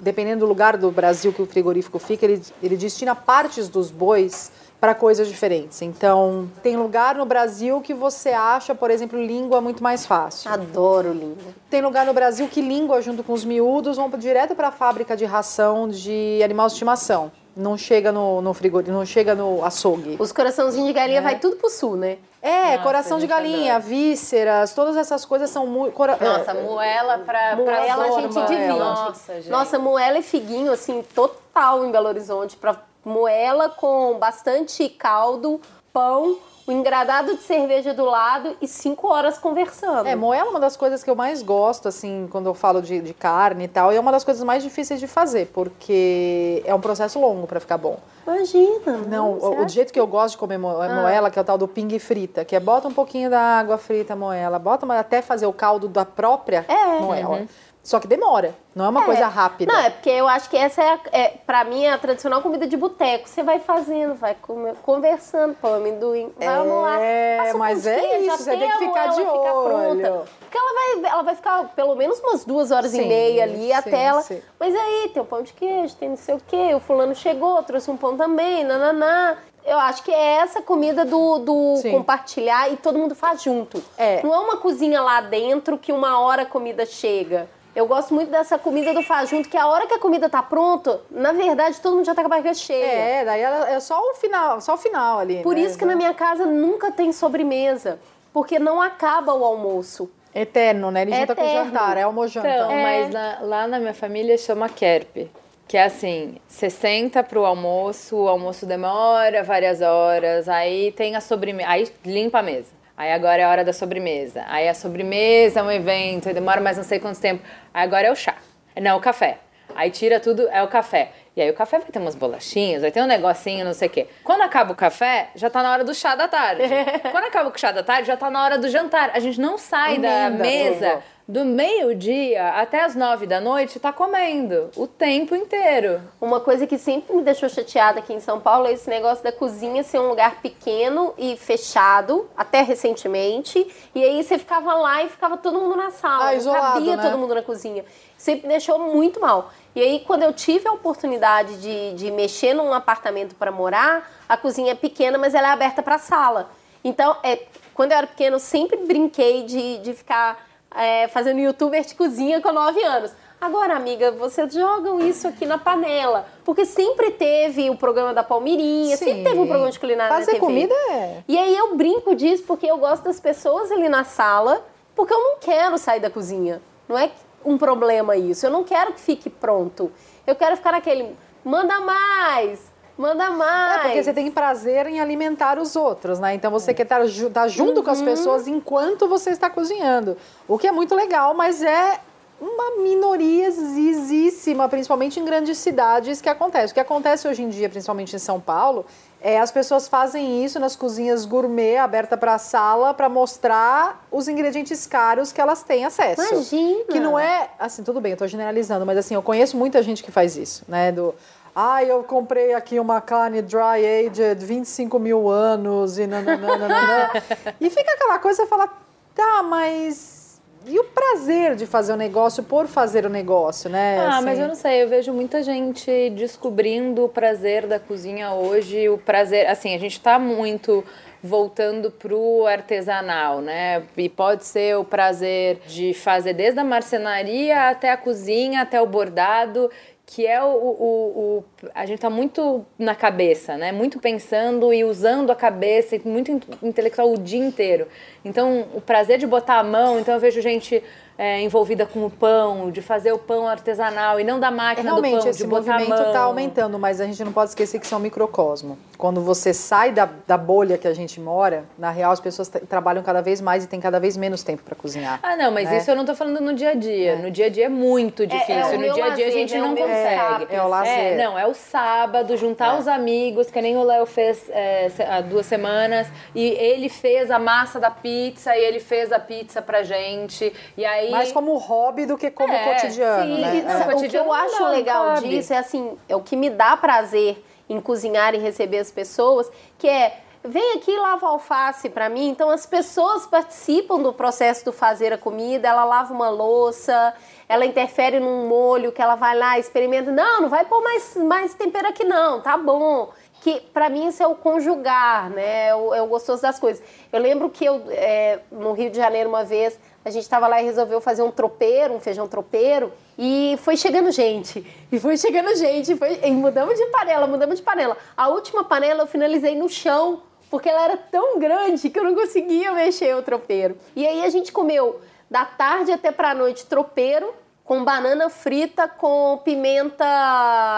Dependendo 0.00 0.40
do 0.40 0.46
lugar 0.46 0.76
do 0.76 0.90
Brasil 0.90 1.32
que 1.32 1.40
o 1.40 1.46
frigorífico 1.46 1.98
fica, 1.98 2.26
ele, 2.26 2.42
ele 2.62 2.76
destina 2.76 3.14
partes 3.14 3.68
dos 3.68 3.90
bois 3.90 4.50
para 4.84 4.94
coisas 4.94 5.26
diferentes. 5.28 5.80
Então, 5.80 6.46
tem 6.62 6.76
lugar 6.76 7.14
no 7.14 7.24
Brasil 7.24 7.80
que 7.80 7.94
você 7.94 8.28
acha, 8.32 8.74
por 8.74 8.90
exemplo, 8.90 9.18
língua 9.18 9.58
muito 9.58 9.82
mais 9.82 10.04
fácil. 10.04 10.50
Adoro 10.52 11.10
língua. 11.10 11.54
Tem 11.70 11.80
lugar 11.80 12.04
no 12.04 12.12
Brasil 12.12 12.46
que 12.48 12.60
língua, 12.60 13.00
junto 13.00 13.24
com 13.24 13.32
os 13.32 13.46
miúdos, 13.46 13.96
vão 13.96 14.10
direto 14.10 14.54
para 14.54 14.68
a 14.68 14.70
fábrica 14.70 15.16
de 15.16 15.24
ração 15.24 15.88
de 15.88 16.38
animal 16.44 16.66
de 16.66 16.74
estimação. 16.74 17.32
Não 17.56 17.78
chega 17.78 18.12
no, 18.12 18.42
no 18.42 18.52
frigorífico, 18.52 18.94
não 18.94 19.06
chega 19.06 19.34
no 19.34 19.64
açougue. 19.64 20.16
Os 20.18 20.32
coraçãozinhos 20.32 20.86
de 20.88 20.92
galinha 20.92 21.22
vai 21.22 21.38
tudo 21.38 21.56
pro 21.56 21.70
sul, 21.70 21.96
né? 21.96 22.18
É, 22.42 22.72
Nossa, 22.72 22.82
coração 22.82 23.18
de 23.18 23.26
galinha, 23.26 23.76
adoro. 23.76 23.88
vísceras, 23.88 24.74
todas 24.74 24.98
essas 24.98 25.24
coisas 25.24 25.48
são 25.48 25.66
muito. 25.66 25.94
cora- 25.94 26.18
Nossa, 26.20 26.50
é, 26.50 26.62
moela 26.62 27.18
pra, 27.20 27.56
Moela 27.56 28.04
a 28.04 28.20
gente 28.20 28.34
divide. 28.34 28.68
Nossa, 28.78 29.34
gente. 29.36 29.48
Nossa, 29.48 29.78
moela 29.78 30.18
e 30.18 30.22
figuinho, 30.22 30.70
assim, 30.70 31.02
total 31.14 31.86
em 31.86 31.90
Belo 31.90 32.06
Horizonte. 32.08 32.54
Pra 32.54 32.76
moela 33.04 33.68
com 33.68 34.18
bastante 34.18 34.88
caldo, 34.88 35.60
pão, 35.92 36.36
o 36.66 36.72
engradado 36.72 37.36
de 37.36 37.42
cerveja 37.42 37.92
do 37.92 38.04
lado 38.06 38.56
e 38.60 38.66
cinco 38.66 39.06
horas 39.08 39.36
conversando. 39.36 40.06
É, 40.08 40.16
moela 40.16 40.46
é 40.48 40.50
uma 40.50 40.58
das 40.60 40.76
coisas 40.76 41.04
que 41.04 41.10
eu 41.10 41.14
mais 41.14 41.42
gosto, 41.42 41.88
assim, 41.88 42.26
quando 42.30 42.46
eu 42.46 42.54
falo 42.54 42.80
de, 42.80 43.00
de 43.00 43.12
carne 43.12 43.64
e 43.64 43.68
tal, 43.68 43.92
e 43.92 43.96
é 43.96 44.00
uma 44.00 44.10
das 44.10 44.24
coisas 44.24 44.42
mais 44.42 44.62
difíceis 44.62 44.98
de 44.98 45.06
fazer, 45.06 45.50
porque 45.52 46.62
é 46.64 46.74
um 46.74 46.80
processo 46.80 47.20
longo 47.20 47.46
para 47.46 47.60
ficar 47.60 47.76
bom. 47.76 47.98
Imagina. 48.26 48.96
Não, 49.06 49.34
você 49.34 49.46
o, 49.60 49.64
o 49.64 49.68
jeito 49.68 49.92
que 49.92 50.00
eu 50.00 50.06
gosto 50.06 50.32
de 50.32 50.38
comer 50.38 50.56
mo- 50.56 50.72
moela, 50.72 51.30
que 51.30 51.38
é 51.38 51.42
o 51.42 51.44
tal 51.44 51.58
do 51.58 51.68
ping 51.68 51.98
frita, 51.98 52.44
que 52.46 52.56
é 52.56 52.60
bota 52.60 52.88
um 52.88 52.94
pouquinho 52.94 53.28
da 53.28 53.38
água 53.58 53.76
frita, 53.76 54.16
moela, 54.16 54.58
bota 54.58 54.86
uma- 54.86 54.98
até 54.98 55.20
fazer 55.20 55.44
o 55.46 55.52
caldo 55.52 55.86
da 55.86 56.06
própria 56.06 56.64
É. 56.66 56.98
moela. 57.00 57.42
Só 57.84 58.00
que 58.00 58.08
demora, 58.08 58.54
não 58.74 58.86
é 58.86 58.88
uma 58.88 59.02
coisa 59.04 59.28
rápida. 59.28 59.70
Não, 59.70 59.78
é 59.78 59.90
porque 59.90 60.08
eu 60.08 60.26
acho 60.26 60.48
que 60.48 60.56
essa 60.56 60.82
é, 60.82 60.98
é 61.12 61.28
pra 61.46 61.64
mim, 61.64 61.84
é 61.84 61.92
a 61.92 61.98
tradicional 61.98 62.40
comida 62.40 62.66
de 62.66 62.78
boteco. 62.78 63.28
Você 63.28 63.42
vai 63.42 63.58
fazendo, 63.58 64.14
vai 64.14 64.34
comer- 64.34 64.74
conversando, 64.82 65.54
põe 65.60 65.74
amendoim, 65.74 66.32
vamos 66.38 66.82
lá. 66.82 66.98
É, 66.98 67.52
mas 67.52 67.82
pão 67.82 67.92
é 67.92 68.20
isso, 68.20 68.38
você 68.38 68.56
tem 68.56 68.70
que 68.70 68.78
ficar 68.78 69.08
de 69.08 69.16
ficar 69.16 69.54
olho. 69.54 69.68
pronta. 70.00 70.24
Porque 70.40 70.56
ela 70.56 70.72
vai, 71.02 71.12
ela 71.12 71.22
vai 71.22 71.34
ficar 71.36 71.64
pelo 71.76 71.94
menos 71.94 72.18
umas 72.20 72.42
duas 72.46 72.70
horas 72.70 72.94
e 72.94 72.96
Sim, 73.02 73.06
meia 73.06 73.42
ali 73.44 73.66
sim, 73.66 73.72
até 73.74 74.02
ela. 74.02 74.22
sim. 74.22 74.40
Mas 74.58 74.74
aí 74.74 75.10
tem 75.12 75.20
o 75.22 75.26
pão 75.26 75.42
de 75.42 75.52
queijo, 75.52 75.94
tem 75.96 76.08
não 76.08 76.16
sei 76.16 76.34
o 76.36 76.40
quê, 76.48 76.72
o 76.74 76.80
fulano 76.80 77.14
chegou, 77.14 77.62
trouxe 77.64 77.90
um 77.90 77.98
pão 77.98 78.16
também, 78.16 78.64
nananá. 78.64 79.36
Eu 79.62 79.78
acho 79.78 80.02
que 80.02 80.10
é 80.10 80.36
essa 80.36 80.62
comida 80.62 81.04
do, 81.04 81.38
do 81.38 81.76
Sim. 81.76 81.90
compartilhar 81.90 82.70
e 82.72 82.76
todo 82.76 82.98
mundo 82.98 83.14
faz 83.14 83.42
junto. 83.42 83.82
É. 83.98 84.22
Não 84.22 84.32
é 84.34 84.38
uma 84.38 84.56
cozinha 84.56 85.00
lá 85.02 85.20
dentro 85.20 85.76
que 85.76 85.92
uma 85.92 86.18
hora 86.20 86.42
a 86.42 86.46
comida 86.46 86.84
chega. 86.86 87.46
Eu 87.74 87.86
gosto 87.86 88.14
muito 88.14 88.30
dessa 88.30 88.56
comida 88.56 88.94
do 88.94 89.02
faz 89.02 89.28
junto, 89.30 89.48
que 89.48 89.56
a 89.56 89.66
hora 89.66 89.86
que 89.86 89.94
a 89.94 89.98
comida 89.98 90.28
tá 90.28 90.42
pronta, 90.42 91.00
na 91.10 91.32
verdade, 91.32 91.80
todo 91.80 91.96
mundo 91.96 92.04
já 92.06 92.14
tá 92.14 92.22
com 92.22 92.26
a 92.26 92.30
barriga 92.30 92.54
cheia. 92.54 92.84
É, 92.84 93.24
daí 93.24 93.40
ela- 93.40 93.68
é 93.68 93.80
só 93.80 94.00
o 94.00 94.14
final, 94.14 94.60
só 94.60 94.74
o 94.74 94.76
final 94.76 95.18
ali. 95.18 95.42
Por 95.42 95.56
né? 95.56 95.62
isso 95.62 95.76
que 95.76 95.84
na 95.84 95.96
minha 95.96 96.14
casa 96.14 96.46
nunca 96.46 96.92
tem 96.92 97.12
sobremesa, 97.12 97.98
porque 98.32 98.58
não 98.60 98.80
acaba 98.80 99.34
o 99.34 99.44
almoço. 99.44 100.08
Eterno, 100.32 100.90
né? 100.90 101.02
Ele 101.02 101.14
junta 101.14 101.34
com 101.34 101.42
o 101.42 101.44
Eterno. 101.44 101.64
jantar, 101.72 101.96
é 101.96 102.02
almojanta. 102.02 102.48
Então, 102.48 102.70
É. 102.70 102.82
mas 102.82 103.10
na- 103.12 103.38
lá 103.42 103.66
na 103.68 103.78
minha 103.80 103.94
família 103.94 104.36
chama 104.38 104.68
kerp. 104.68 105.28
Que 105.66 105.76
é 105.78 105.84
assim, 105.84 106.36
você 106.46 106.68
senta 106.68 107.22
pro 107.22 107.44
almoço, 107.44 108.16
o 108.16 108.28
almoço 108.28 108.66
demora 108.66 109.42
várias 109.42 109.80
horas, 109.80 110.48
aí 110.48 110.92
tem 110.92 111.16
a 111.16 111.20
sobremesa, 111.20 111.68
aí 111.70 111.88
limpa 112.04 112.40
a 112.40 112.42
mesa. 112.42 112.70
Aí 112.96 113.12
agora 113.12 113.42
é 113.42 113.44
a 113.44 113.50
hora 113.50 113.64
da 113.64 113.72
sobremesa. 113.72 114.44
Aí 114.46 114.68
a 114.68 114.74
sobremesa 114.74 115.60
é 115.60 115.62
um 115.62 115.70
evento, 115.70 116.28
aí 116.28 116.34
demora 116.34 116.60
mais 116.60 116.76
não 116.76 116.84
sei 116.84 117.00
quanto 117.00 117.20
tempo. 117.20 117.42
Aí 117.72 117.82
agora 117.82 118.06
é 118.06 118.12
o 118.12 118.16
chá. 118.16 118.36
Não, 118.80 118.96
o 118.96 119.00
café. 119.00 119.38
Aí 119.74 119.90
tira 119.90 120.20
tudo, 120.20 120.48
é 120.50 120.62
o 120.62 120.68
café. 120.68 121.10
E 121.36 121.42
aí 121.42 121.50
o 121.50 121.54
café 121.54 121.78
vai 121.78 121.88
ter 121.88 121.98
umas 121.98 122.14
bolachinhas, 122.14 122.82
vai 122.82 122.92
ter 122.92 123.02
um 123.02 123.06
negocinho, 123.06 123.64
não 123.64 123.74
sei 123.74 123.88
o 123.88 123.90
quê. 123.90 124.06
Quando 124.22 124.42
acaba 124.42 124.72
o 124.72 124.76
café, 124.76 125.30
já 125.34 125.50
tá 125.50 125.62
na 125.62 125.72
hora 125.72 125.82
do 125.82 125.92
chá 125.92 126.14
da 126.14 126.28
tarde. 126.28 126.62
Quando 127.10 127.24
acaba 127.24 127.50
o 127.50 127.58
chá 127.58 127.72
da 127.72 127.82
tarde, 127.82 128.06
já 128.06 128.16
tá 128.16 128.30
na 128.30 128.44
hora 128.44 128.58
do 128.58 128.68
jantar. 128.68 129.10
A 129.12 129.18
gente 129.18 129.40
não 129.40 129.58
sai 129.58 129.98
da 129.98 130.30
mesa. 130.30 131.02
Do 131.26 131.42
meio-dia 131.42 132.50
até 132.50 132.84
as 132.84 132.94
nove 132.94 133.26
da 133.26 133.40
noite, 133.40 133.80
tá 133.80 133.92
comendo 133.92 134.70
o 134.76 134.86
tempo 134.86 135.34
inteiro. 135.34 136.02
Uma 136.20 136.38
coisa 136.38 136.66
que 136.66 136.76
sempre 136.76 137.16
me 137.16 137.22
deixou 137.22 137.48
chateada 137.48 138.00
aqui 138.00 138.12
em 138.12 138.20
São 138.20 138.38
Paulo 138.38 138.66
é 138.66 138.72
esse 138.72 138.88
negócio 138.90 139.24
da 139.24 139.32
cozinha 139.32 139.82
ser 139.82 139.98
um 140.00 140.08
lugar 140.08 140.42
pequeno 140.42 141.14
e 141.16 141.34
fechado, 141.36 142.28
até 142.36 142.60
recentemente. 142.60 143.66
E 143.94 144.04
aí 144.04 144.22
você 144.22 144.38
ficava 144.38 144.74
lá 144.74 145.02
e 145.02 145.08
ficava 145.08 145.38
todo 145.38 145.58
mundo 145.58 145.76
na 145.76 145.90
sala. 145.90 146.26
Ah, 146.26 146.34
isolado, 146.34 146.74
cabia 146.74 146.96
né? 146.96 147.02
todo 147.02 147.18
mundo 147.18 147.34
na 147.34 147.42
cozinha. 147.42 147.84
Sempre 148.18 148.42
me 148.42 148.48
deixou 148.48 148.78
muito 148.78 149.18
mal. 149.18 149.50
E 149.74 149.80
aí, 149.80 150.00
quando 150.06 150.22
eu 150.22 150.32
tive 150.32 150.68
a 150.68 150.72
oportunidade 150.72 151.56
de, 151.60 151.94
de 151.94 152.10
mexer 152.10 152.54
num 152.54 152.72
apartamento 152.72 153.34
para 153.34 153.50
morar, 153.50 154.10
a 154.28 154.36
cozinha 154.36 154.72
é 154.72 154.74
pequena, 154.74 155.18
mas 155.18 155.34
ela 155.34 155.48
é 155.48 155.50
aberta 155.50 155.82
para 155.82 155.98
sala. 155.98 156.50
Então, 156.84 157.16
é, 157.22 157.42
quando 157.72 157.92
eu 157.92 157.98
era 157.98 158.06
pequena, 158.06 158.36
eu 158.36 158.40
sempre 158.40 158.76
brinquei 158.76 159.42
de, 159.42 159.78
de 159.78 159.94
ficar 159.94 160.53
é, 160.74 161.08
fazendo 161.08 161.40
youtuber 161.40 161.84
de 161.84 161.94
cozinha 161.94 162.40
com 162.40 162.52
9 162.52 162.82
anos. 162.82 163.12
Agora, 163.40 163.76
amiga, 163.76 164.10
vocês 164.12 164.54
jogam 164.54 165.00
isso 165.00 165.28
aqui 165.28 165.44
na 165.44 165.58
panela. 165.58 166.26
Porque 166.44 166.64
sempre 166.64 167.10
teve 167.10 167.68
o 167.68 167.76
programa 167.76 168.14
da 168.14 168.22
Palmirinha, 168.22 168.96
sempre 168.96 169.16
Sim. 169.16 169.24
teve 169.24 169.38
um 169.38 169.46
programa 169.46 169.70
de 169.70 169.78
culinária 169.78 170.10
na 170.10 170.24
Fazer 170.24 170.38
comida 170.38 170.74
é. 170.90 171.22
E 171.28 171.38
aí 171.38 171.54
eu 171.54 171.76
brinco 171.76 172.14
disso 172.14 172.44
porque 172.46 172.66
eu 172.66 172.78
gosto 172.78 173.04
das 173.04 173.20
pessoas 173.20 173.70
ali 173.70 173.88
na 173.88 174.02
sala, 174.02 174.64
porque 174.94 175.12
eu 175.12 175.18
não 175.18 175.36
quero 175.38 175.76
sair 175.76 176.00
da 176.00 176.08
cozinha. 176.08 176.62
Não 176.88 176.96
é 176.98 177.10
um 177.44 177.58
problema 177.58 178.16
isso. 178.16 178.46
Eu 178.46 178.50
não 178.50 178.64
quero 178.64 178.94
que 178.94 179.00
fique 179.00 179.28
pronto. 179.28 179.92
Eu 180.26 180.34
quero 180.34 180.56
ficar 180.56 180.72
naquele, 180.72 181.14
manda 181.44 181.80
mais, 181.80 182.60
manda 182.96 183.30
mais. 183.30 183.76
É 183.76 183.78
porque 183.84 184.02
você 184.04 184.12
tem 184.12 184.30
prazer 184.30 184.86
em 184.86 185.00
alimentar 185.00 185.58
os 185.58 185.74
outros, 185.76 186.18
né? 186.20 186.34
Então 186.34 186.50
você 186.50 186.72
quer 186.74 186.84
estar 186.84 187.04
ju- 187.06 187.30
tá 187.30 187.48
junto 187.48 187.82
com 187.82 187.90
as 187.90 187.98
Uhum. 187.98 188.04
pessoas 188.04 188.46
enquanto 188.46 189.08
você 189.08 189.30
está 189.30 189.50
cozinhando. 189.50 190.16
O 190.48 190.58
que 190.58 190.66
é 190.66 190.72
muito 190.72 190.94
legal, 190.94 191.34
mas 191.34 191.62
é 191.62 192.00
uma 192.40 192.82
minoriazíssima, 192.82 194.68
principalmente 194.68 195.18
em 195.20 195.24
grandes 195.24 195.58
cidades, 195.58 196.20
que 196.20 196.28
acontece. 196.28 196.72
O 196.72 196.74
que 196.74 196.80
acontece 196.80 197.26
hoje 197.28 197.42
em 197.42 197.48
dia, 197.48 197.68
principalmente 197.68 198.14
em 198.14 198.18
São 198.18 198.40
Paulo, 198.40 198.84
é 199.20 199.38
as 199.40 199.50
pessoas 199.50 199.88
fazem 199.88 200.44
isso 200.44 200.58
nas 200.60 200.76
cozinhas 200.76 201.24
gourmet, 201.24 201.78
aberta 201.78 202.16
para 202.16 202.34
a 202.34 202.38
sala, 202.38 202.92
para 202.92 203.08
mostrar 203.08 204.04
os 204.10 204.28
ingredientes 204.28 204.86
caros 204.86 205.32
que 205.32 205.40
elas 205.40 205.62
têm 205.62 205.84
acesso. 205.84 206.20
Imagina. 206.34 206.84
Que 206.90 207.00
não 207.00 207.18
é, 207.18 207.48
assim, 207.58 207.82
tudo 207.82 208.00
bem, 208.00 208.12
eu 208.12 208.18
tô 208.18 208.26
generalizando, 208.26 208.84
mas 208.84 208.98
assim, 208.98 209.14
eu 209.14 209.22
conheço 209.22 209.56
muita 209.56 209.82
gente 209.82 210.02
que 210.02 210.10
faz 210.10 210.36
isso, 210.36 210.64
né? 210.68 210.92
Do, 210.92 211.14
ah, 211.54 211.84
eu 211.84 212.02
comprei 212.02 212.52
aqui 212.52 212.80
uma 212.80 213.00
carne 213.00 213.40
dry 213.40 214.06
aged 214.06 214.44
25 214.44 214.98
mil 214.98 215.28
anos 215.28 215.98
e 215.98 216.06
nananana. 216.06 217.10
e 217.60 217.70
fica 217.70 217.92
aquela 217.92 218.18
coisa, 218.18 218.42
você 218.42 218.48
fala, 218.48 218.68
tá, 219.14 219.42
mas 219.42 220.24
e 220.66 220.78
o 220.78 220.84
prazer 220.84 221.54
de 221.54 221.66
fazer 221.66 221.92
o 221.92 221.96
negócio 221.96 222.42
por 222.42 222.66
fazer 222.66 223.04
o 223.04 223.10
negócio, 223.10 223.68
né? 223.68 223.98
Ah, 223.98 224.16
Assim, 224.16 224.24
mas 224.24 224.38
eu 224.38 224.48
não 224.48 224.54
sei, 224.54 224.82
eu 224.82 224.88
vejo 224.88 225.12
muita 225.12 225.42
gente 225.42 226.10
descobrindo 226.10 227.04
o 227.04 227.08
prazer 227.08 227.66
da 227.66 227.78
cozinha 227.78 228.32
hoje, 228.32 228.88
o 228.88 228.96
prazer, 228.96 229.46
assim, 229.46 229.74
a 229.74 229.78
gente 229.78 230.00
tá 230.00 230.18
muito 230.18 230.82
voltando 231.22 231.90
pro 231.90 232.46
artesanal, 232.46 233.40
né? 233.40 233.82
E 233.96 234.08
pode 234.08 234.44
ser 234.44 234.76
o 234.76 234.84
prazer 234.84 235.60
de 235.66 235.92
fazer 235.92 236.32
desde 236.32 236.60
a 236.60 236.64
marcenaria 236.64 237.68
até 237.68 237.90
a 237.90 237.96
cozinha, 237.96 238.62
até 238.62 238.80
o 238.80 238.86
bordado, 238.86 239.70
que 240.06 240.26
é 240.26 240.42
o, 240.42 240.46
o, 240.48 241.38
o- 241.38 241.44
a 241.74 241.86
gente 241.86 242.00
tá 242.00 242.10
muito 242.10 242.64
na 242.78 242.94
cabeça, 242.94 243.56
né? 243.56 243.72
Muito 243.72 243.98
pensando 243.98 244.72
e 244.72 244.84
usando 244.84 245.30
a 245.32 245.34
cabeça, 245.36 245.98
muito 246.04 246.30
in- 246.30 246.40
intelectual 246.62 247.12
o 247.12 247.18
dia 247.18 247.38
inteiro. 247.44 247.88
Então, 248.24 248.66
o 248.74 248.80
prazer 248.80 249.18
de 249.18 249.26
botar 249.26 249.58
a 249.58 249.64
mão, 249.64 249.98
então 249.98 250.12
eu 250.14 250.20
vejo 250.20 250.40
gente 250.42 250.82
é, 251.16 251.40
envolvida 251.40 251.86
com 251.86 252.04
o 252.04 252.10
pão, 252.10 252.70
de 252.70 252.82
fazer 252.82 253.12
o 253.12 253.18
pão 253.18 253.46
artesanal 253.48 254.18
e 254.18 254.24
não 254.24 254.40
da 254.40 254.48
É, 254.48 254.50
máquina 254.50 254.90
do 254.90 255.00
Realmente, 255.00 255.20
pão, 255.22 255.30
esse 255.30 255.42
de 255.42 255.48
botar 255.48 255.74
a 255.76 255.78
movimento 255.78 256.02
está 256.02 256.20
aumentando, 256.20 256.78
mas 256.78 257.00
a 257.00 257.04
gente 257.06 257.22
não 257.24 257.32
pode 257.32 257.50
esquecer 257.50 257.78
que 257.78 257.86
isso 257.86 257.94
é 257.94 257.98
um 257.98 258.00
microcosmo. 258.00 258.76
Quando 258.98 259.20
você 259.20 259.52
sai 259.54 259.92
da, 259.92 260.08
da 260.26 260.36
bolha 260.36 260.76
que 260.78 260.88
a 260.88 260.94
gente 260.94 261.20
mora, 261.20 261.64
na 261.78 261.90
real 261.90 262.10
as 262.12 262.20
pessoas 262.20 262.48
tra- 262.48 262.60
trabalham 262.68 263.02
cada 263.02 263.20
vez 263.20 263.40
mais 263.40 263.64
e 263.64 263.68
têm 263.68 263.80
cada 263.80 264.00
vez 264.00 264.16
menos 264.16 264.42
tempo 264.42 264.62
para 264.62 264.74
cozinhar. 264.74 265.20
Ah, 265.22 265.36
não, 265.36 265.50
mas 265.52 265.68
né? 265.70 265.78
isso 265.78 265.90
eu 265.90 265.96
não 265.96 266.04
tô 266.04 266.14
falando 266.14 266.40
no 266.40 266.52
dia 266.54 266.70
a 266.70 266.74
dia. 266.74 267.16
No 267.16 267.30
dia 267.30 267.46
a 267.46 267.48
dia 267.48 267.66
é 267.66 267.68
muito 267.68 268.26
difícil. 268.26 268.54
é 268.54 268.66
o 268.66 268.72
no 268.72 268.78
meu 268.78 268.94
dia 268.94 269.04
a 269.04 269.08
dia 269.10 269.26
a 269.26 269.30
gente 269.30 269.54
é 269.54 269.58
o 269.58 269.62
não 269.66 269.76
consegue. 269.76 270.14
escape, 270.14 270.54
É 270.54 270.62
o 270.62 270.68
lazer. 270.68 271.16
não, 271.16 271.38
é 271.38 271.46
o 271.46 271.54
sábado, 271.54 272.36
juntar 272.36 272.74
É. 272.74 272.78
os 272.78 272.88
amigos, 272.88 273.50
que 273.50 273.60
nem 273.60 273.76
o 273.76 273.82
Léo 273.84 274.06
fez 274.06 274.48
é, 274.50 274.88
há 275.08 275.20
duas 275.20 275.46
semanas, 275.46 276.08
e 276.34 276.42
ele 276.44 276.88
fez 276.88 277.30
a 277.30 277.38
massa 277.38 277.78
da 277.78 277.90
pizza, 277.90 278.56
e 278.56 278.64
ele 278.64 278.80
fez 278.80 279.12
a 279.12 279.18
pizza 279.18 279.60
pra 279.62 279.82
gente. 279.84 280.52
E 280.76 280.84
aí. 280.84 281.03
Mais 281.10 281.32
como 281.32 281.56
hobby 281.56 282.06
do 282.06 282.16
que 282.16 282.30
como 282.30 282.52
É, 282.52 282.74
cotidiano, 282.74 283.22
Sim, 283.36 283.40
né? 283.40 283.56
e 283.56 283.60
É. 283.60 283.76
o 283.76 283.78
que 283.78 283.92
cotidiano 283.94 284.26
eu 284.26 284.32
não 284.32 284.40
acho 284.40 284.60
não 284.62 284.70
legal 284.70 285.04
cabe. 285.14 285.28
disso 285.28 285.52
é 285.52 285.58
assim, 285.58 285.96
é 286.08 286.14
o 286.16 286.20
que 286.20 286.36
me 286.36 286.50
dá 286.50 286.76
prazer 286.76 287.42
em 287.68 287.80
cozinhar 287.80 288.34
e 288.34 288.38
receber 288.38 288.78
as 288.78 288.90
pessoas, 288.90 289.50
que 289.78 289.88
é 289.88 290.18
vem 290.46 290.72
aqui 290.76 290.90
e 290.90 290.98
lava 290.98 291.26
alface 291.26 291.88
pra 291.88 292.10
mim. 292.10 292.28
Então 292.28 292.50
as 292.50 292.66
pessoas 292.66 293.26
participam 293.26 293.98
do 293.98 294.12
processo 294.12 294.62
do 294.66 294.72
fazer 294.74 295.10
a 295.12 295.16
comida, 295.18 295.66
ela 295.68 295.84
lava 295.84 296.12
uma 296.12 296.28
louça, 296.28 297.14
ela 297.48 297.64
interfere 297.64 298.20
num 298.20 298.46
molho 298.46 298.92
que 298.92 299.00
ela 299.00 299.14
vai 299.14 299.34
lá, 299.36 299.58
experimenta, 299.58 300.10
não, 300.10 300.42
não 300.42 300.48
vai 300.50 300.66
pôr 300.66 300.82
mais 300.82 301.16
mais 301.16 301.54
tempero 301.54 301.88
aqui 301.88 302.04
não, 302.04 302.40
tá 302.42 302.58
bom. 302.58 303.08
Que 303.40 303.60
pra 303.60 303.88
mim 303.90 304.06
isso 304.08 304.22
é 304.22 304.26
o 304.26 304.34
conjugar, 304.34 305.28
né? 305.30 305.68
É 305.68 305.74
o, 305.74 305.94
é 305.94 306.00
o 306.02 306.06
gostoso 306.06 306.40
das 306.42 306.58
coisas. 306.58 306.82
Eu 307.12 307.20
lembro 307.20 307.50
que 307.50 307.64
eu 307.64 307.82
é, 307.90 308.38
no 308.50 308.72
Rio 308.72 308.90
de 308.90 308.96
Janeiro 308.96 309.28
uma 309.28 309.44
vez 309.44 309.78
a 310.04 310.10
gente 310.10 310.22
estava 310.22 310.46
lá 310.46 310.60
e 310.60 310.64
resolveu 310.64 311.00
fazer 311.00 311.22
um 311.22 311.30
tropeiro, 311.30 311.94
um 311.94 312.00
feijão 312.00 312.28
tropeiro, 312.28 312.92
e 313.18 313.58
foi 313.62 313.76
chegando 313.76 314.10
gente. 314.10 314.66
E 314.92 315.00
foi 315.00 315.16
chegando 315.16 315.54
gente, 315.56 315.96
foi, 315.96 316.20
e 316.22 316.30
mudamos 316.30 316.76
de 316.76 316.86
panela, 316.86 317.26
mudamos 317.26 317.56
de 317.56 317.62
panela. 317.62 317.96
A 318.16 318.28
última 318.28 318.64
panela 318.64 319.02
eu 319.02 319.06
finalizei 319.06 319.54
no 319.54 319.68
chão, 319.68 320.22
porque 320.50 320.68
ela 320.68 320.84
era 320.84 320.96
tão 320.96 321.38
grande 321.38 321.88
que 321.88 321.98
eu 321.98 322.04
não 322.04 322.14
conseguia 322.14 322.72
mexer 322.72 323.16
o 323.16 323.22
tropeiro. 323.22 323.76
E 323.96 324.06
aí 324.06 324.24
a 324.24 324.28
gente 324.28 324.52
comeu 324.52 325.00
da 325.30 325.44
tarde 325.44 325.90
até 325.90 326.12
pra 326.12 326.34
noite 326.34 326.66
tropeiro, 326.66 327.32
com 327.64 327.82
banana 327.82 328.28
frita, 328.28 328.86
com 328.86 329.40
pimenta, 329.42 330.04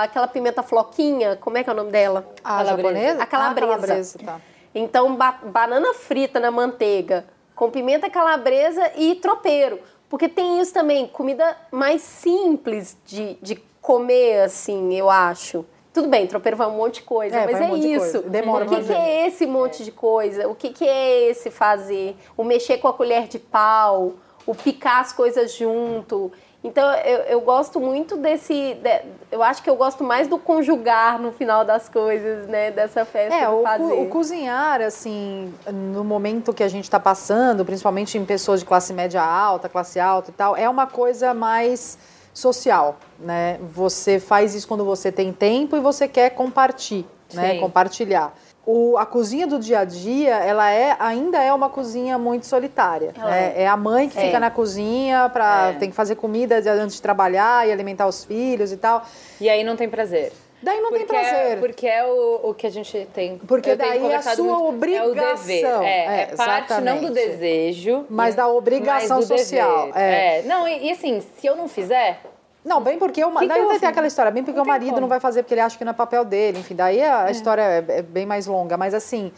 aquela 0.02 0.28
pimenta 0.28 0.62
floquinha, 0.62 1.36
como 1.36 1.58
é 1.58 1.64
que 1.64 1.68
é 1.68 1.72
o 1.72 1.76
nome 1.76 1.90
dela? 1.90 2.24
A 2.44 2.58
Calabresa. 2.58 2.76
japonesa? 2.76 3.22
A 3.22 3.26
calabresa. 3.26 3.72
Ah, 3.72 3.76
calabresa, 3.76 4.18
tá. 4.24 4.40
Então, 4.72 5.16
ba 5.16 5.32
banana 5.42 5.94
frita 5.94 6.38
na 6.38 6.50
manteiga, 6.50 7.24
com 7.56 7.70
pimenta 7.70 8.08
calabresa 8.08 8.92
e 8.96 9.16
tropeiro. 9.16 9.80
Porque 10.08 10.28
tem 10.28 10.60
isso 10.60 10.72
também, 10.72 11.08
comida 11.08 11.56
mais 11.72 12.02
simples 12.02 12.96
de, 13.04 13.36
de 13.42 13.56
comer, 13.82 14.42
assim, 14.42 14.94
eu 14.94 15.10
acho. 15.10 15.64
Tudo 15.92 16.08
bem, 16.08 16.26
tropeiro 16.26 16.56
vai 16.56 16.68
um 16.68 16.76
monte 16.76 16.96
de 16.96 17.02
coisa, 17.02 17.36
É, 17.38 17.50
mas 17.50 17.58
um 17.58 17.74
é 17.74 17.78
de 17.78 17.92
isso. 17.92 18.12
coisa. 18.12 18.28
Demora 18.28 18.66
o 18.66 18.68
que, 18.68 18.84
que 18.84 18.92
é 18.92 19.26
esse 19.26 19.46
monte 19.46 19.82
de 19.82 19.90
coisa? 19.90 20.46
O 20.46 20.54
que, 20.54 20.68
que 20.68 20.86
é 20.86 21.30
esse 21.30 21.50
fazer? 21.50 22.14
O 22.36 22.44
mexer 22.44 22.76
com 22.78 22.86
a 22.86 22.92
colher 22.92 23.26
de 23.26 23.38
pau, 23.38 24.12
o 24.46 24.54
picar 24.54 25.00
as 25.00 25.12
coisas 25.12 25.54
junto. 25.54 26.30
Então, 26.66 26.92
eu, 26.94 27.18
eu 27.20 27.40
gosto 27.40 27.78
muito 27.78 28.16
desse. 28.16 28.74
de- 28.74 29.02
eu 29.30 29.40
acho 29.40 29.62
que 29.62 29.70
eu 29.70 29.76
gosto 29.76 30.02
mais 30.02 30.26
do 30.26 30.36
conjugar 30.36 31.16
no 31.20 31.30
final 31.30 31.64
das 31.64 31.88
coisas, 31.88 32.48
né? 32.48 32.72
Dessa 32.72 33.04
festa 33.04 33.34
É, 33.38 33.48
o, 33.48 33.62
fazer. 33.62 33.84
o 33.84 34.08
cozinhar, 34.08 34.80
assim, 34.80 35.54
no 35.72 36.02
momento 36.02 36.52
que 36.52 36.64
a 36.64 36.68
gente 36.68 36.84
está 36.84 36.98
passando, 36.98 37.64
principalmente 37.64 38.18
em 38.18 38.24
pessoas 38.24 38.60
de 38.60 38.66
classe 38.66 38.92
média 38.92 39.22
alta, 39.22 39.68
classe 39.68 40.00
alta 40.00 40.30
e 40.30 40.34
tal, 40.34 40.56
é 40.56 40.68
uma 40.68 40.88
coisa 40.88 41.32
mais 41.32 41.96
social, 42.34 42.96
né? 43.18 43.58
Você 43.72 44.18
faz 44.18 44.52
isso 44.54 44.66
quando 44.66 44.84
você 44.84 45.12
tem 45.12 45.32
tempo 45.32 45.76
e 45.76 45.80
você 45.80 46.08
quer 46.08 46.30
compartilhar, 46.30 47.06
né? 47.32 47.58
Compartilhar. 47.60 48.34
O, 48.66 48.98
a 48.98 49.06
cozinha 49.06 49.46
do 49.46 49.60
dia 49.60 49.78
a 49.78 49.84
dia, 49.84 50.34
ela 50.38 50.68
é, 50.72 50.96
ainda 50.98 51.40
é 51.40 51.52
uma 51.52 51.70
cozinha 51.70 52.18
muito 52.18 52.46
solitária. 52.46 53.12
Né? 53.16 53.52
é. 53.56 53.62
É 53.62 53.68
a 53.68 53.76
mãe 53.76 54.08
que 54.08 54.18
É. 54.18 54.22
fica 54.22 54.40
na 54.40 54.50
cozinha, 54.50 55.28
pra, 55.32 55.68
É. 55.70 55.78
tem 55.78 55.88
que 55.88 55.94
fazer 55.94 56.16
comida 56.16 56.56
antes 56.72 56.96
de 56.96 57.02
trabalhar 57.02 57.66
e 57.68 57.70
alimentar 57.70 58.08
os 58.08 58.24
filhos 58.24 58.72
e 58.72 58.76
tal. 58.76 59.04
E 59.40 59.48
aí 59.48 59.62
não 59.62 59.76
tem 59.76 59.88
prazer. 59.88 60.32
Daí 60.60 60.80
não 60.80 60.88
porque 60.88 61.04
tem 61.04 61.06
prazer. 61.20 61.52
É, 61.52 61.56
porque 61.56 61.86
é 61.86 62.04
o, 62.04 62.40
o 62.50 62.54
que 62.54 62.66
a 62.66 62.70
gente 62.70 63.06
tem. 63.14 63.38
Porque 63.46 63.70
eu 63.70 63.76
daí 63.76 64.04
é 64.10 64.16
a 64.16 64.22
sua 64.22 64.58
muito, 64.58 64.64
É 64.64 64.66
o 64.66 64.72
dever. 64.72 65.10
obrigação. 65.10 65.82
É, 65.82 66.06
É, 66.06 66.28
é 66.32 66.36
parte 66.36 66.80
não 66.80 67.00
do 67.02 67.10
desejo. 67.12 68.04
Mas 68.08 68.34
da 68.34 68.48
obrigação 68.48 69.22
social, 69.22 69.90
é. 69.94 70.38
É. 70.38 70.42
Não, 70.42 70.66
e, 70.66 70.86
e 70.86 70.90
assim, 70.90 71.22
se 71.38 71.46
eu 71.46 71.54
não 71.54 71.68
fizer, 71.68 72.20
Não, 72.66 72.80
bem 72.80 72.98
porque 72.98 73.24
o 73.24 73.30
marido. 73.30 73.48
Daí 73.48 73.60
tem 73.60 73.78
faço? 73.78 73.86
aquela 73.86 74.06
história, 74.08 74.32
bem 74.32 74.42
porque 74.42 74.56
Não 74.56 74.62
o 74.62 74.64
tem 74.64 74.72
marido 74.72 74.88
como. 74.90 75.00
não 75.02 75.08
vai 75.08 75.20
fazer 75.20 75.44
porque 75.44 75.54
ele 75.54 75.60
acha 75.60 75.78
que 75.78 75.84
não 75.84 75.92
é 75.92 75.94
papel 75.94 76.24
dele. 76.24 76.58
Enfim, 76.58 76.74
daí 76.74 77.00
a, 77.00 77.24
a 77.24 77.30
história 77.30 77.62
é, 77.62 77.98
é 77.98 78.02
bem 78.02 78.26
mais 78.26 78.48
longa. 78.48 78.76
Mas 78.76 78.92
assim, 78.92 79.32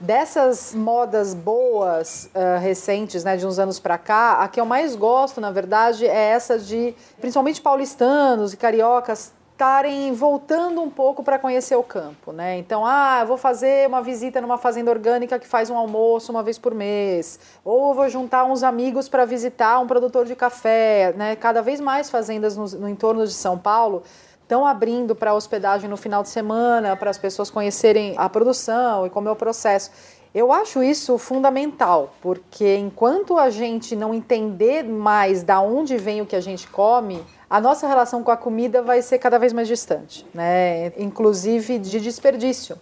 dessas 0.00 0.74
modas 0.74 1.34
boas 1.34 2.30
ah, 2.34 2.56
recentes, 2.56 3.22
né, 3.22 3.36
de 3.36 3.46
uns 3.46 3.58
anos 3.58 3.78
pra 3.78 3.98
cá, 3.98 4.42
a 4.42 4.48
que 4.48 4.58
eu 4.58 4.64
mais 4.64 4.96
gosto, 4.96 5.42
na 5.42 5.50
verdade, 5.50 6.06
é 6.06 6.30
essa 6.30 6.58
de, 6.58 6.94
principalmente 7.20 7.60
paulistanos 7.60 8.54
e 8.54 8.56
cariocas, 8.56 9.34
estarem 9.60 10.10
voltando 10.14 10.80
um 10.80 10.88
pouco 10.88 11.22
para 11.22 11.38
conhecer 11.38 11.76
o 11.76 11.82
campo, 11.82 12.32
né? 12.32 12.56
Então, 12.56 12.82
ah, 12.86 13.22
vou 13.26 13.36
fazer 13.36 13.86
uma 13.86 14.00
visita 14.00 14.40
numa 14.40 14.56
fazenda 14.56 14.90
orgânica 14.90 15.38
que 15.38 15.46
faz 15.46 15.68
um 15.68 15.76
almoço 15.76 16.32
uma 16.32 16.42
vez 16.42 16.56
por 16.56 16.74
mês, 16.74 17.38
ou 17.62 17.92
vou 17.92 18.08
juntar 18.08 18.46
uns 18.46 18.62
amigos 18.62 19.06
para 19.06 19.26
visitar 19.26 19.78
um 19.78 19.86
produtor 19.86 20.24
de 20.24 20.34
café, 20.34 21.12
né? 21.14 21.36
Cada 21.36 21.60
vez 21.60 21.78
mais 21.78 22.08
fazendas 22.08 22.56
no, 22.56 22.64
no 22.80 22.88
entorno 22.88 23.22
de 23.26 23.34
São 23.34 23.58
Paulo 23.58 24.02
estão 24.42 24.66
abrindo 24.66 25.14
para 25.14 25.34
hospedagem 25.34 25.90
no 25.90 25.96
final 25.98 26.22
de 26.22 26.30
semana, 26.30 26.96
para 26.96 27.10
as 27.10 27.18
pessoas 27.18 27.50
conhecerem 27.50 28.14
a 28.16 28.30
produção 28.30 29.06
e 29.06 29.10
como 29.10 29.28
é 29.28 29.30
o 29.30 29.36
processo. 29.36 29.90
Eu 30.34 30.52
acho 30.52 30.82
isso 30.82 31.18
fundamental, 31.18 32.14
porque 32.22 32.76
enquanto 32.76 33.36
a 33.36 33.50
gente 33.50 33.94
não 33.94 34.14
entender 34.14 34.84
mais 34.84 35.42
da 35.42 35.60
onde 35.60 35.98
vem 35.98 36.22
o 36.22 36.26
que 36.26 36.36
a 36.36 36.40
gente 36.40 36.66
come, 36.66 37.22
a 37.50 37.60
nossa 37.60 37.88
relação 37.88 38.22
com 38.22 38.30
a 38.30 38.36
comida 38.36 38.80
vai 38.80 39.02
ser 39.02 39.18
cada 39.18 39.36
vez 39.36 39.52
mais 39.52 39.66
distante, 39.66 40.24
né? 40.32 40.92
Inclusive 40.96 41.80
de 41.80 41.98
desperdício, 41.98 42.78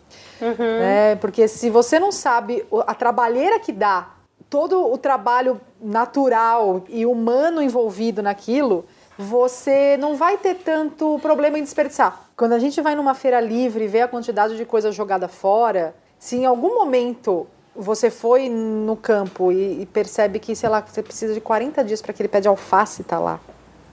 né? 0.79 1.17
Porque 1.17 1.49
se 1.49 1.71
você 1.71 1.99
não 1.99 2.13
sabe 2.13 2.67
a 2.87 2.95
trabalheira 2.95 3.59
que 3.59 3.73
dá, 3.73 4.11
todo 4.51 4.93
o 4.93 4.99
trabalho 4.99 5.59
natural 5.81 6.85
e 6.91 7.07
humano 7.07 7.63
envolvido 7.63 8.23
naquilo, 8.23 8.85
você 9.17 9.97
não 9.97 10.15
vai 10.15 10.37
ter 10.37 10.57
tanto 10.57 11.19
problema 11.21 11.59
em 11.59 11.63
desperdiçar. 11.63 12.29
Quando 12.37 12.53
a 12.53 12.59
gente 12.59 12.81
vai 12.83 12.95
numa 12.95 13.15
feira 13.15 13.41
livre 13.41 13.85
e 13.85 13.89
vê 13.89 14.03
a 14.03 14.09
quantidade 14.09 14.55
de 14.55 14.67
coisa 14.67 14.93
jogada 14.93 15.29
fora, 15.29 15.95
se 16.19 16.37
em 16.37 16.45
algum 16.45 16.75
momento 16.75 17.47
você 17.75 18.11
foi 18.11 18.51
no 18.51 18.97
campo 18.97 19.51
e, 19.51 19.83
e 19.83 19.87
percebe 19.87 20.39
que, 20.39 20.55
sei 20.55 20.69
lá, 20.69 20.85
você 20.87 21.03
precisa 21.03 21.33
de 21.33 21.41
40 21.41 21.83
dias 21.85 22.03
para 22.03 22.11
aquele 22.11 22.29
pé 22.29 22.41
de 22.41 22.49
alface 22.49 23.01
estar 23.03 23.19
lá, 23.19 23.41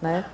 né? 0.01 0.25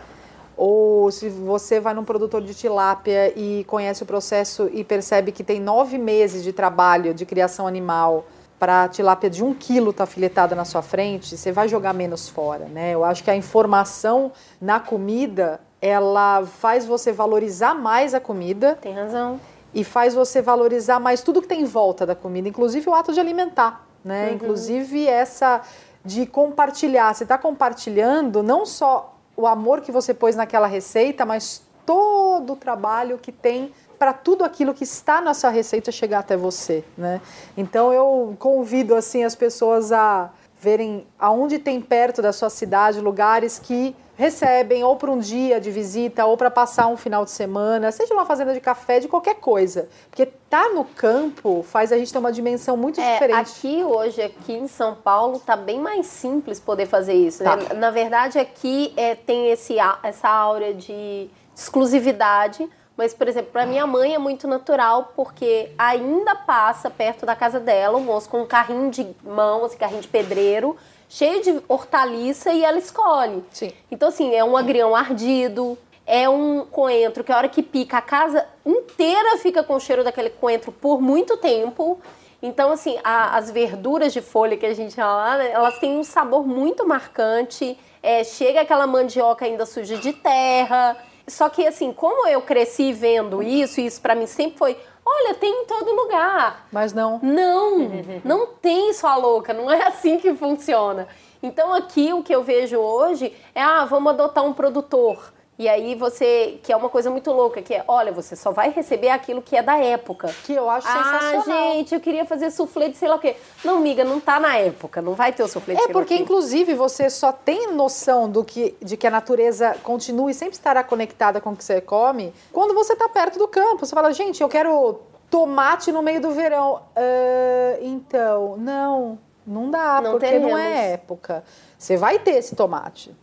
Ou 0.63 1.09
se 1.09 1.27
você 1.27 1.79
vai 1.79 1.91
num 1.91 2.03
produtor 2.03 2.39
de 2.39 2.53
tilápia 2.53 3.33
e 3.35 3.63
conhece 3.63 4.03
o 4.03 4.05
processo 4.05 4.69
e 4.71 4.83
percebe 4.83 5.31
que 5.31 5.43
tem 5.43 5.59
nove 5.59 5.97
meses 5.97 6.43
de 6.43 6.53
trabalho 6.53 7.15
de 7.15 7.25
criação 7.25 7.65
animal 7.65 8.25
para 8.59 8.83
a 8.83 8.87
tilápia 8.87 9.27
de 9.27 9.43
um 9.43 9.55
quilo 9.55 9.89
estar 9.89 10.05
filetada 10.05 10.53
na 10.53 10.63
sua 10.63 10.83
frente, 10.83 11.35
você 11.35 11.51
vai 11.51 11.67
jogar 11.67 11.93
menos 11.93 12.29
fora, 12.29 12.65
né? 12.65 12.91
Eu 12.91 13.03
acho 13.03 13.23
que 13.23 13.31
a 13.31 13.35
informação 13.35 14.31
na 14.61 14.79
comida, 14.79 15.59
ela 15.81 16.45
faz 16.45 16.85
você 16.85 17.11
valorizar 17.11 17.73
mais 17.73 18.13
a 18.13 18.19
comida 18.19 18.77
Tem 18.79 18.93
razão. 18.93 19.39
e 19.73 19.83
faz 19.83 20.13
você 20.13 20.43
valorizar 20.43 20.99
mais 20.99 21.23
tudo 21.23 21.41
que 21.41 21.47
tem 21.47 21.61
em 21.61 21.65
volta 21.65 22.05
da 22.05 22.13
comida, 22.13 22.47
inclusive 22.47 22.87
o 22.87 22.93
ato 22.93 23.11
de 23.11 23.19
alimentar, 23.19 23.83
né? 24.05 24.33
Inclusive 24.33 25.07
essa 25.07 25.61
de 26.05 26.27
compartilhar. 26.27 27.15
Você 27.15 27.23
está 27.23 27.39
compartilhando 27.39 28.43
não 28.43 28.63
só 28.63 29.10
o 29.35 29.47
amor 29.47 29.81
que 29.81 29.91
você 29.91 30.13
pôs 30.13 30.35
naquela 30.35 30.67
receita, 30.67 31.25
mas 31.25 31.61
todo 31.85 32.53
o 32.53 32.55
trabalho 32.55 33.17
que 33.17 33.31
tem 33.31 33.73
para 33.97 34.13
tudo 34.13 34.43
aquilo 34.43 34.73
que 34.73 34.83
está 34.83 35.21
na 35.21 35.33
sua 35.33 35.49
receita 35.49 35.91
chegar 35.91 36.19
até 36.19 36.35
você, 36.35 36.83
né? 36.97 37.21
Então 37.55 37.93
eu 37.93 38.35
convido 38.39 38.95
assim 38.95 39.23
as 39.23 39.35
pessoas 39.35 39.91
a 39.91 40.31
verem 40.59 41.05
aonde 41.19 41.59
tem 41.59 41.81
perto 41.81 42.21
da 42.21 42.31
sua 42.31 42.49
cidade 42.49 42.99
lugares 42.99 43.59
que 43.59 43.95
recebem 44.21 44.83
ou 44.83 44.95
para 44.95 45.09
um 45.09 45.17
dia 45.17 45.59
de 45.59 45.71
visita 45.71 46.23
ou 46.25 46.37
para 46.37 46.51
passar 46.51 46.85
um 46.87 46.95
final 46.95 47.25
de 47.25 47.31
semana, 47.31 47.91
seja 47.91 48.13
uma 48.13 48.23
fazenda 48.23 48.53
de 48.53 48.59
café, 48.59 48.99
de 48.99 49.07
qualquer 49.07 49.35
coisa. 49.35 49.89
Porque 50.11 50.27
tá 50.27 50.69
no 50.69 50.85
campo 50.85 51.65
faz 51.67 51.91
a 51.91 51.97
gente 51.97 52.13
ter 52.13 52.19
uma 52.19 52.31
dimensão 52.31 52.77
muito 52.77 53.01
É, 53.01 53.13
diferente. 53.13 53.49
aqui 53.57 53.83
hoje, 53.83 54.21
aqui 54.21 54.53
em 54.53 54.67
São 54.67 54.93
Paulo, 54.93 55.39
tá 55.39 55.55
bem 55.55 55.79
mais 55.79 56.05
simples 56.05 56.59
poder 56.59 56.85
fazer 56.85 57.13
isso. 57.13 57.43
Tá. 57.43 57.55
né? 57.55 57.73
Na 57.73 57.89
verdade, 57.89 58.37
aqui 58.37 58.93
é, 58.95 59.15
tem 59.15 59.49
esse, 59.49 59.77
essa 60.03 60.29
áurea 60.29 60.71
de 60.73 61.27
exclusividade. 61.55 62.69
Mas, 62.95 63.13
por 63.15 63.27
exemplo, 63.27 63.51
para 63.51 63.65
minha 63.65 63.87
mãe 63.87 64.13
é 64.13 64.19
muito 64.19 64.47
natural, 64.47 65.13
porque 65.15 65.71
ainda 65.77 66.35
passa 66.35 66.89
perto 66.89 67.25
da 67.25 67.35
casa 67.35 67.59
dela 67.59 67.97
um 67.97 68.03
moço 68.03 68.29
com 68.29 68.41
um 68.41 68.45
carrinho 68.45 68.91
de 68.91 69.07
mão, 69.23 69.65
esse 69.65 69.75
carrinho 69.77 70.01
de 70.01 70.07
pedreiro, 70.07 70.77
cheio 71.11 71.41
de 71.43 71.61
hortaliça 71.67 72.53
e 72.53 72.63
ela 72.63 72.77
escolhe. 72.77 73.43
Sim. 73.51 73.73
Então, 73.91 74.07
assim, 74.07 74.33
é 74.33 74.41
um 74.45 74.55
agrião 74.55 74.95
ardido, 74.95 75.77
é 76.07 76.29
um 76.29 76.65
coentro 76.65 77.21
que 77.21 77.33
a 77.33 77.37
hora 77.37 77.49
que 77.49 77.61
pica, 77.61 77.97
a 77.97 78.01
casa 78.01 78.47
inteira 78.65 79.37
fica 79.39 79.61
com 79.61 79.75
o 79.75 79.79
cheiro 79.79 80.05
daquele 80.05 80.29
coentro 80.29 80.71
por 80.71 81.01
muito 81.01 81.35
tempo. 81.35 81.99
Então, 82.41 82.71
assim, 82.71 82.97
a- 83.03 83.35
as 83.35 83.51
verduras 83.51 84.13
de 84.13 84.21
folha 84.21 84.55
que 84.55 84.65
a 84.65 84.73
gente 84.73 84.97
lá, 84.97 85.37
né, 85.37 85.51
elas 85.51 85.77
têm 85.79 85.99
um 85.99 86.03
sabor 86.03 86.47
muito 86.47 86.87
marcante. 86.87 87.77
É, 88.01 88.23
chega 88.23 88.61
aquela 88.61 88.87
mandioca 88.87 89.43
ainda 89.45 89.65
suja 89.65 89.97
de 89.97 90.13
terra. 90.13 90.95
Só 91.27 91.49
que, 91.49 91.67
assim, 91.67 91.91
como 91.93 92.25
eu 92.27 92.41
cresci 92.41 92.93
vendo 92.93 93.43
isso, 93.43 93.79
e 93.81 93.85
isso 93.85 94.01
pra 94.01 94.15
mim 94.15 94.25
sempre 94.25 94.57
foi: 94.57 94.77
olha, 95.05 95.33
tem 95.35 95.63
em 95.63 95.65
todo 95.65 95.91
lugar. 95.91 96.67
Mas 96.71 96.93
não. 96.93 97.19
Não, 97.21 97.89
não 98.23 98.47
tem 98.47 98.93
sua 98.93 99.15
louca, 99.15 99.53
não 99.53 99.71
é 99.71 99.87
assim 99.87 100.17
que 100.17 100.33
funciona. 100.33 101.07
Então 101.43 101.73
aqui 101.73 102.13
o 102.13 102.23
que 102.23 102.33
eu 102.33 102.43
vejo 102.43 102.77
hoje 102.77 103.35
é, 103.55 103.61
ah, 103.61 103.85
vamos 103.85 104.13
adotar 104.13 104.43
um 104.43 104.53
produtor. 104.53 105.33
E 105.61 105.69
aí 105.69 105.93
você, 105.93 106.59
que 106.63 106.73
é 106.73 106.75
uma 106.75 106.89
coisa 106.89 107.11
muito 107.11 107.31
louca, 107.31 107.61
que 107.61 107.71
é, 107.71 107.83
olha, 107.87 108.11
você 108.11 108.35
só 108.35 108.49
vai 108.51 108.71
receber 108.71 109.09
aquilo 109.09 109.43
que 109.43 109.55
é 109.55 109.61
da 109.61 109.77
época. 109.77 110.27
Que 110.43 110.53
eu 110.53 110.67
acho 110.67 110.87
Ah, 110.87 111.19
sensacional. 111.31 111.73
gente, 111.73 111.93
eu 111.93 112.01
queria 112.01 112.25
fazer 112.25 112.49
soufflé 112.49 112.89
de 112.89 112.97
sei 112.97 113.07
lá 113.07 113.17
o 113.17 113.19
quê. 113.19 113.35
Não, 113.63 113.79
miga, 113.79 114.03
não 114.03 114.19
tá 114.19 114.39
na 114.39 114.57
época, 114.57 115.03
não 115.03 115.13
vai 115.13 115.31
ter 115.31 115.43
o 115.43 115.47
soufflé 115.47 115.75
de 115.75 115.81
É 115.81 115.83
sei 115.83 115.93
lá 115.93 115.99
o 115.99 116.01
porque, 116.01 116.17
quê. 116.17 116.23
inclusive, 116.23 116.73
você 116.73 117.11
só 117.11 117.31
tem 117.31 117.73
noção 117.73 118.27
do 118.27 118.43
que, 118.43 118.75
de 118.81 118.97
que 118.97 119.05
a 119.05 119.11
natureza 119.11 119.75
continue 119.83 120.31
e 120.31 120.33
sempre 120.33 120.55
estará 120.55 120.83
conectada 120.83 121.39
com 121.39 121.51
o 121.51 121.55
que 121.55 121.63
você 121.63 121.79
come 121.79 122.33
quando 122.51 122.73
você 122.73 122.93
está 122.93 123.07
perto 123.07 123.37
do 123.37 123.47
campo. 123.47 123.85
Você 123.85 123.93
fala, 123.93 124.11
gente, 124.11 124.41
eu 124.41 124.49
quero 124.49 124.99
tomate 125.29 125.91
no 125.91 126.01
meio 126.01 126.19
do 126.19 126.31
verão. 126.31 126.81
Ah, 126.95 127.77
então, 127.81 128.57
não, 128.57 129.19
não 129.45 129.69
dá, 129.69 130.01
Não 130.01 130.11
porque 130.13 130.39
não 130.39 130.49
teremos. 130.49 130.59
é 130.59 130.93
época. 130.93 131.43
Você 131.77 131.97
vai 131.97 132.17
ter 132.17 132.31
esse 132.31 132.55
tomate 132.55 133.15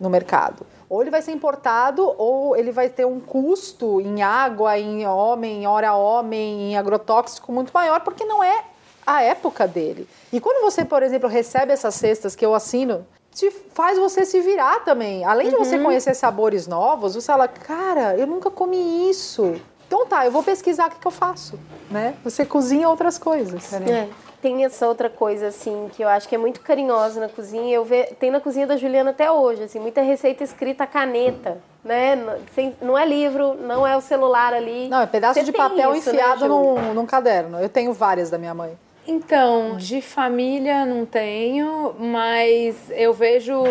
no 0.00 0.10
mercado. 0.10 0.66
Ou 0.88 1.00
ele 1.00 1.10
vai 1.10 1.22
ser 1.22 1.32
importado, 1.32 2.14
ou 2.18 2.56
ele 2.56 2.70
vai 2.70 2.88
ter 2.88 3.06
um 3.06 3.20
custo 3.20 4.00
em 4.00 4.22
água, 4.22 4.78
em 4.78 5.06
homem, 5.06 5.62
em 5.62 5.66
hora 5.66 5.94
homem, 5.94 6.70
em 6.70 6.76
agrotóxico 6.76 7.50
muito 7.52 7.70
maior, 7.72 8.00
porque 8.00 8.24
não 8.24 8.42
é 8.42 8.64
a 9.06 9.22
época 9.22 9.66
dele. 9.66 10.08
E 10.32 10.40
quando 10.40 10.62
você, 10.62 10.84
por 10.84 11.02
exemplo, 11.02 11.28
recebe 11.28 11.72
essas 11.72 11.94
cestas 11.94 12.36
que 12.36 12.44
eu 12.44 12.54
assino, 12.54 13.06
te 13.34 13.50
faz 13.50 13.98
você 13.98 14.24
se 14.24 14.40
virar 14.40 14.84
também. 14.84 15.24
Além 15.24 15.48
de 15.48 15.56
você 15.56 15.78
conhecer 15.78 16.14
sabores 16.14 16.66
novos, 16.66 17.14
você 17.14 17.26
fala, 17.26 17.48
cara, 17.48 18.16
eu 18.16 18.26
nunca 18.26 18.50
comi 18.50 19.08
isso. 19.08 19.56
Então 19.86 20.06
tá, 20.06 20.24
eu 20.24 20.32
vou 20.32 20.42
pesquisar 20.42 20.86
o 20.88 20.90
que, 20.90 20.98
que 20.98 21.06
eu 21.06 21.10
faço, 21.10 21.58
né? 21.90 22.14
Você 22.24 22.46
cozinha 22.46 22.88
outras 22.88 23.18
coisas. 23.18 23.72
É. 23.74 24.08
Tem 24.42 24.64
essa 24.64 24.88
outra 24.88 25.08
coisa, 25.08 25.46
assim, 25.46 25.88
que 25.94 26.02
eu 26.02 26.08
acho 26.08 26.28
que 26.28 26.34
é 26.34 26.38
muito 26.38 26.60
carinhosa 26.60 27.20
na 27.20 27.28
cozinha. 27.28 27.72
Eu 27.72 27.84
ve... 27.84 28.02
Tem 28.18 28.28
na 28.28 28.40
cozinha 28.40 28.66
da 28.66 28.76
Juliana 28.76 29.10
até 29.10 29.30
hoje, 29.30 29.62
assim, 29.62 29.78
muita 29.78 30.02
receita 30.02 30.42
escrita 30.42 30.82
à 30.82 30.86
caneta, 30.86 31.58
né? 31.84 32.18
Sem- 32.52 32.74
Não 32.82 32.98
é 32.98 33.06
livro, 33.06 33.54
não 33.54 33.86
é 33.86 33.96
o 33.96 34.00
celular 34.00 34.52
ali. 34.52 34.88
Não, 34.88 35.00
é 35.00 35.06
pedaço 35.06 35.34
Você 35.38 35.44
de 35.44 35.52
papel 35.52 35.94
isso, 35.94 36.12
né, 36.12 36.16
enfiado 36.18 36.40
Ju? 36.40 36.48
num, 36.48 36.92
num 36.94 37.06
caderno. 37.06 37.60
Eu 37.60 37.68
tenho 37.68 37.92
várias 37.92 38.30
da 38.30 38.36
minha 38.36 38.52
mãe. 38.52 38.76
Então, 39.06 39.76
de 39.76 40.02
família 40.02 40.84
não 40.84 41.06
tenho, 41.06 41.94
mas 41.98 42.90
eu 42.90 43.12
vejo 43.12 43.62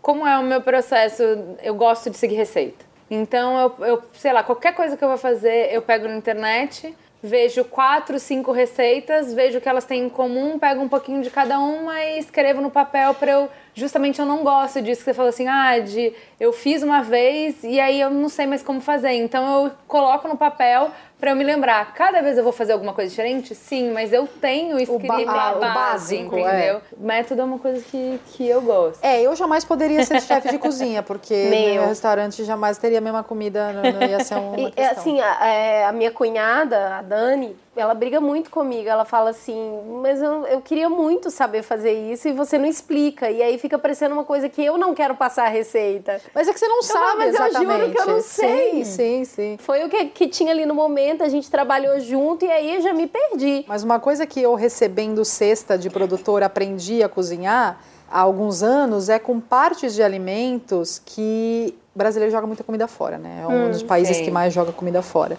como 0.00 0.24
é 0.24 0.38
o 0.38 0.44
meu 0.44 0.60
processo. 0.60 1.22
Eu 1.60 1.74
gosto 1.74 2.08
de 2.08 2.16
seguir 2.16 2.36
receita. 2.36 2.84
Então, 3.10 3.58
eu, 3.80 3.86
eu 3.86 4.02
sei 4.14 4.32
lá, 4.32 4.44
qualquer 4.44 4.76
coisa 4.76 4.96
que 4.96 5.02
eu 5.02 5.08
vou 5.08 5.18
fazer, 5.18 5.74
eu 5.74 5.82
pego 5.82 6.06
na 6.06 6.14
internet, 6.16 6.94
vejo 7.22 7.64
quatro, 7.64 8.18
cinco 8.18 8.52
receitas, 8.52 9.32
vejo 9.34 9.58
o 9.58 9.60
que 9.60 9.68
elas 9.68 9.84
têm 9.84 10.04
em 10.04 10.08
comum, 10.08 10.58
pego 10.58 10.80
um 10.80 10.88
pouquinho 10.88 11.22
de 11.22 11.30
cada 11.30 11.58
uma 11.58 12.02
e 12.02 12.18
escrevo 12.18 12.60
no 12.60 12.70
papel 12.70 13.14
para 13.14 13.32
eu. 13.32 13.48
Justamente 13.74 14.20
eu 14.20 14.26
não 14.26 14.42
gosto 14.42 14.80
disso 14.82 15.00
que 15.00 15.04
você 15.04 15.14
falou 15.14 15.28
assim, 15.28 15.46
ah, 15.46 15.78
de 15.78 16.12
eu 16.38 16.52
fiz 16.52 16.82
uma 16.82 17.02
vez 17.02 17.62
e 17.62 17.78
aí 17.80 18.00
eu 18.00 18.10
não 18.10 18.28
sei 18.28 18.46
mais 18.46 18.62
como 18.62 18.80
fazer. 18.80 19.12
Então 19.12 19.64
eu 19.66 19.70
coloco 19.86 20.26
no 20.28 20.36
papel 20.36 20.90
para 21.18 21.32
eu 21.32 21.36
me 21.36 21.44
lembrar. 21.44 21.92
Cada 21.94 22.22
vez 22.22 22.38
eu 22.38 22.42
vou 22.42 22.52
fazer 22.52 22.72
alguma 22.72 22.94
coisa 22.94 23.10
diferente? 23.10 23.54
Sim, 23.54 23.90
mas 23.92 24.12
eu 24.12 24.26
tenho 24.26 24.78
escrito 24.78 25.06
ba- 25.06 25.16
a 25.32 25.48
ah, 25.48 25.52
o 25.56 25.60
base, 25.60 25.74
básico, 25.74 26.38
entendeu? 26.38 26.80
Método 26.98 27.42
é 27.42 27.44
uma 27.44 27.58
coisa 27.58 27.82
que, 27.82 28.18
que 28.32 28.48
eu 28.48 28.62
gosto. 28.62 29.04
É, 29.04 29.20
eu 29.22 29.36
jamais 29.36 29.64
poderia 29.64 30.02
ser 30.04 30.20
chefe 30.22 30.48
de 30.48 30.58
cozinha, 30.58 31.02
porque 31.02 31.34
meu 31.50 31.82
eu. 31.82 31.88
restaurante 31.88 32.42
jamais 32.44 32.78
teria 32.78 32.98
a 32.98 33.02
mesma 33.02 33.22
comida, 33.22 33.70
não, 33.72 33.92
não 34.00 34.08
ia 34.08 34.18
ser 34.24 34.36
uma 34.40 34.58
E, 34.58 34.64
é, 34.66 34.70
questão. 34.70 34.90
assim, 34.98 35.20
a, 35.20 35.46
é, 35.46 35.84
a 35.84 35.92
minha 35.92 36.10
cunhada, 36.10 36.96
a 36.96 37.02
Dani, 37.02 37.54
ela 37.76 37.94
briga 37.94 38.20
muito 38.20 38.50
comigo. 38.50 38.88
Ela 38.88 39.04
fala 39.04 39.30
assim, 39.30 39.80
mas 40.02 40.20
eu, 40.20 40.46
eu 40.46 40.60
queria 40.60 40.88
muito 40.88 41.30
saber 41.30 41.62
fazer 41.62 41.92
isso 41.92 42.28
e 42.28 42.32
você 42.32 42.58
não 42.58 42.66
explica. 42.66 43.30
E 43.30 43.42
aí 43.42 43.58
fica 43.58 43.78
parecendo 43.78 44.14
uma 44.14 44.24
coisa 44.24 44.48
que 44.48 44.64
eu 44.64 44.76
não 44.76 44.94
quero 44.94 45.14
passar 45.14 45.46
a 45.46 45.48
receita. 45.48 46.20
Mas 46.34 46.48
é 46.48 46.52
que 46.52 46.58
você 46.58 46.68
não 46.68 46.82
sabe 46.82 47.18
mas 47.18 47.34
eu 47.34 47.40
juro 47.40 47.48
exatamente. 47.48 47.92
que 47.94 48.00
eu 48.00 48.06
não 48.06 48.20
sei. 48.20 48.84
Sim, 48.84 48.84
sim, 48.84 49.24
sim. 49.24 49.56
Foi 49.58 49.84
o 49.84 49.88
que, 49.88 50.06
que 50.06 50.28
tinha 50.28 50.52
ali 50.52 50.66
no 50.66 50.74
momento, 50.74 51.22
a 51.22 51.28
gente 51.28 51.50
trabalhou 51.50 51.98
junto 52.00 52.44
e 52.44 52.50
aí 52.50 52.76
eu 52.76 52.80
já 52.82 52.92
me 52.92 53.06
perdi. 53.06 53.64
Mas 53.68 53.84
uma 53.84 54.00
coisa 54.00 54.26
que 54.26 54.40
eu 54.40 54.54
recebendo 54.54 55.24
cesta 55.24 55.78
de 55.78 55.88
produtor 55.88 56.42
aprendi 56.42 57.02
a 57.02 57.08
cozinhar 57.08 57.80
há 58.10 58.20
alguns 58.20 58.62
anos 58.62 59.08
é 59.08 59.18
com 59.18 59.38
partes 59.38 59.94
de 59.94 60.02
alimentos 60.02 61.00
que 61.04 61.74
o 61.94 61.98
brasileiro 61.98 62.32
joga 62.32 62.46
muita 62.46 62.64
comida 62.64 62.86
fora, 62.86 63.18
né? 63.18 63.42
É 63.42 63.46
um 63.46 63.70
dos 63.70 63.82
países 63.82 64.16
sim. 64.16 64.24
que 64.24 64.30
mais 64.30 64.52
joga 64.52 64.72
comida 64.72 65.02
fora. 65.02 65.38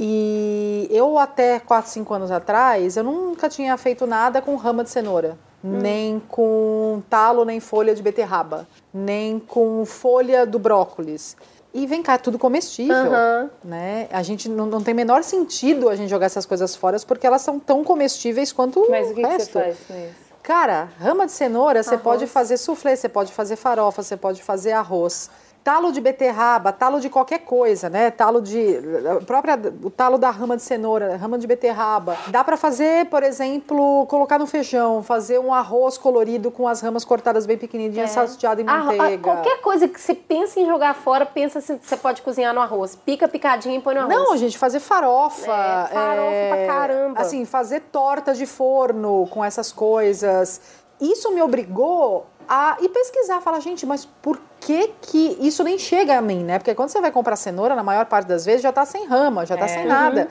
E 0.00 0.86
eu 0.92 1.18
até 1.18 1.58
4, 1.58 1.90
5 1.90 2.14
anos 2.14 2.30
atrás, 2.30 2.96
eu 2.96 3.02
nunca 3.02 3.48
tinha 3.48 3.76
feito 3.76 4.06
nada 4.06 4.40
com 4.40 4.54
rama 4.54 4.84
de 4.84 4.90
cenoura, 4.90 5.36
nem 5.62 6.20
com 6.28 7.02
talo, 7.10 7.44
nem 7.44 7.58
folha 7.58 7.94
de 7.96 8.00
beterraba, 8.02 8.66
nem 8.94 9.40
com 9.40 9.84
folha 9.84 10.46
do 10.46 10.56
brócolis. 10.56 11.36
E 11.74 11.84
vem 11.84 12.00
cá, 12.02 12.14
é 12.14 12.18
tudo 12.18 12.38
comestível, 12.38 12.94
Aham. 12.94 13.50
né? 13.64 14.06
A 14.12 14.22
gente 14.22 14.48
não, 14.48 14.66
não 14.66 14.80
tem 14.82 14.94
menor 14.94 15.22
sentido 15.24 15.88
a 15.88 15.96
gente 15.96 16.08
jogar 16.08 16.26
essas 16.26 16.46
coisas 16.46 16.76
fora 16.76 16.96
porque 17.06 17.26
elas 17.26 17.42
são 17.42 17.58
tão 17.58 17.82
comestíveis 17.82 18.52
quanto 18.52 18.86
Mas 18.88 19.10
o 19.10 19.14
que, 19.14 19.20
o 19.20 19.24
que 19.24 19.30
resto. 19.30 19.52
você 19.52 19.62
faz 19.64 19.76
com 19.86 19.94
isso? 19.94 20.28
Cara, 20.42 20.88
rama 20.98 21.26
de 21.26 21.32
cenoura, 21.32 21.82
você 21.82 21.90
Arroz. 21.90 22.02
pode 22.02 22.26
fazer 22.26 22.56
soufflé, 22.56 22.96
você 22.96 23.08
pode 23.08 23.32
fazer 23.32 23.56
farofa, 23.56 24.02
você 24.02 24.16
pode 24.16 24.42
fazer 24.42 24.72
arroz. 24.72 25.28
Talo 25.68 25.92
de 25.92 26.00
beterraba, 26.00 26.72
talo 26.72 26.98
de 26.98 27.10
qualquer 27.10 27.40
coisa, 27.40 27.90
né? 27.90 28.10
Talo 28.10 28.40
de. 28.40 28.78
a 29.06 29.22
própria, 29.22 29.60
o 29.82 29.90
talo 29.90 30.16
da 30.16 30.30
rama 30.30 30.56
de 30.56 30.62
cenoura, 30.62 31.14
rama 31.18 31.36
de 31.36 31.46
beterraba. 31.46 32.16
Dá 32.28 32.42
pra 32.42 32.56
fazer, 32.56 33.04
por 33.10 33.22
exemplo, 33.22 34.06
colocar 34.06 34.38
no 34.38 34.46
feijão, 34.46 35.02
fazer 35.02 35.38
um 35.38 35.52
arroz 35.52 35.98
colorido 35.98 36.50
com 36.50 36.66
as 36.66 36.80
ramas 36.80 37.04
cortadas 37.04 37.44
bem 37.44 37.58
pequenininhas, 37.58 38.12
salteado 38.12 38.62
em 38.62 38.66
É. 38.66 38.70
Arro- 38.70 38.90
a- 38.92 38.96
manteiga. 38.96 39.22
qualquer 39.22 39.60
coisa 39.60 39.86
que 39.86 40.00
você 40.00 40.14
pensa 40.14 40.58
em 40.58 40.64
jogar 40.66 40.94
fora, 40.94 41.26
pensa 41.26 41.60
se 41.60 41.78
você 41.82 41.98
pode 41.98 42.22
cozinhar 42.22 42.54
no 42.54 42.62
arroz. 42.62 42.96
Pica 42.96 43.28
picadinho 43.28 43.76
e 43.78 43.82
põe 43.82 43.94
no 43.94 44.00
arroz. 44.00 44.14
Não, 44.16 44.36
gente, 44.38 44.56
fazer 44.56 44.80
farofa. 44.80 45.52
É, 45.52 45.86
farofa 45.92 46.48
pra 46.48 46.66
caramba. 46.66 47.20
Assim, 47.20 47.44
fazer 47.44 47.80
torta 47.92 48.32
de 48.32 48.46
forno 48.46 49.26
com 49.30 49.44
essas 49.44 49.70
coisas. 49.70 50.62
Isso 50.98 51.30
me 51.34 51.42
obrigou 51.42 52.26
a 52.48 52.78
ir 52.80 52.88
pesquisar. 52.88 53.42
Falar, 53.42 53.60
gente, 53.60 53.84
mas 53.84 54.06
por 54.06 54.38
que 54.60 54.88
que 55.00 55.36
isso 55.40 55.62
nem 55.64 55.78
chega 55.78 56.18
a 56.18 56.20
mim, 56.20 56.42
né? 56.44 56.58
Porque 56.58 56.74
quando 56.74 56.88
você 56.90 57.00
vai 57.00 57.10
comprar 57.10 57.36
cenoura, 57.36 57.74
na 57.74 57.82
maior 57.82 58.06
parte 58.06 58.26
das 58.26 58.44
vezes 58.44 58.62
já 58.62 58.72
tá 58.72 58.84
sem 58.84 59.06
rama, 59.06 59.46
já 59.46 59.56
tá 59.56 59.66
sem 59.68 59.86
nada. 59.86 60.28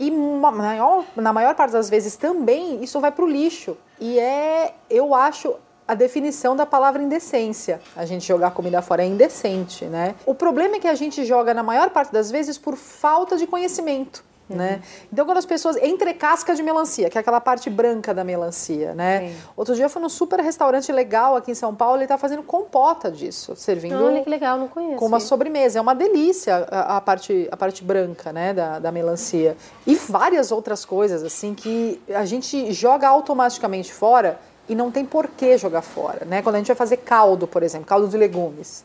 E 0.00 0.10
ma- 0.10 0.50
maior, 0.52 1.04
na 1.16 1.32
maior 1.32 1.54
parte 1.54 1.72
das 1.72 1.90
vezes 1.90 2.16
também 2.16 2.82
isso 2.82 3.00
vai 3.00 3.10
pro 3.12 3.26
lixo. 3.26 3.76
E 4.00 4.18
é, 4.18 4.74
eu 4.88 5.14
acho, 5.14 5.54
a 5.86 5.94
definição 5.94 6.54
da 6.56 6.64
palavra 6.66 7.02
indecência. 7.02 7.80
A 7.96 8.04
gente 8.06 8.26
jogar 8.26 8.50
comida 8.52 8.80
fora 8.82 9.02
é 9.02 9.06
indecente, 9.06 9.84
né? 9.84 10.14
O 10.24 10.34
problema 10.34 10.76
é 10.76 10.78
que 10.80 10.88
a 10.88 10.94
gente 10.94 11.24
joga, 11.24 11.52
na 11.54 11.62
maior 11.62 11.90
parte 11.90 12.12
das 12.12 12.30
vezes, 12.30 12.56
por 12.58 12.76
falta 12.76 13.36
de 13.36 13.46
conhecimento. 13.46 14.24
Né? 14.48 14.80
Então, 15.12 15.26
quando 15.26 15.38
as 15.38 15.46
pessoas. 15.46 15.76
Entre 15.76 16.14
casca 16.14 16.54
de 16.54 16.62
melancia, 16.62 17.10
que 17.10 17.18
é 17.18 17.20
aquela 17.20 17.40
parte 17.40 17.68
branca 17.68 18.14
da 18.14 18.22
melancia, 18.22 18.94
né? 18.94 19.34
Outro 19.56 19.74
dia 19.74 19.86
eu 19.86 19.90
fui 19.90 20.00
num 20.00 20.08
super 20.08 20.38
restaurante 20.38 20.92
legal 20.92 21.34
aqui 21.34 21.50
em 21.50 21.54
São 21.54 21.74
Paulo, 21.74 21.98
ele 21.98 22.06
tá 22.06 22.16
fazendo 22.16 22.44
compota 22.44 23.10
disso, 23.10 23.56
servindo 23.56 24.04
Olha 24.04 24.22
que 24.22 24.30
legal, 24.30 24.56
não 24.56 24.68
conheço. 24.68 24.96
com 24.96 25.06
uma 25.06 25.18
sobremesa. 25.18 25.80
É 25.80 25.82
uma 25.82 25.94
delícia 25.94 26.66
a, 26.70 26.96
a 26.96 27.00
parte, 27.00 27.48
a 27.50 27.56
parte 27.56 27.82
branca, 27.82 28.32
né, 28.32 28.54
da, 28.54 28.78
da 28.78 28.92
melancia. 28.92 29.56
E 29.84 29.96
várias 29.96 30.52
outras 30.52 30.84
coisas, 30.84 31.24
assim, 31.24 31.52
que 31.52 32.00
a 32.14 32.24
gente 32.24 32.72
joga 32.72 33.08
automaticamente 33.08 33.92
fora 33.92 34.38
e 34.68 34.74
não 34.74 34.90
tem 34.90 35.04
por 35.04 35.28
que 35.28 35.58
jogar 35.58 35.82
fora, 35.82 36.24
né? 36.24 36.42
Quando 36.42 36.56
a 36.56 36.58
gente 36.58 36.68
vai 36.68 36.76
fazer 36.76 36.98
caldo, 36.98 37.46
por 37.46 37.62
exemplo, 37.62 37.86
caldo 37.86 38.08
de 38.08 38.16
legumes. 38.16 38.84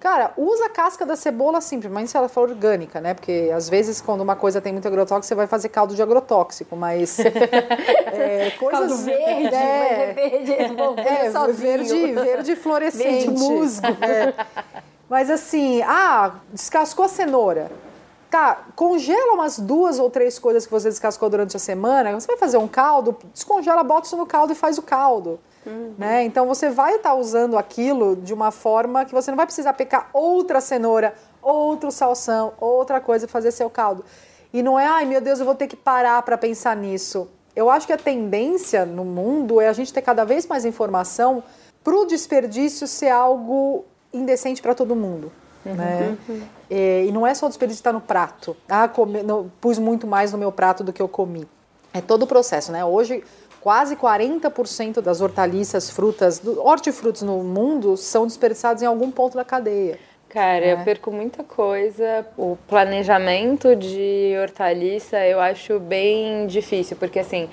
Cara, 0.00 0.32
usa 0.36 0.66
a 0.66 0.68
casca 0.68 1.04
da 1.04 1.16
cebola 1.16 1.60
simples, 1.60 1.92
mas 1.92 2.10
se 2.10 2.16
ela 2.16 2.28
for 2.28 2.48
orgânica, 2.48 3.00
né? 3.00 3.14
Porque 3.14 3.50
às 3.54 3.68
vezes 3.68 4.00
quando 4.00 4.20
uma 4.20 4.36
coisa 4.36 4.60
tem 4.60 4.72
muito 4.72 4.88
agrotóxico, 4.88 5.26
você 5.26 5.34
vai 5.34 5.46
fazer 5.46 5.68
caldo 5.68 5.94
de 5.94 6.02
agrotóxico, 6.02 6.76
mas 6.76 7.18
é, 7.20 8.50
coisas 8.58 8.88
Caldo 8.88 8.96
verde, 9.04 9.54
é, 9.54 10.10
é 10.10 10.12
verde, 10.12 10.74
bom, 10.74 10.94
é, 10.98 11.30
sozinho. 11.30 11.54
verde, 11.56 12.12
verde 12.12 12.56
fluorescente. 12.56 13.26
Verde 13.26 13.30
musgo. 13.30 13.86
É. 14.06 14.32
Mas 15.08 15.30
assim, 15.30 15.82
ah, 15.82 16.34
descascou 16.52 17.04
a 17.04 17.08
cenoura. 17.08 17.70
Tá, 18.30 18.64
congela 18.74 19.34
umas 19.34 19.58
duas 19.58 19.98
ou 19.98 20.10
três 20.10 20.38
coisas 20.38 20.66
que 20.66 20.72
você 20.72 20.88
descascou 20.88 21.30
durante 21.30 21.56
a 21.56 21.60
semana. 21.60 22.12
Você 22.12 22.26
vai 22.26 22.36
fazer 22.36 22.56
um 22.56 22.66
caldo, 22.66 23.16
descongela, 23.32 23.84
bota 23.84 24.06
isso 24.06 24.16
no 24.16 24.26
caldo 24.26 24.52
e 24.52 24.56
faz 24.56 24.78
o 24.78 24.82
caldo. 24.82 25.38
Né? 25.98 26.24
Então 26.24 26.46
você 26.46 26.70
vai 26.70 26.96
estar 26.96 27.14
usando 27.14 27.58
aquilo 27.58 28.16
de 28.16 28.32
uma 28.32 28.50
forma 28.50 29.04
que 29.04 29.12
você 29.12 29.30
não 29.30 29.36
vai 29.36 29.46
precisar 29.46 29.72
pecar 29.72 30.10
outra 30.12 30.60
cenoura, 30.60 31.14
outro 31.42 31.90
salsão, 31.90 32.52
outra 32.60 33.00
coisa 33.00 33.24
e 33.24 33.28
fazer 33.28 33.50
seu 33.50 33.68
caldo. 33.68 34.04
E 34.52 34.62
não 34.62 34.78
é, 34.78 34.86
ai 34.86 35.04
meu 35.04 35.20
Deus, 35.20 35.38
eu 35.38 35.44
vou 35.44 35.54
ter 35.54 35.66
que 35.66 35.76
parar 35.76 36.20
para 36.22 36.38
pensar 36.38 36.76
nisso. 36.76 37.28
Eu 37.54 37.70
acho 37.70 37.86
que 37.86 37.92
a 37.92 37.98
tendência 37.98 38.84
no 38.84 39.04
mundo 39.04 39.60
é 39.60 39.68
a 39.68 39.72
gente 39.72 39.92
ter 39.92 40.02
cada 40.02 40.24
vez 40.24 40.46
mais 40.46 40.64
informação 40.64 41.42
para 41.82 41.94
o 41.94 42.04
desperdício 42.04 42.86
ser 42.86 43.08
algo 43.08 43.84
indecente 44.12 44.60
para 44.60 44.74
todo 44.74 44.94
mundo. 44.94 45.32
Né? 45.64 46.16
É, 46.70 47.04
e 47.04 47.12
não 47.12 47.26
é 47.26 47.34
só 47.34 47.46
o 47.46 47.48
desperdício 47.48 47.80
estar 47.80 47.92
no 47.92 48.00
prato. 48.00 48.56
Ah, 48.68 48.86
come, 48.86 49.22
não, 49.22 49.50
pus 49.60 49.78
muito 49.78 50.06
mais 50.06 50.32
no 50.32 50.38
meu 50.38 50.52
prato 50.52 50.84
do 50.84 50.92
que 50.92 51.02
eu 51.02 51.08
comi. 51.08 51.46
É 51.92 52.00
todo 52.00 52.22
o 52.24 52.26
processo, 52.26 52.70
né? 52.70 52.84
Hoje, 52.84 53.24
quase 53.60 53.96
40% 53.96 55.00
das 55.00 55.20
hortaliças, 55.20 55.90
frutas, 55.90 56.38
do- 56.38 56.60
hortifrutos 56.64 57.22
no 57.22 57.42
mundo 57.42 57.96
são 57.96 58.26
desperdiçados 58.26 58.82
em 58.82 58.86
algum 58.86 59.10
ponto 59.10 59.36
da 59.36 59.44
cadeia. 59.44 59.98
Cara, 60.28 60.64
É. 60.64 60.72
eu 60.74 60.78
perco 60.84 61.10
muita 61.10 61.42
coisa. 61.44 62.26
O 62.36 62.58
planejamento 62.68 63.74
de 63.74 64.34
hortaliça 64.42 65.18
eu 65.26 65.40
acho 65.40 65.78
bem 65.78 66.46
difícil, 66.46 66.96
porque 66.96 67.18
assim, 67.20 67.48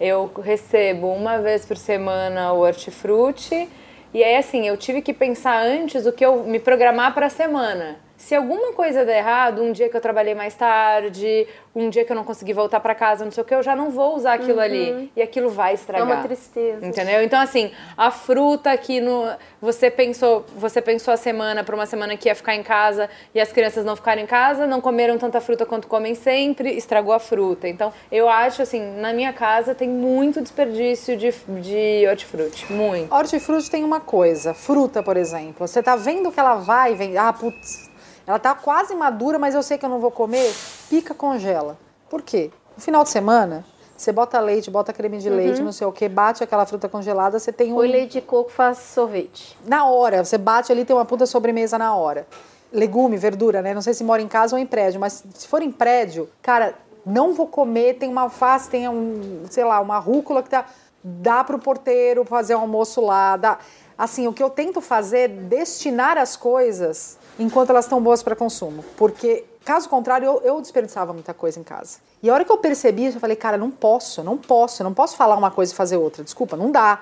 eu 0.00 0.30
recebo 0.42 1.08
uma 1.08 1.38
vez 1.38 1.64
por 1.64 1.76
semana 1.76 2.52
o 2.52 2.60
hortifruti, 2.60 3.68
e 4.12 4.22
aí 4.22 4.36
assim, 4.36 4.66
eu 4.68 4.76
tive 4.76 5.00
que 5.02 5.12
pensar 5.14 5.62
antes 5.62 6.04
o 6.06 6.12
que 6.12 6.24
eu 6.24 6.42
me 6.44 6.58
programar 6.58 7.14
para 7.14 7.26
a 7.26 7.30
semana. 7.30 7.96
Se 8.16 8.34
alguma 8.34 8.72
coisa 8.72 9.04
der 9.04 9.18
errado, 9.18 9.62
um 9.62 9.72
dia 9.72 9.88
que 9.88 9.96
eu 9.96 10.00
trabalhei 10.00 10.34
mais 10.34 10.54
tarde, 10.54 11.46
um 11.74 11.90
dia 11.90 12.04
que 12.04 12.10
eu 12.10 12.16
não 12.16 12.24
consegui 12.24 12.52
voltar 12.54 12.80
para 12.80 12.94
casa, 12.94 13.24
não 13.24 13.30
sei 13.30 13.42
o 13.42 13.46
que, 13.46 13.54
eu 13.54 13.62
já 13.62 13.76
não 13.76 13.90
vou 13.90 14.16
usar 14.16 14.34
aquilo 14.34 14.58
ali. 14.58 15.12
E 15.14 15.20
aquilo 15.20 15.50
vai 15.50 15.72
É 15.72 15.74
estragar. 15.74 16.06
uma 16.06 16.22
tristeza. 16.22 16.84
Entendeu? 16.84 17.22
Então, 17.22 17.38
assim, 17.38 17.70
a 17.96 18.10
fruta 18.10 18.76
que 18.78 19.00
no, 19.00 19.28
você 19.60 19.90
pensou, 19.90 20.46
você 20.56 20.80
pensou 20.80 21.12
a 21.12 21.16
semana 21.16 21.62
para 21.62 21.74
uma 21.74 21.84
semana 21.84 22.16
que 22.16 22.28
ia 22.28 22.34
ficar 22.34 22.54
em 22.54 22.62
casa 22.62 23.08
e 23.34 23.40
as 23.40 23.52
crianças 23.52 23.84
não 23.84 23.94
ficaram 23.94 24.22
em 24.22 24.26
casa, 24.26 24.66
não 24.66 24.80
comeram 24.80 25.18
tanta 25.18 25.40
fruta 25.40 25.66
quanto 25.66 25.86
comem 25.86 26.14
sempre, 26.14 26.70
estragou 26.74 27.12
a 27.12 27.18
fruta. 27.18 27.68
Então, 27.68 27.92
eu 28.10 28.28
acho 28.30 28.62
assim, 28.62 28.80
na 28.98 29.12
minha 29.12 29.32
casa 29.34 29.74
tem 29.74 29.88
muito 29.88 30.40
desperdício 30.40 31.16
de, 31.18 31.30
de 31.60 32.06
hortifruti. 32.08 32.72
Muito. 32.72 33.14
Hortifruti 33.14 33.70
tem 33.70 33.84
uma 33.84 34.00
coisa, 34.00 34.54
fruta, 34.54 35.02
por 35.02 35.16
exemplo. 35.18 35.68
Você 35.68 35.82
tá 35.82 35.94
vendo 35.96 36.32
que 36.32 36.40
ela 36.40 36.54
vai, 36.54 36.94
vem, 36.94 37.18
ah, 37.18 37.32
putz, 37.32 37.90
ela 38.26 38.38
tá 38.38 38.54
quase 38.54 38.94
madura, 38.94 39.38
mas 39.38 39.54
eu 39.54 39.62
sei 39.62 39.78
que 39.78 39.84
eu 39.84 39.88
não 39.88 40.00
vou 40.00 40.10
comer. 40.10 40.52
pica, 40.90 41.14
congela. 41.14 41.78
Por 42.10 42.22
quê? 42.22 42.50
No 42.76 42.82
final 42.82 43.04
de 43.04 43.10
semana, 43.10 43.64
você 43.96 44.12
bota 44.12 44.38
leite, 44.40 44.70
bota 44.70 44.92
creme 44.92 45.18
de 45.18 45.30
leite, 45.30 45.62
não 45.62 45.72
sei 45.72 45.86
o 45.86 45.92
que, 45.92 46.08
bate 46.08 46.42
aquela 46.42 46.66
fruta 46.66 46.88
congelada, 46.88 47.38
você 47.38 47.52
tem 47.52 47.72
um. 47.72 47.76
Põe 47.76 47.88
leite 47.88 48.12
de 48.14 48.20
coco, 48.20 48.50
faz 48.50 48.78
sorvete. 48.78 49.56
Na 49.64 49.86
hora, 49.86 50.24
você 50.24 50.36
bate 50.36 50.72
ali, 50.72 50.84
tem 50.84 50.94
uma 50.94 51.04
puta 51.04 51.24
sobremesa 51.24 51.78
na 51.78 51.94
hora. 51.94 52.26
Legume, 52.72 53.16
verdura, 53.16 53.62
né? 53.62 53.72
Não 53.72 53.80
sei 53.80 53.94
se 53.94 54.02
mora 54.02 54.20
em 54.20 54.28
casa 54.28 54.56
ou 54.56 54.60
em 54.60 54.66
prédio, 54.66 55.00
mas 55.00 55.24
se 55.34 55.46
for 55.46 55.62
em 55.62 55.70
prédio, 55.70 56.28
cara, 56.42 56.74
não 57.06 57.32
vou 57.32 57.46
comer, 57.46 57.94
tem 57.94 58.08
uma 58.08 58.22
alface, 58.22 58.68
tem 58.68 58.88
um, 58.88 59.44
sei 59.48 59.64
lá, 59.64 59.80
uma 59.80 59.98
rúcula 59.98 60.42
que 60.42 60.50
tá. 60.50 60.66
Dá 61.08 61.44
pro 61.44 61.56
porteiro 61.56 62.24
fazer 62.24 62.56
um 62.56 62.60
almoço 62.60 63.00
lá. 63.00 63.36
Dá. 63.36 63.58
Assim, 63.96 64.26
o 64.26 64.32
que 64.32 64.42
eu 64.42 64.50
tento 64.50 64.80
fazer 64.80 65.18
é 65.18 65.28
destinar 65.28 66.18
as 66.18 66.36
coisas 66.36 67.16
enquanto 67.38 67.70
elas 67.70 67.84
estão 67.84 68.00
boas 68.00 68.22
para 68.22 68.34
consumo. 68.34 68.84
Porque, 68.96 69.44
caso 69.64 69.88
contrário, 69.88 70.26
eu, 70.26 70.40
eu 70.42 70.60
desperdiçava 70.60 71.12
muita 71.12 71.34
coisa 71.34 71.58
em 71.60 71.62
casa. 71.62 71.98
E 72.22 72.30
a 72.30 72.34
hora 72.34 72.44
que 72.44 72.50
eu 72.50 72.58
percebi 72.58 73.06
isso, 73.06 73.16
eu 73.16 73.20
falei, 73.20 73.36
cara, 73.36 73.56
não 73.56 73.70
posso, 73.70 74.22
não 74.22 74.36
posso, 74.36 74.82
não 74.82 74.94
posso 74.94 75.16
falar 75.16 75.36
uma 75.36 75.50
coisa 75.50 75.72
e 75.72 75.76
fazer 75.76 75.96
outra. 75.96 76.24
Desculpa, 76.24 76.56
não 76.56 76.70
dá. 76.70 77.00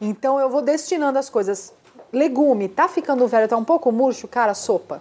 Então 0.00 0.38
eu 0.38 0.48
vou 0.48 0.62
destinando 0.62 1.18
as 1.18 1.28
coisas. 1.28 1.72
Legume, 2.12 2.68
tá 2.68 2.88
ficando 2.88 3.26
velho, 3.26 3.46
tá 3.46 3.56
um 3.56 3.64
pouco 3.64 3.92
murcho, 3.92 4.26
cara, 4.26 4.54
sopa. 4.54 5.00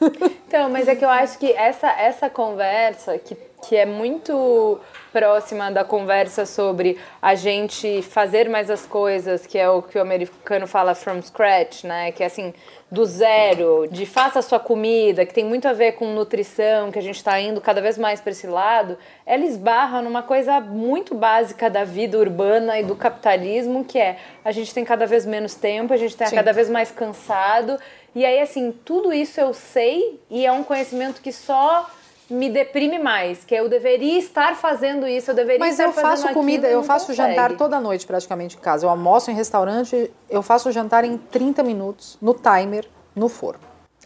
Então, 0.46 0.70
mas 0.70 0.86
é 0.86 0.94
que 0.94 1.04
eu 1.04 1.08
acho 1.08 1.38
que 1.38 1.50
essa, 1.52 1.88
essa 1.88 2.30
conversa, 2.30 3.18
que, 3.18 3.36
que 3.66 3.74
é 3.74 3.84
muito 3.84 4.78
próxima 5.12 5.70
da 5.70 5.84
conversa 5.84 6.46
sobre 6.46 6.98
a 7.20 7.34
gente 7.34 8.02
fazer 8.02 8.48
mais 8.48 8.70
as 8.70 8.86
coisas, 8.86 9.46
que 9.46 9.58
é 9.58 9.68
o 9.68 9.82
que 9.82 9.98
o 9.98 10.00
americano 10.00 10.66
fala 10.66 10.94
from 10.94 11.20
scratch, 11.22 11.84
né? 11.84 12.12
Que 12.12 12.22
é 12.22 12.26
assim, 12.26 12.52
do 12.94 13.04
zero, 13.04 13.86
de 13.90 14.06
faça 14.06 14.38
a 14.38 14.42
sua 14.42 14.60
comida, 14.60 15.26
que 15.26 15.34
tem 15.34 15.44
muito 15.44 15.66
a 15.66 15.72
ver 15.72 15.92
com 15.92 16.14
nutrição, 16.14 16.92
que 16.92 16.98
a 16.98 17.02
gente 17.02 17.16
está 17.16 17.38
indo 17.40 17.60
cada 17.60 17.80
vez 17.80 17.98
mais 17.98 18.20
para 18.20 18.30
esse 18.30 18.46
lado, 18.46 18.96
ela 19.26 19.44
esbarra 19.44 20.00
numa 20.00 20.22
coisa 20.22 20.60
muito 20.60 21.14
básica 21.14 21.68
da 21.68 21.84
vida 21.84 22.16
urbana 22.16 22.78
e 22.78 22.84
do 22.84 22.94
capitalismo, 22.94 23.84
que 23.84 23.98
é 23.98 24.16
a 24.44 24.52
gente 24.52 24.72
tem 24.72 24.84
cada 24.84 25.06
vez 25.06 25.26
menos 25.26 25.56
tempo, 25.56 25.92
a 25.92 25.96
gente 25.96 26.12
está 26.12 26.30
cada 26.30 26.52
vez 26.52 26.70
mais 26.70 26.90
cansado. 26.90 27.78
E 28.14 28.24
aí, 28.24 28.40
assim, 28.40 28.72
tudo 28.84 29.12
isso 29.12 29.40
eu 29.40 29.52
sei 29.52 30.20
e 30.30 30.46
é 30.46 30.52
um 30.52 30.62
conhecimento 30.62 31.20
que 31.20 31.32
só 31.32 31.90
me 32.34 32.50
deprime 32.50 32.98
mais, 32.98 33.44
que 33.44 33.54
eu 33.54 33.68
deveria 33.68 34.18
estar 34.18 34.56
fazendo 34.56 35.06
isso, 35.06 35.30
eu 35.30 35.34
deveria 35.34 35.60
Mas 35.60 35.72
estar 35.72 35.84
eu 35.84 35.92
fazendo 35.92 36.10
faço 36.10 36.24
aquilo 36.24 36.40
comida, 36.40 36.68
e 36.68 36.72
eu 36.72 36.82
faço 36.82 37.06
consegue. 37.06 37.30
jantar 37.30 37.56
toda 37.56 37.80
noite 37.80 38.06
praticamente 38.06 38.56
em 38.56 38.60
casa. 38.60 38.84
Eu 38.84 38.90
almoço 38.90 39.30
em 39.30 39.34
restaurante, 39.34 40.10
eu 40.28 40.42
faço 40.42 40.70
jantar 40.72 41.04
em 41.04 41.16
30 41.16 41.62
minutos, 41.62 42.18
no 42.20 42.34
timer, 42.34 42.86
no 43.14 43.28
forno. 43.28 43.60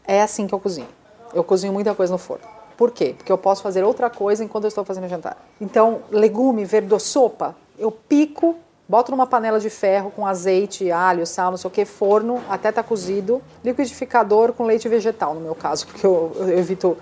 É 0.07 0.23
assim 0.23 0.47
que 0.47 0.55
eu 0.55 0.61
cozinho. 0.61 0.89
Eu 1.35 1.43
cozinho 1.43 1.73
muita 1.73 1.95
coisa 1.95 2.13
no 2.13 2.19
forno. 2.19 2.45
Por 2.77 2.93
quê? 2.93 3.15
Porque 3.17 3.33
eu 3.33 3.39
posso 3.39 3.63
fazer 3.63 3.83
outra 3.83 4.09
coisa 4.09 4.45
enquanto 4.45 4.65
eu 4.65 4.69
estou 4.69 4.85
fazendo 4.85 5.05
o 5.05 5.09
jantar. 5.09 5.37
Então, 5.61 6.03
legume, 6.11 6.65
verdura, 6.65 7.01
sopa, 7.01 7.57
eu 7.77 7.91
pico, 7.91 8.57
boto 8.89 9.11
numa 9.11 9.27
panela 9.27 9.59
de 9.59 9.69
ferro 9.69 10.11
com 10.11 10.27
azeite, 10.27 10.91
alho, 10.91 11.27
sal, 11.27 11.51
não 11.51 11.59
sei 11.59 11.69
o 11.69 11.71
que, 11.71 11.85
forno, 11.85 12.41
até 12.49 12.71
tá 12.71 12.83
cozido, 12.83 13.43
liquidificador 13.65 14.53
com 14.53 14.65
leite 14.65 14.89
vegetal, 14.89 15.35
no 15.35 15.41
meu 15.41 15.55
caso, 15.55 15.87
porque 15.89 16.07
eu, 16.07 16.33
eu 16.37 16.59
evito 16.59 16.97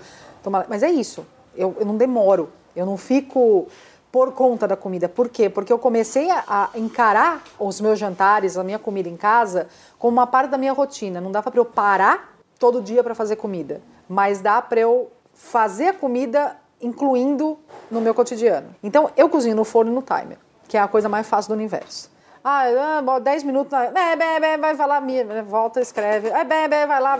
tomar. 0.47 0.65
Mas 0.69 0.83
é 0.83 0.89
isso. 0.89 1.25
Eu, 1.55 1.75
eu 1.79 1.85
não 1.85 1.97
demoro. 1.97 2.49
Eu 2.75 2.85
não 2.85 2.97
fico 2.97 3.67
por 4.11 4.31
conta 4.33 4.67
da 4.67 4.75
comida. 4.75 5.09
Por 5.09 5.29
quê? 5.29 5.49
Porque 5.49 5.71
eu 5.71 5.77
comecei 5.79 6.29
a, 6.31 6.43
a 6.47 6.69
encarar 6.79 7.43
os 7.59 7.81
meus 7.81 7.99
jantares, 7.99 8.57
a 8.57 8.63
minha 8.63 8.79
comida 8.79 9.09
em 9.09 9.17
casa, 9.17 9.67
como 9.99 10.13
uma 10.17 10.27
parte 10.27 10.49
da 10.49 10.57
minha 10.57 10.73
rotina. 10.73 11.19
Não 11.19 11.31
dava 11.31 11.51
para 11.51 11.59
eu 11.59 11.65
parar 11.65 12.37
todo 12.57 12.81
dia 12.81 13.03
para 13.03 13.13
fazer 13.13 13.35
comida, 13.35 13.81
mas 14.09 14.41
dá 14.41 14.61
para 14.61 14.79
eu 14.79 15.11
fazer 15.33 15.89
a 15.89 15.93
comida 15.93 16.55
incluindo 16.81 17.57
no 17.91 18.01
meu 18.01 18.13
cotidiano. 18.13 18.75
Então 18.81 19.11
eu 19.15 19.29
cozinho 19.29 19.55
no 19.55 19.63
forno 19.63 19.91
e 19.91 19.95
no 19.95 20.01
timer, 20.01 20.37
que 20.67 20.77
é 20.77 20.79
a 20.81 20.87
coisa 20.87 21.09
mais 21.09 21.27
fácil 21.27 21.49
do 21.49 21.55
universo. 21.55 22.09
Ah, 22.43 22.63
ah, 22.97 23.01
bom, 23.01 23.19
10 23.19 23.43
minutos, 23.43 23.71
na- 23.71 23.91
bé, 23.91 24.15
bé, 24.15 24.57
bé, 24.57 24.73
vai 24.73 25.01
minha, 25.01 25.43
volta, 25.43 25.81
escreve, 25.81 26.31
ah, 26.31 26.43
bé, 26.43 26.67
bé, 26.67 26.87
vai 26.87 27.01
lá. 27.01 27.19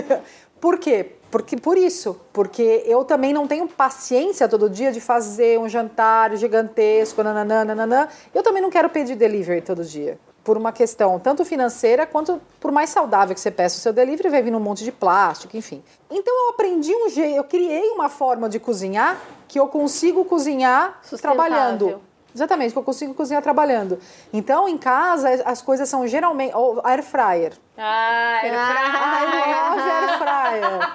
Por 0.60 0.78
quê? 0.78 1.16
Porque, 1.30 1.56
por 1.56 1.78
isso, 1.78 2.20
porque 2.32 2.82
eu 2.84 3.04
também 3.04 3.32
não 3.32 3.46
tenho 3.46 3.68
paciência 3.68 4.48
todo 4.48 4.68
dia 4.68 4.90
de 4.90 5.00
fazer 5.00 5.58
um 5.58 5.68
jantar 5.68 6.36
gigantesco, 6.36 7.22
nananã, 7.22 7.64
nananã. 7.64 8.08
Eu 8.34 8.42
também 8.42 8.60
não 8.60 8.70
quero 8.70 8.88
pedir 8.90 9.14
delivery 9.14 9.60
todo 9.60 9.84
dia. 9.84 10.18
Por 10.42 10.56
uma 10.56 10.72
questão 10.72 11.20
tanto 11.20 11.44
financeira 11.44 12.06
quanto 12.06 12.40
por 12.58 12.72
mais 12.72 12.90
saudável 12.90 13.34
que 13.34 13.40
você 13.40 13.50
peça 13.50 13.76
o 13.76 13.80
seu 13.80 13.92
delivery, 13.92 14.28
vai 14.30 14.42
vir 14.42 14.54
um 14.54 14.60
monte 14.60 14.82
de 14.82 14.90
plástico, 14.90 15.56
enfim. 15.56 15.82
Então 16.10 16.34
eu 16.46 16.50
aprendi 16.50 16.94
um 16.94 17.08
jeito, 17.08 17.36
eu 17.36 17.44
criei 17.44 17.90
uma 17.90 18.08
forma 18.08 18.48
de 18.48 18.58
cozinhar 18.58 19.20
que 19.46 19.60
eu 19.60 19.68
consigo 19.68 20.24
cozinhar 20.24 21.00
trabalhando. 21.20 22.00
Exatamente, 22.34 22.72
que 22.72 22.78
eu 22.78 22.82
consigo 22.82 23.14
cozinhar 23.14 23.42
trabalhando. 23.42 23.98
Então, 24.32 24.68
em 24.68 24.78
casa, 24.78 25.42
as 25.44 25.60
coisas 25.62 25.88
são 25.88 26.06
geralmente. 26.06 26.54
Ou 26.54 26.80
air 26.84 27.02
fryer. 27.02 27.52
Ah, 27.76 28.40
eu 28.44 28.52
I 28.54 29.76
love 29.76 29.90
air 29.90 30.18
fryer. 30.18 30.90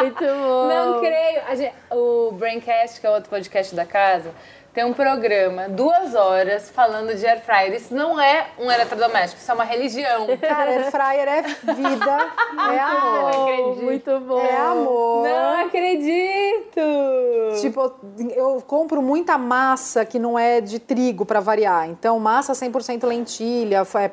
Muito 0.00 0.24
bom. 0.24 0.68
Não 0.68 1.00
creio. 1.00 1.42
A 1.48 1.54
gente- 1.54 1.74
o 1.90 2.32
Braincast, 2.32 3.00
que 3.00 3.06
é 3.06 3.10
outro 3.10 3.28
podcast 3.30 3.74
da 3.74 3.84
casa, 3.84 4.32
tem 4.72 4.84
um 4.84 4.94
programa, 4.94 5.68
duas 5.68 6.14
horas, 6.14 6.70
falando 6.70 7.14
de 7.14 7.26
air 7.26 7.42
fryer. 7.44 7.74
Isso 7.74 7.94
não 7.94 8.18
é 8.18 8.46
um 8.58 8.70
eletrodoméstico, 8.70 9.40
isso 9.40 9.50
é 9.50 9.54
uma 9.54 9.64
religião. 9.64 10.26
Cara, 10.40 10.70
air 10.70 10.90
fryer 10.90 11.28
é 11.28 11.42
vida, 11.42 12.32
é 12.72 12.78
amor. 12.78 13.28
acredito. 13.28 13.82
Muito 13.82 14.20
bom. 14.20 14.40
É 14.40 14.56
amor. 14.56 15.28
Não 15.28 15.66
acredito! 15.66 16.80
Tipo, 17.60 17.92
eu 18.34 18.62
compro 18.66 19.02
muita 19.02 19.36
massa 19.36 20.06
que 20.06 20.18
não 20.18 20.38
é 20.38 20.60
de 20.62 20.78
trigo 20.78 21.26
para 21.26 21.40
variar. 21.40 21.90
Então, 21.90 22.18
massa 22.18 22.54
100% 22.54 23.06
lentilha, 23.06 23.82
é 23.96 24.10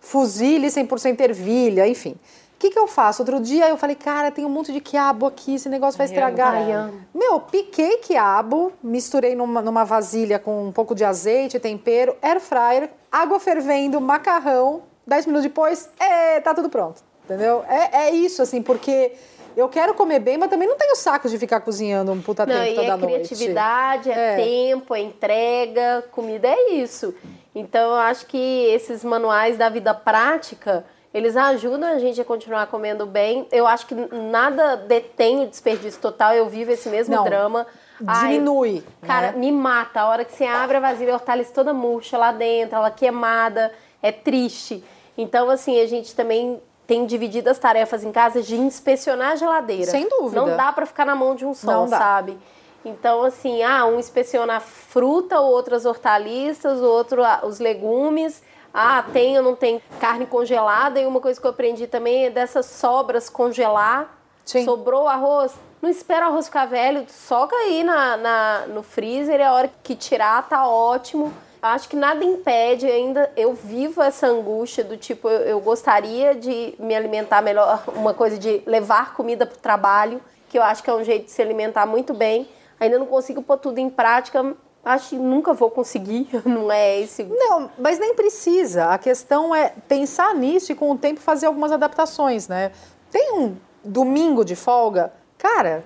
fuzile 0.00 0.66
100% 0.66 1.20
ervilha, 1.20 1.86
enfim. 1.86 2.16
O 2.60 2.62
que, 2.62 2.68
que 2.68 2.78
eu 2.78 2.86
faço? 2.86 3.22
Outro 3.22 3.40
dia 3.40 3.70
eu 3.70 3.78
falei, 3.78 3.96
cara, 3.96 4.30
tem 4.30 4.44
um 4.44 4.48
monte 4.50 4.70
de 4.70 4.82
quiabo 4.82 5.24
aqui, 5.24 5.54
esse 5.54 5.66
negócio 5.66 5.96
vai 5.96 6.06
estragar. 6.06 6.52
Ai. 6.56 6.90
Meu, 7.14 7.40
piquei 7.40 7.96
quiabo, 7.96 8.70
misturei 8.82 9.34
numa, 9.34 9.62
numa 9.62 9.82
vasilha 9.82 10.38
com 10.38 10.66
um 10.66 10.70
pouco 10.70 10.94
de 10.94 11.02
azeite, 11.02 11.58
tempero, 11.58 12.14
air 12.20 12.38
fryer, 12.38 12.90
água 13.10 13.40
fervendo, 13.40 13.98
macarrão. 13.98 14.82
Dez 15.06 15.24
minutos 15.24 15.44
depois, 15.44 15.88
é, 15.98 16.38
tá 16.40 16.52
tudo 16.52 16.68
pronto. 16.68 17.02
Entendeu? 17.24 17.64
É, 17.66 18.08
é 18.08 18.10
isso, 18.10 18.42
assim, 18.42 18.60
porque 18.60 19.12
eu 19.56 19.66
quero 19.70 19.94
comer 19.94 20.18
bem, 20.18 20.36
mas 20.36 20.50
também 20.50 20.68
não 20.68 20.76
tenho 20.76 20.94
saco 20.96 21.30
de 21.30 21.38
ficar 21.38 21.60
cozinhando 21.60 22.12
um 22.12 22.20
puta 22.20 22.44
Não, 22.44 22.54
tempo 22.54 22.74
toda 22.74 22.86
é 22.88 22.90
noite. 22.90 23.06
criatividade, 23.06 24.10
é, 24.10 24.34
É. 24.34 24.36
tempo, 24.36 24.94
é 24.94 25.00
entrega, 25.00 26.04
comida 26.12 26.46
é 26.46 26.72
isso. 26.74 27.14
Então 27.54 27.88
eu 27.92 27.96
acho 27.96 28.26
que 28.26 28.36
esses 28.66 29.02
manuais 29.02 29.56
da 29.56 29.70
vida 29.70 29.94
prática, 29.94 30.84
eles 31.12 31.36
ajudam 31.36 31.88
a 31.88 31.98
gente 31.98 32.20
a 32.20 32.24
continuar 32.24 32.66
comendo 32.68 33.04
bem. 33.04 33.46
Eu 33.50 33.66
acho 33.66 33.86
que 33.86 33.94
nada 33.94 34.76
detém 34.76 35.42
o 35.42 35.46
desperdício 35.48 36.00
total, 36.00 36.34
eu 36.34 36.48
vivo 36.48 36.70
esse 36.70 36.88
mesmo 36.88 37.14
Não, 37.14 37.24
drama. 37.24 37.66
Ai, 38.06 38.32
Diminui. 38.32 38.84
Cara, 39.02 39.32
né? 39.32 39.38
me 39.38 39.50
mata. 39.50 40.00
A 40.00 40.08
hora 40.08 40.24
que 40.24 40.32
você 40.32 40.44
abre 40.44 40.76
a 40.76 40.80
vasilha, 40.80 41.12
a 41.12 41.16
hortaliça 41.16 41.52
toda 41.52 41.74
murcha 41.74 42.16
lá 42.16 42.30
dentro, 42.30 42.76
ela 42.76 42.90
queimada, 42.90 43.72
é 44.00 44.12
triste. 44.12 44.84
Então, 45.18 45.50
assim, 45.50 45.80
a 45.80 45.86
gente 45.86 46.14
também 46.14 46.62
tem 46.86 47.04
dividido 47.06 47.50
as 47.50 47.58
tarefas 47.58 48.04
em 48.04 48.12
casa 48.12 48.42
de 48.42 48.56
inspecionar 48.56 49.32
a 49.32 49.36
geladeira. 49.36 49.90
Sem 49.90 50.08
dúvida. 50.08 50.40
Não 50.40 50.56
dá 50.56 50.72
pra 50.72 50.86
ficar 50.86 51.04
na 51.04 51.14
mão 51.14 51.34
de 51.34 51.44
um 51.44 51.54
só, 51.54 51.86
sabe? 51.86 52.38
Então, 52.84 53.24
assim, 53.24 53.62
ah, 53.62 53.84
um 53.84 53.98
inspeciona 53.98 54.56
a 54.56 54.60
fruta, 54.60 55.40
o 55.40 55.44
outro 55.44 55.74
as 55.74 55.84
hortaliças, 55.84 56.80
o 56.80 56.86
outro 56.86 57.22
os 57.44 57.58
legumes. 57.58 58.42
Ah, 58.72 59.04
tem 59.12 59.36
ou 59.36 59.42
não 59.42 59.54
tem 59.56 59.80
carne 60.00 60.26
congelada. 60.26 61.00
E 61.00 61.06
uma 61.06 61.20
coisa 61.20 61.40
que 61.40 61.46
eu 61.46 61.50
aprendi 61.50 61.86
também 61.86 62.26
é 62.26 62.30
dessas 62.30 62.66
sobras 62.66 63.28
congelar. 63.28 64.16
Sim. 64.44 64.64
Sobrou 64.64 65.06
arroz, 65.06 65.54
não 65.80 65.88
espera 65.88 66.26
o 66.26 66.30
arroz 66.30 66.46
ficar 66.46 66.66
velho, 66.66 67.04
soca 67.08 67.54
aí 67.54 67.84
na, 67.84 68.16
na- 68.16 68.64
no 68.68 68.82
freezer 68.82 69.38
e 69.38 69.42
a 69.44 69.52
hora 69.52 69.70
que 69.82 69.94
tirar 69.94 70.48
tá 70.48 70.66
ótimo. 70.66 71.32
Acho 71.62 71.88
que 71.88 71.94
nada 71.94 72.24
impede 72.24 72.86
ainda, 72.86 73.30
eu 73.36 73.52
vivo 73.52 74.02
essa 74.02 74.26
angústia 74.26 74.82
do 74.82 74.96
tipo, 74.96 75.28
eu, 75.28 75.40
eu 75.42 75.60
gostaria 75.60 76.34
de 76.34 76.74
me 76.78 76.96
alimentar 76.96 77.42
melhor, 77.42 77.84
uma 77.94 78.14
coisa 78.14 78.38
de 78.38 78.62
levar 78.66 79.12
comida 79.14 79.44
pro 79.46 79.58
trabalho, 79.58 80.20
que 80.48 80.58
eu 80.58 80.62
acho 80.62 80.82
que 80.82 80.88
é 80.90 80.94
um 80.94 81.04
jeito 81.04 81.26
de 81.26 81.30
se 81.30 81.42
alimentar 81.42 81.84
muito 81.86 82.14
bem. 82.14 82.48
Ainda 82.80 82.98
não 82.98 83.04
consigo 83.06 83.42
pôr 83.42 83.58
tudo 83.58 83.78
em 83.78 83.90
prática, 83.90 84.56
acho 84.84 85.10
que 85.10 85.16
nunca 85.16 85.52
vou 85.52 85.70
conseguir, 85.70 86.28
não 86.44 86.70
é 86.70 87.00
esse 87.00 87.24
Não, 87.24 87.70
mas 87.78 87.98
nem 87.98 88.14
precisa. 88.14 88.86
A 88.86 88.98
questão 88.98 89.54
é 89.54 89.72
pensar 89.88 90.34
nisso 90.34 90.72
e 90.72 90.74
com 90.74 90.90
o 90.90 90.98
tempo 90.98 91.20
fazer 91.20 91.46
algumas 91.46 91.72
adaptações, 91.72 92.48
né? 92.48 92.72
Tem 93.10 93.32
um 93.34 93.56
domingo 93.84 94.44
de 94.44 94.54
folga, 94.54 95.12
cara, 95.38 95.84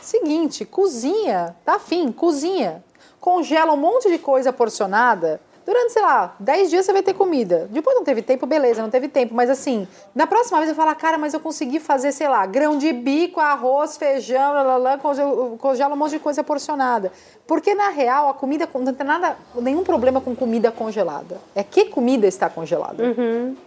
seguinte, 0.00 0.64
cozinha, 0.64 1.56
tá 1.64 1.74
afim, 1.74 2.12
cozinha. 2.12 2.84
Congela 3.20 3.72
um 3.72 3.76
monte 3.76 4.10
de 4.10 4.18
coisa 4.18 4.52
porcionada. 4.52 5.40
Durante, 5.70 5.92
sei 5.92 6.02
lá, 6.02 6.34
10 6.40 6.68
dias 6.68 6.84
você 6.84 6.92
vai 6.92 7.00
ter 7.00 7.14
comida. 7.14 7.68
Depois 7.70 7.94
não 7.94 8.02
teve 8.02 8.22
tempo, 8.22 8.44
beleza, 8.44 8.82
não 8.82 8.90
teve 8.90 9.06
tempo. 9.06 9.32
Mas 9.32 9.48
assim, 9.48 9.86
na 10.12 10.26
próxima 10.26 10.58
vez 10.58 10.68
eu 10.68 10.74
falar, 10.74 10.92
cara, 10.96 11.16
mas 11.16 11.32
eu 11.32 11.38
consegui 11.38 11.78
fazer, 11.78 12.10
sei 12.10 12.28
lá, 12.28 12.44
grão 12.44 12.76
de 12.76 12.92
bico, 12.92 13.38
arroz, 13.38 13.96
feijão, 13.96 14.52
lá, 14.52 14.98
congelo, 14.98 15.56
congelo 15.58 15.94
um 15.94 15.96
monte 15.96 16.10
de 16.10 16.18
coisa 16.18 16.42
porcionada. 16.42 17.12
Porque 17.46 17.72
na 17.72 17.88
real, 17.90 18.28
a 18.28 18.34
comida 18.34 18.68
não 18.74 18.92
tem 18.92 19.06
nada, 19.06 19.36
nenhum 19.54 19.84
problema 19.84 20.20
com 20.20 20.34
comida 20.34 20.72
congelada. 20.72 21.40
É 21.54 21.62
que 21.62 21.84
comida 21.84 22.26
está 22.26 22.50
congelada. 22.50 23.04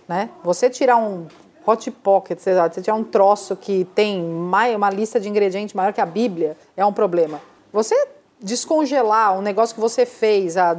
Né? 0.05 0.29
Você 0.43 0.69
tirar 0.69 0.97
um 0.97 1.27
hot 1.65 1.89
pocket, 1.89 2.37
sei 2.37 2.53
lá, 2.53 2.69
você 2.69 2.81
tirar 2.81 2.97
um 2.97 3.03
troço 3.05 3.55
que 3.55 3.85
tem 3.95 4.21
uma 4.21 4.89
lista 4.89 5.21
de 5.21 5.29
ingredientes 5.29 5.73
maior 5.73 5.93
que 5.93 6.01
a 6.01 6.05
Bíblia, 6.05 6.57
é 6.75 6.85
um 6.85 6.91
problema. 6.91 7.39
Você 7.71 7.95
descongelar 8.43 9.37
um 9.37 9.41
negócio 9.41 9.73
que 9.73 9.81
você 9.81 10.05
fez 10.05 10.57
há 10.57 10.77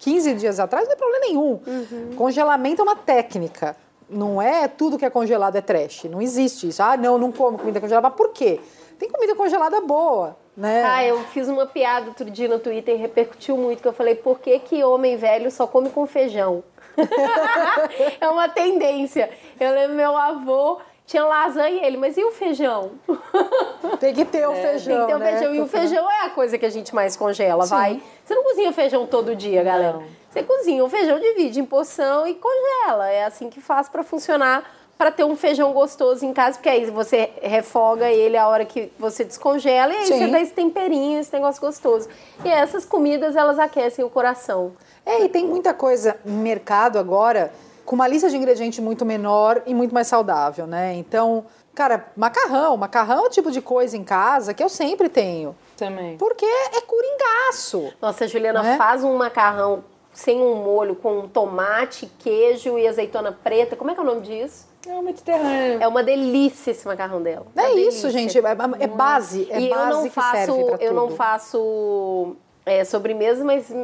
15 0.00 0.34
dias 0.34 0.58
atrás 0.58 0.86
não 0.86 0.92
é 0.92 0.96
problema 0.96 1.24
nenhum. 1.24 1.60
Congelamento 2.16 2.82
é 2.82 2.84
uma 2.84 2.96
técnica. 2.96 3.76
Não 4.10 4.42
é 4.42 4.68
tudo 4.68 4.98
que 4.98 5.04
é 5.04 5.10
congelado 5.10 5.56
é 5.56 5.60
trash. 5.60 6.04
Não 6.04 6.20
existe 6.20 6.68
isso. 6.68 6.82
Ah, 6.82 6.96
não, 6.96 7.16
não 7.16 7.32
como 7.32 7.56
comida 7.56 7.80
congelada. 7.80 8.08
Mas 8.08 8.16
por 8.16 8.30
quê? 8.32 8.60
Tem 8.98 9.08
comida 9.08 9.34
congelada 9.34 9.80
boa, 9.80 10.36
né? 10.56 10.84
Ah, 10.84 11.04
eu 11.04 11.20
fiz 11.24 11.48
uma 11.48 11.66
piada 11.66 12.08
outro 12.08 12.30
dia 12.30 12.48
no 12.48 12.58
Twitter 12.58 12.94
e 12.94 12.98
repercutiu 12.98 13.56
muito, 13.56 13.80
que 13.80 13.88
eu 13.88 13.92
falei, 13.92 14.14
por 14.14 14.38
que, 14.38 14.58
que 14.58 14.84
homem 14.84 15.16
velho 15.16 15.50
só 15.50 15.66
come 15.66 15.90
com 15.90 16.06
feijão? 16.06 16.62
é 18.20 18.28
uma 18.28 18.48
tendência. 18.48 19.30
Eu 19.58 19.72
lembro 19.72 19.96
meu 19.96 20.16
avô 20.16 20.78
tinha 21.06 21.24
lasanha 21.24 21.82
e 21.82 21.84
ele, 21.84 21.96
mas 21.96 22.16
e 22.16 22.24
o 22.24 22.30
feijão? 22.30 22.92
Tem 24.00 24.14
que 24.14 24.24
ter 24.24 24.48
o 24.48 24.52
Tem 24.52 24.62
feijão, 24.62 25.00
que 25.00 25.06
ter 25.06 25.14
o 25.14 25.18
né? 25.18 25.30
feijão. 25.32 25.54
E 25.54 25.60
o 25.60 25.66
feijão 25.66 26.10
é 26.10 26.26
a 26.26 26.30
coisa 26.30 26.56
que 26.56 26.64
a 26.64 26.70
gente 26.70 26.94
mais 26.94 27.16
congela, 27.16 27.66
vai. 27.66 28.02
Você 28.24 28.34
não 28.34 28.42
cozinha 28.42 28.72
feijão 28.72 29.06
todo 29.06 29.36
dia, 29.36 29.62
galera. 29.62 30.00
Você 30.30 30.42
cozinha 30.42 30.84
o 30.84 30.88
feijão, 30.88 31.20
divide 31.20 31.60
em 31.60 31.64
porção 31.64 32.26
e 32.26 32.34
congela. 32.34 33.08
É 33.08 33.24
assim 33.24 33.50
que 33.50 33.60
faz 33.60 33.88
pra 33.88 34.02
funcionar, 34.02 34.64
pra 34.96 35.10
ter 35.10 35.24
um 35.24 35.36
feijão 35.36 35.72
gostoso 35.72 36.24
em 36.24 36.32
casa, 36.32 36.56
porque 36.56 36.68
aí 36.68 36.86
você 36.86 37.30
refoga 37.42 38.10
ele 38.10 38.36
a 38.36 38.48
hora 38.48 38.64
que 38.64 38.90
você 38.98 39.24
descongela 39.24 39.92
e 39.92 39.96
aí 39.96 40.06
Sim. 40.06 40.18
você 40.18 40.26
dá 40.28 40.40
esse 40.40 40.52
temperinho, 40.52 41.20
esse 41.20 41.32
negócio 41.32 41.60
gostoso. 41.60 42.08
E 42.44 42.48
essas 42.48 42.84
comidas, 42.84 43.36
elas 43.36 43.58
aquecem 43.58 44.04
o 44.04 44.10
coração. 44.10 44.72
É, 45.04 45.22
e 45.22 45.28
tem 45.28 45.44
muita 45.46 45.74
coisa 45.74 46.16
no 46.24 46.38
mercado 46.38 46.98
agora 46.98 47.52
com 47.84 47.94
uma 47.94 48.08
lista 48.08 48.28
de 48.30 48.36
ingredientes 48.36 48.78
muito 48.78 49.04
menor 49.04 49.62
e 49.66 49.74
muito 49.74 49.92
mais 49.94 50.06
saudável, 50.06 50.66
né? 50.66 50.94
Então, 50.94 51.44
cara, 51.74 52.06
macarrão. 52.16 52.76
Macarrão 52.76 53.24
é 53.24 53.26
o 53.26 53.30
tipo 53.30 53.50
de 53.50 53.60
coisa 53.60 53.96
em 53.96 54.04
casa 54.04 54.54
que 54.54 54.62
eu 54.62 54.68
sempre 54.68 55.08
tenho. 55.08 55.54
Também. 55.76 56.16
Porque 56.16 56.44
é 56.44 56.80
coringaço. 56.80 57.92
Nossa, 58.00 58.24
a 58.24 58.26
Juliana 58.26 58.62
Né? 58.62 58.76
faz 58.76 59.02
um 59.04 59.16
macarrão 59.16 59.84
sem 60.12 60.40
um 60.40 60.54
molho, 60.62 60.94
com 60.94 61.26
tomate, 61.28 62.06
queijo 62.20 62.78
e 62.78 62.86
azeitona 62.86 63.32
preta. 63.32 63.74
Como 63.74 63.90
é 63.90 63.94
que 63.94 64.00
é 64.00 64.02
o 64.02 64.06
nome 64.06 64.20
disso? 64.22 64.72
É 64.88 64.92
o 64.92 65.02
Mediterrâneo. 65.02 65.82
É 65.82 65.88
uma 65.88 66.02
delícia 66.02 66.70
esse 66.70 66.86
macarrão 66.86 67.20
dela. 67.22 67.46
É 67.56 67.60
Uma 67.62 67.70
isso, 67.70 68.06
delícia. 68.06 68.10
gente. 68.10 68.38
É, 68.38 68.84
é 68.84 68.86
base. 68.86 69.48
É 69.50 69.58
e 69.60 69.70
eu 69.70 69.74
base 69.76 69.90
não 69.90 70.02
que 70.04 70.10
faço, 70.10 70.32
serve 70.32 70.64
pra 70.64 70.84
eu 70.84 70.94
não 70.94 71.10
faço 71.10 72.36
é, 72.66 72.84
sobremesa, 72.84 73.44
mas 73.44 73.74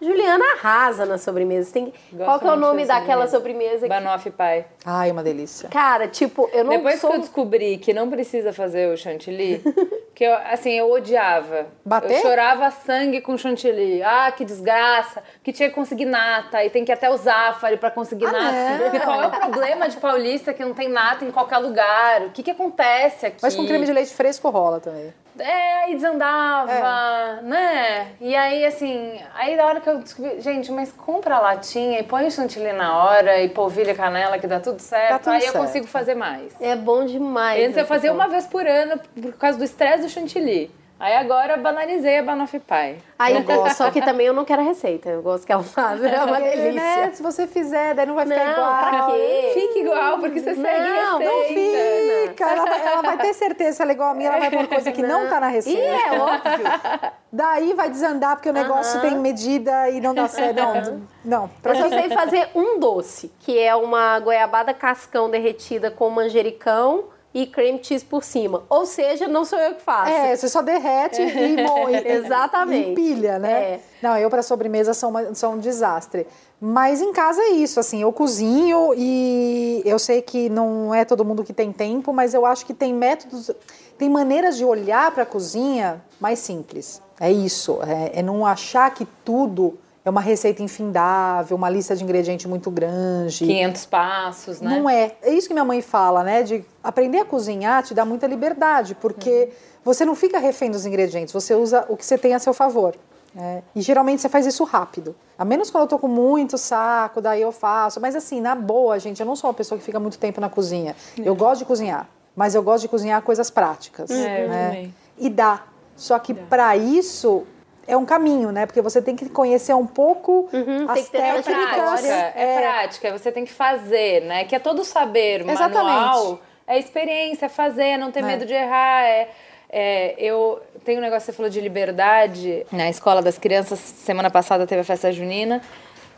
Juliana 0.00 0.44
arrasa 0.54 1.04
na 1.06 1.18
sobremesa. 1.18 1.72
Tem... 1.72 1.92
Gosto 2.12 2.24
Qual 2.24 2.38
que 2.40 2.46
é 2.46 2.50
o 2.52 2.56
nome 2.56 2.84
daquela 2.84 3.26
sobremesa. 3.26 3.38
sobremesa? 3.78 3.82
que- 3.82 3.88
Banoffee 3.88 4.32
pie. 4.32 4.64
Ai, 4.84 5.10
uma 5.10 5.22
delícia. 5.22 5.68
Cara, 5.68 6.06
tipo, 6.08 6.48
eu 6.52 6.64
não 6.64 6.72
Depois 6.76 7.00
sou... 7.00 7.10
que 7.10 7.16
eu 7.16 7.20
descobri 7.20 7.78
que 7.78 7.92
não 7.92 8.08
precisa 8.10 8.52
fazer 8.52 8.92
o 8.92 8.96
chantilly, 8.96 9.62
que 10.14 10.24
eu, 10.24 10.34
assim, 10.50 10.72
eu 10.72 10.90
odiava. 10.90 11.66
Bater? 11.84 12.16
Eu 12.16 12.22
chorava 12.22 12.70
sangue 12.70 13.20
com 13.20 13.36
chantilly. 13.36 14.02
Ah, 14.02 14.30
que 14.30 14.44
desgraça. 14.44 15.22
Que 15.42 15.52
tinha 15.52 15.68
que 15.68 15.74
conseguir 15.74 16.04
nata 16.04 16.64
e 16.64 16.70
tem 16.70 16.84
que 16.84 16.92
até 16.92 17.10
usar 17.10 17.52
Zafari 17.52 17.76
pra 17.76 17.90
conseguir 17.90 18.26
Ah, 18.26 18.32
nata. 18.32 18.52
não. 18.52 18.78
Porque 18.90 19.00
qual 19.00 19.22
é 19.22 19.26
o 19.26 19.30
problema 19.30 19.88
de 19.88 19.96
paulista 19.96 20.52
que 20.54 20.64
não 20.64 20.74
tem 20.74 20.88
nata 20.88 21.24
em 21.24 21.30
qualquer 21.30 21.58
lugar? 21.58 22.22
O 22.22 22.30
que 22.30 22.42
que 22.42 22.50
acontece 22.50 23.26
aqui? 23.26 23.38
Mas 23.42 23.54
com 23.54 23.66
creme 23.66 23.84
de 23.86 23.92
leite 23.92 24.14
fresco 24.14 24.48
rola 24.50 24.80
também. 24.80 25.12
É, 25.38 25.84
aí 25.84 25.94
desandava, 25.94 27.42
né? 27.42 28.12
E 28.20 28.34
aí, 28.34 28.64
assim, 28.64 29.20
aí 29.34 29.56
da 29.56 29.66
hora 29.66 29.80
que 29.80 29.88
eu 29.88 29.98
descobri, 29.98 30.40
gente, 30.40 30.70
mas 30.72 30.92
compra 30.92 31.36
a 31.36 31.40
latinha 31.40 32.00
e 32.00 32.02
põe 32.02 32.26
o 32.26 32.30
chantilly 32.30 32.72
na 32.72 32.96
hora 33.04 33.40
e 33.40 33.48
polvilha 33.48 33.94
canela 33.94 34.38
que 34.38 34.46
dá 34.46 34.60
tudo 34.60 34.80
certo. 34.80 35.24
Tudo 35.24 35.32
aí 35.32 35.46
eu 35.46 35.52
certo. 35.52 35.64
consigo 35.64 35.86
fazer 35.86 36.14
mais. 36.14 36.52
É 36.60 36.76
bom 36.76 37.04
demais. 37.04 37.64
Antes 37.64 37.76
eu 37.76 37.86
fazia 37.86 38.12
uma 38.12 38.28
vez 38.28 38.46
por 38.46 38.66
ano 38.66 39.00
por 39.20 39.32
causa 39.34 39.58
do 39.58 39.64
estresse 39.64 40.02
do 40.02 40.08
chantilly. 40.08 40.70
Aí 41.00 41.14
agora 41.14 41.54
eu 41.54 41.62
banalizei 41.62 42.18
a 42.18 42.22
banoffee 42.24 42.58
pie. 42.58 42.96
Aí 43.16 43.34
eu 43.36 43.42
gosto, 43.44 43.76
só 43.76 43.88
que 43.88 44.02
também 44.02 44.26
eu 44.26 44.32
não 44.34 44.44
quero 44.44 44.62
a 44.62 44.64
receita. 44.64 45.08
Eu 45.08 45.22
gosto 45.22 45.46
que 45.46 45.52
ela 45.52 45.62
faz, 45.62 46.02
é 46.02 46.16
uma 46.24 46.26
Porque, 46.38 46.56
delícia. 46.56 46.72
né, 46.72 47.10
se 47.12 47.22
você 47.22 47.46
fizer, 47.46 47.94
daí 47.94 48.04
não 48.04 48.16
vai 48.16 48.26
ficar 48.26 48.44
Não, 48.44 48.52
igual. 48.52 48.78
pra 48.78 49.06
quê? 49.12 49.50
Fica 49.54 49.78
igual, 49.78 50.18
porque 50.18 50.40
você 50.40 50.54
segue 50.56 50.68
a 50.68 51.02
Não, 51.02 51.20
não. 51.20 51.44
Fica, 51.44 52.44
ela 52.50 52.64
vai, 52.64 52.86
ela 52.86 53.02
vai 53.02 53.18
ter 53.18 53.32
certeza, 53.32 53.76
se 53.76 53.82
ela 53.82 53.92
é 53.92 53.94
igual 53.94 54.10
a 54.10 54.14
minha, 54.14 54.28
ela 54.28 54.40
vai 54.40 54.50
pôr 54.50 54.66
coisa 54.66 54.90
que 54.90 55.02
não, 55.02 55.28
tá 55.28 55.38
na 55.38 55.46
receita. 55.48 55.80
E 55.80 55.86
é 55.86 56.18
óbvio. 56.20 57.12
Daí 57.32 57.74
vai 57.74 57.90
desandar, 57.90 58.34
porque 58.34 58.50
o 58.50 58.52
negócio 58.52 59.00
tem 59.00 59.16
medida 59.16 59.90
e 59.90 60.00
não 60.00 60.12
dá 60.14 60.26
certo. 60.26 60.56
Não, 60.56 61.02
não. 61.24 61.50
Pra 61.62 61.74
Eu 61.74 61.82
só 61.82 61.88
sei 61.90 62.08
fazer 62.08 62.48
um 62.56 62.80
doce, 62.80 63.30
que 63.38 63.56
é 63.56 63.74
uma 63.76 64.18
goiabada 64.18 64.74
cascão 64.74 65.30
derretida 65.30 65.90
com 65.92 66.10
manjericão 66.10 67.04
e 67.34 67.46
cream 67.46 67.78
cheese 67.82 68.04
por 68.04 68.24
cima. 68.24 68.62
Ou 68.68 68.86
seja, 68.86 69.28
não 69.28 69.44
sou 69.44 69.58
eu 69.58 69.74
que 69.74 69.82
faço. 69.82 70.10
É, 70.10 70.34
você 70.34 70.48
só 70.48 70.62
derrete 70.62 71.20
e 71.20 71.56
moe. 71.62 71.94
Exatamente. 71.94 72.90
Empilha, 72.90 73.38
né? 73.38 73.52
É. 73.52 73.80
Não, 74.02 74.16
eu 74.16 74.30
para 74.30 74.42
sobremesa 74.42 74.94
sou, 74.94 75.10
uma- 75.10 75.34
sou 75.34 75.52
um 75.52 75.58
desastre. 75.58 76.26
Mas 76.60 77.00
em 77.00 77.12
casa 77.12 77.40
é 77.40 77.50
isso, 77.50 77.78
assim, 77.78 78.02
eu 78.02 78.12
cozinho 78.12 78.92
e 78.96 79.80
eu 79.84 79.98
sei 79.98 80.20
que 80.20 80.48
não 80.48 80.92
é 80.92 81.04
todo 81.04 81.24
mundo 81.24 81.44
que 81.44 81.52
tem 81.52 81.70
tempo, 81.70 82.12
mas 82.12 82.34
eu 82.34 82.44
acho 82.44 82.66
que 82.66 82.74
tem 82.74 82.92
métodos, 82.92 83.50
tem 83.96 84.10
maneiras 84.10 84.56
de 84.56 84.64
olhar 84.64 85.10
para 85.12 85.22
a 85.22 85.26
cozinha 85.26 86.02
mais 86.18 86.40
simples. 86.40 87.00
É 87.20 87.30
isso, 87.30 87.78
é, 87.86 88.18
é 88.18 88.22
não 88.22 88.44
achar 88.44 88.92
que 88.92 89.04
tudo 89.24 89.78
é 90.08 90.10
uma 90.10 90.20
receita 90.20 90.62
infindável, 90.62 91.56
uma 91.56 91.68
lista 91.68 91.94
de 91.94 92.02
ingredientes 92.02 92.46
muito 92.46 92.70
grande. 92.70 93.44
500 93.44 93.86
passos, 93.86 94.60
né? 94.60 94.70
Não 94.78 94.88
é. 94.88 95.12
É 95.22 95.32
isso 95.32 95.46
que 95.46 95.54
minha 95.54 95.64
mãe 95.64 95.82
fala, 95.82 96.22
né? 96.24 96.42
De 96.42 96.64
aprender 96.82 97.18
a 97.18 97.24
cozinhar 97.24 97.82
te 97.82 97.94
dá 97.94 98.04
muita 98.04 98.26
liberdade, 98.26 98.94
porque 98.94 99.50
você 99.84 100.04
não 100.04 100.14
fica 100.14 100.38
refém 100.38 100.70
dos 100.70 100.84
ingredientes, 100.86 101.32
você 101.32 101.54
usa 101.54 101.84
o 101.88 101.96
que 101.96 102.04
você 102.04 102.16
tem 102.18 102.34
a 102.34 102.38
seu 102.38 102.52
favor. 102.54 102.94
né? 103.34 103.62
E 103.74 103.80
geralmente 103.82 104.20
você 104.22 104.28
faz 104.28 104.46
isso 104.46 104.64
rápido. 104.64 105.14
A 105.38 105.44
menos 105.44 105.70
quando 105.70 105.82
eu 105.82 105.88
tô 105.88 105.98
com 105.98 106.08
muito 106.08 106.56
saco, 106.58 107.20
daí 107.20 107.42
eu 107.42 107.52
faço. 107.52 108.00
Mas 108.00 108.16
assim, 108.16 108.40
na 108.40 108.54
boa, 108.54 108.98
gente, 108.98 109.20
eu 109.20 109.26
não 109.26 109.36
sou 109.36 109.48
uma 109.48 109.54
pessoa 109.54 109.78
que 109.78 109.84
fica 109.84 110.00
muito 110.00 110.18
tempo 110.18 110.40
na 110.40 110.48
cozinha. 110.48 110.96
Eu 111.16 111.34
gosto 111.36 111.60
de 111.60 111.64
cozinhar, 111.66 112.08
mas 112.34 112.54
eu 112.54 112.62
gosto 112.62 112.82
de 112.82 112.88
cozinhar 112.88 113.20
coisas 113.22 113.50
práticas. 113.50 114.10
É, 114.10 114.48
né? 114.48 114.90
E 115.18 115.28
dá. 115.28 115.64
Só 115.94 116.18
que 116.18 116.32
para 116.32 116.76
isso 116.76 117.44
é 117.88 117.96
um 117.96 118.04
caminho, 118.04 118.52
né? 118.52 118.66
Porque 118.66 118.82
você 118.82 119.00
tem 119.00 119.16
que 119.16 119.28
conhecer 119.30 119.74
um 119.74 119.86
pouco 119.86 120.48
Uhum, 120.52 120.84
as 120.86 120.94
tem 120.94 121.04
que 121.04 121.10
ter 121.10 121.18
É 121.18 121.32
Técnicas. 121.32 121.74
prática, 121.74 122.02
técnicas. 122.02 122.34
é, 122.36 122.58
prática, 122.60 123.12
você 123.18 123.32
tem 123.32 123.44
que 123.46 123.52
fazer, 123.52 124.20
né? 124.24 124.44
Que 124.44 124.54
é 124.54 124.58
todo 124.58 124.84
saber, 124.84 125.40
Exatamente. 125.40 125.74
manual, 125.84 126.40
é 126.66 126.78
experiência, 126.78 127.46
é 127.46 127.48
fazer, 127.48 127.96
não 127.96 128.12
ter 128.12 128.20
É. 128.20 128.22
medo 128.22 128.44
de 128.44 128.52
errar, 128.52 129.04
é, 129.04 129.28
é, 129.70 130.14
eu 130.18 130.60
tenho 130.84 130.98
um 130.98 131.02
negócio, 131.02 131.26
você 131.26 131.32
falou 131.32 131.50
de 131.50 131.60
liberdade, 131.60 132.66
na 132.70 132.90
escola 132.90 133.22
das 133.22 133.38
crianças, 133.38 133.78
semana 133.78 134.30
passada 134.30 134.66
teve 134.66 134.82
a 134.82 134.84
festa 134.84 135.10
junina, 135.10 135.62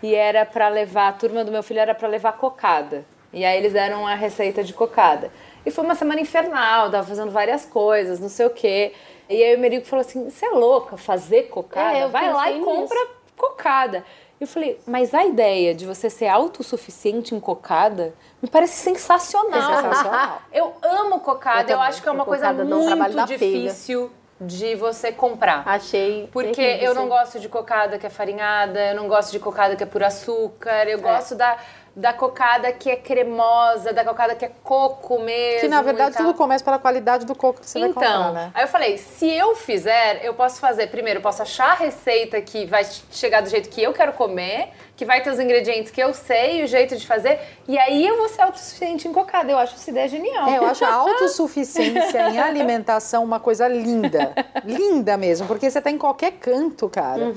e 0.02 0.14
era 0.14 0.44
pra 0.44 0.68
levar, 0.68 1.08
a 1.08 1.12
turma 1.12 1.44
do 1.44 1.52
meu 1.52 1.62
filho 1.62 1.78
era 1.80 1.94
pra 1.94 2.08
levar 2.08 2.32
cocada, 2.32 3.04
e 3.32 3.44
aí 3.44 3.56
eles 3.56 3.72
deram 3.72 4.06
a 4.06 4.14
receita 4.16 4.64
de 4.64 4.72
cocada. 4.72 5.30
E 5.64 5.70
foi 5.70 5.84
uma 5.84 5.94
semana 5.94 6.20
infernal, 6.20 6.90
tava 6.90 7.06
fazendo 7.06 7.30
várias 7.30 7.64
coisas, 7.66 8.18
não 8.18 8.28
sei 8.30 8.46
o 8.46 8.50
quê. 8.50 8.92
E 9.30 9.44
aí 9.44 9.54
o 9.54 9.58
Merico 9.60 9.86
falou 9.86 10.04
assim, 10.04 10.28
você 10.28 10.44
é 10.44 10.50
louca 10.50 10.96
fazer 10.96 11.44
cocada? 11.44 11.96
É, 11.96 12.08
Vai 12.08 12.32
lá 12.32 12.50
e 12.50 12.54
nisso. 12.54 12.64
compra 12.66 13.06
cocada. 13.36 14.04
Eu 14.40 14.46
falei, 14.46 14.80
mas 14.86 15.14
a 15.14 15.24
ideia 15.24 15.74
de 15.74 15.86
você 15.86 16.10
ser 16.10 16.26
autossuficiente 16.26 17.34
em 17.34 17.38
cocada 17.38 18.12
me 18.42 18.48
parece 18.48 18.82
sensacional. 18.82 19.72
É 19.72 19.82
sensacional. 19.82 20.42
Eu 20.52 20.74
amo 20.82 21.20
cocada, 21.20 21.70
Eu 21.70 21.76
eu, 21.76 21.82
acho 21.82 22.02
que 22.02 22.08
é 22.08 22.12
uma 22.12 22.24
coisa 22.24 22.52
muito 22.52 23.24
difícil 23.26 24.10
de 24.40 24.74
você 24.74 25.12
comprar. 25.12 25.62
Achei. 25.66 26.26
Porque 26.32 26.54
terrível 26.54 26.88
eu 26.88 26.94
não 26.94 27.08
gosto 27.08 27.38
de 27.38 27.48
cocada 27.48 27.98
que 27.98 28.06
é 28.06 28.10
farinhada, 28.10 28.80
eu 28.88 28.96
não 28.96 29.06
gosto 29.06 29.30
de 29.30 29.38
cocada 29.38 29.76
que 29.76 29.82
é 29.82 29.86
por 29.86 30.02
açúcar, 30.02 30.88
eu 30.88 30.98
gosto 30.98 31.34
da, 31.34 31.58
da 32.00 32.12
cocada 32.14 32.72
que 32.72 32.90
é 32.90 32.96
cremosa, 32.96 33.92
da 33.92 34.02
cocada 34.04 34.34
que 34.34 34.44
é 34.44 34.50
coco 34.64 35.20
mesmo. 35.20 35.60
Que 35.60 35.68
na 35.68 35.82
verdade 35.82 36.16
tudo 36.16 36.34
começa 36.34 36.64
pela 36.64 36.78
qualidade 36.78 37.26
do 37.26 37.34
coco 37.34 37.60
que 37.60 37.68
você 37.68 37.78
vai 37.78 37.90
Então, 37.90 38.02
comprar, 38.02 38.32
né? 38.32 38.50
aí 38.54 38.64
eu 38.64 38.68
falei, 38.68 38.96
se 38.96 39.30
eu 39.30 39.54
fizer, 39.54 40.24
eu 40.24 40.32
posso 40.34 40.60
fazer, 40.60 40.86
primeiro, 40.88 41.18
eu 41.18 41.22
posso 41.22 41.42
achar 41.42 41.72
a 41.72 41.74
receita 41.74 42.40
que 42.40 42.64
vai 42.64 42.84
chegar 43.10 43.42
do 43.42 43.50
jeito 43.50 43.68
que 43.68 43.82
eu 43.82 43.92
quero 43.92 44.14
comer, 44.14 44.70
que 45.00 45.04
vai 45.06 45.22
ter 45.22 45.30
os 45.30 45.40
ingredientes 45.40 45.90
que 45.90 45.98
eu 45.98 46.12
sei, 46.12 46.62
o 46.62 46.66
jeito 46.66 46.94
de 46.94 47.06
fazer, 47.06 47.38
e 47.66 47.78
aí 47.78 48.06
eu 48.06 48.18
vou 48.18 48.28
ser 48.28 48.42
autossuficiente 48.42 49.08
em 49.08 49.12
cocada. 49.14 49.50
Eu 49.50 49.56
acho 49.56 49.74
essa 49.74 49.88
ideia 49.88 50.06
genial. 50.06 50.46
É, 50.46 50.58
eu 50.58 50.66
acho 50.66 50.84
a 50.84 50.92
autossuficiência 50.92 52.28
em 52.28 52.38
alimentação 52.38 53.24
uma 53.24 53.40
coisa 53.40 53.66
linda. 53.66 54.34
linda 54.62 55.16
mesmo, 55.16 55.46
porque 55.46 55.70
você 55.70 55.80
tá 55.80 55.90
em 55.90 55.96
qualquer 55.96 56.32
canto, 56.32 56.86
cara. 56.90 57.32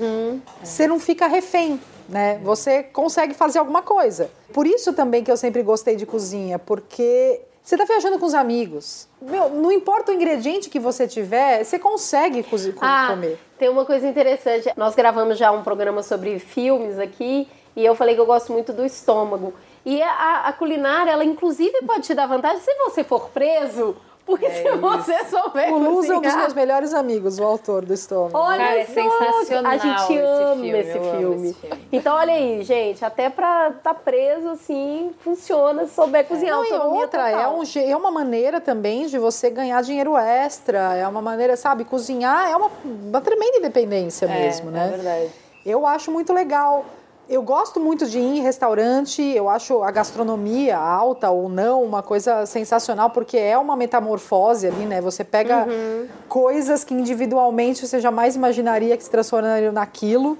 Você 0.62 0.86
não 0.86 1.00
fica 1.00 1.26
refém. 1.26 1.80
né? 2.06 2.38
Você 2.42 2.82
consegue 2.82 3.32
fazer 3.32 3.60
alguma 3.60 3.80
coisa. 3.80 4.30
Por 4.52 4.66
isso 4.66 4.92
também 4.92 5.24
que 5.24 5.30
eu 5.30 5.36
sempre 5.38 5.62
gostei 5.62 5.96
de 5.96 6.04
cozinha, 6.04 6.58
porque 6.58 7.40
você 7.64 7.76
tá 7.78 7.84
viajando 7.86 8.18
com 8.18 8.26
os 8.26 8.34
amigos. 8.34 9.08
Meu, 9.22 9.48
não 9.48 9.72
importa 9.72 10.12
o 10.12 10.14
ingrediente 10.14 10.68
que 10.68 10.78
você 10.78 11.08
tiver, 11.08 11.64
você 11.64 11.78
consegue 11.78 12.42
co- 12.42 12.56
Ah, 12.80 13.06
comer. 13.10 13.38
tem 13.58 13.70
uma 13.70 13.86
coisa 13.86 14.06
interessante. 14.06 14.70
Nós 14.76 14.94
gravamos 14.94 15.38
já 15.38 15.50
um 15.50 15.62
programa 15.62 16.02
sobre 16.02 16.38
filmes 16.38 16.98
aqui 16.98 17.48
e 17.74 17.82
eu 17.84 17.94
falei 17.94 18.14
que 18.14 18.20
eu 18.20 18.26
gosto 18.26 18.52
muito 18.52 18.70
do 18.72 18.84
estômago. 18.84 19.54
E 19.84 20.00
a, 20.02 20.42
a 20.46 20.52
culinária, 20.52 21.10
ela 21.10 21.24
inclusive 21.24 21.80
pode 21.86 22.02
te 22.06 22.14
dar 22.14 22.26
vantagem 22.26 22.60
se 22.60 22.74
você 22.84 23.02
for 23.02 23.30
preso. 23.30 23.96
Porque 24.26 24.48
se 24.50 24.70
você 24.70 25.24
souber 25.26 25.72
O 25.72 25.78
Luz 25.78 26.08
é 26.08 26.16
um 26.16 26.20
dos 26.20 26.34
meus 26.34 26.54
melhores 26.54 26.94
amigos, 26.94 27.38
o 27.38 27.44
autor 27.44 27.84
do 27.84 27.92
estômago. 27.92 28.36
Olha 28.36 28.58
Cara, 28.58 28.78
é 28.80 28.86
só, 28.86 28.92
sensacional 28.92 29.72
A 29.72 29.76
gente 29.76 30.02
esse 30.02 30.18
ama 30.18 30.54
filme, 30.54 30.78
esse 30.78 30.96
eu 30.96 31.04
amo 31.04 31.18
filme. 31.18 31.50
esse 31.50 31.60
filme. 31.60 31.86
Então, 31.92 32.16
olha 32.16 32.32
aí, 32.32 32.62
gente, 32.62 33.04
até 33.04 33.28
pra 33.28 33.68
estar 33.68 33.94
preso, 33.94 34.48
assim, 34.48 35.12
funciona 35.20 35.86
se 35.86 35.94
souber 35.94 36.26
cozinhar. 36.26 36.56
Não, 36.56 36.64
e 36.64 36.72
outra, 36.72 37.28
é, 37.28 37.46
um, 37.48 37.62
é 37.76 37.96
uma 37.96 38.10
maneira 38.10 38.60
também 38.60 39.06
de 39.06 39.18
você 39.18 39.50
ganhar 39.50 39.82
dinheiro 39.82 40.16
extra. 40.16 40.94
É 40.96 41.06
uma 41.06 41.20
maneira, 41.20 41.56
sabe, 41.56 41.84
cozinhar 41.84 42.50
é 42.50 42.56
uma, 42.56 42.70
uma 42.84 43.20
tremenda 43.20 43.58
independência 43.58 44.26
mesmo, 44.26 44.70
né? 44.70 44.86
É 44.86 44.90
verdade. 44.96 45.30
Eu 45.66 45.86
acho 45.86 46.10
muito 46.10 46.32
legal. 46.32 46.84
Eu 47.26 47.42
gosto 47.42 47.80
muito 47.80 48.06
de 48.06 48.18
ir 48.18 48.38
em 48.38 48.40
restaurante, 48.42 49.22
eu 49.22 49.48
acho 49.48 49.82
a 49.82 49.90
gastronomia, 49.90 50.76
alta 50.76 51.30
ou 51.30 51.48
não, 51.48 51.82
uma 51.82 52.02
coisa 52.02 52.44
sensacional, 52.44 53.08
porque 53.10 53.38
é 53.38 53.56
uma 53.56 53.74
metamorfose 53.76 54.66
ali, 54.66 54.84
né? 54.84 55.00
Você 55.00 55.24
pega 55.24 55.66
coisas 56.28 56.84
que 56.84 56.92
individualmente 56.92 57.86
você 57.86 57.98
jamais 57.98 58.36
imaginaria 58.36 58.94
que 58.96 59.02
se 59.02 59.10
transformariam 59.10 59.72
naquilo. 59.72 60.36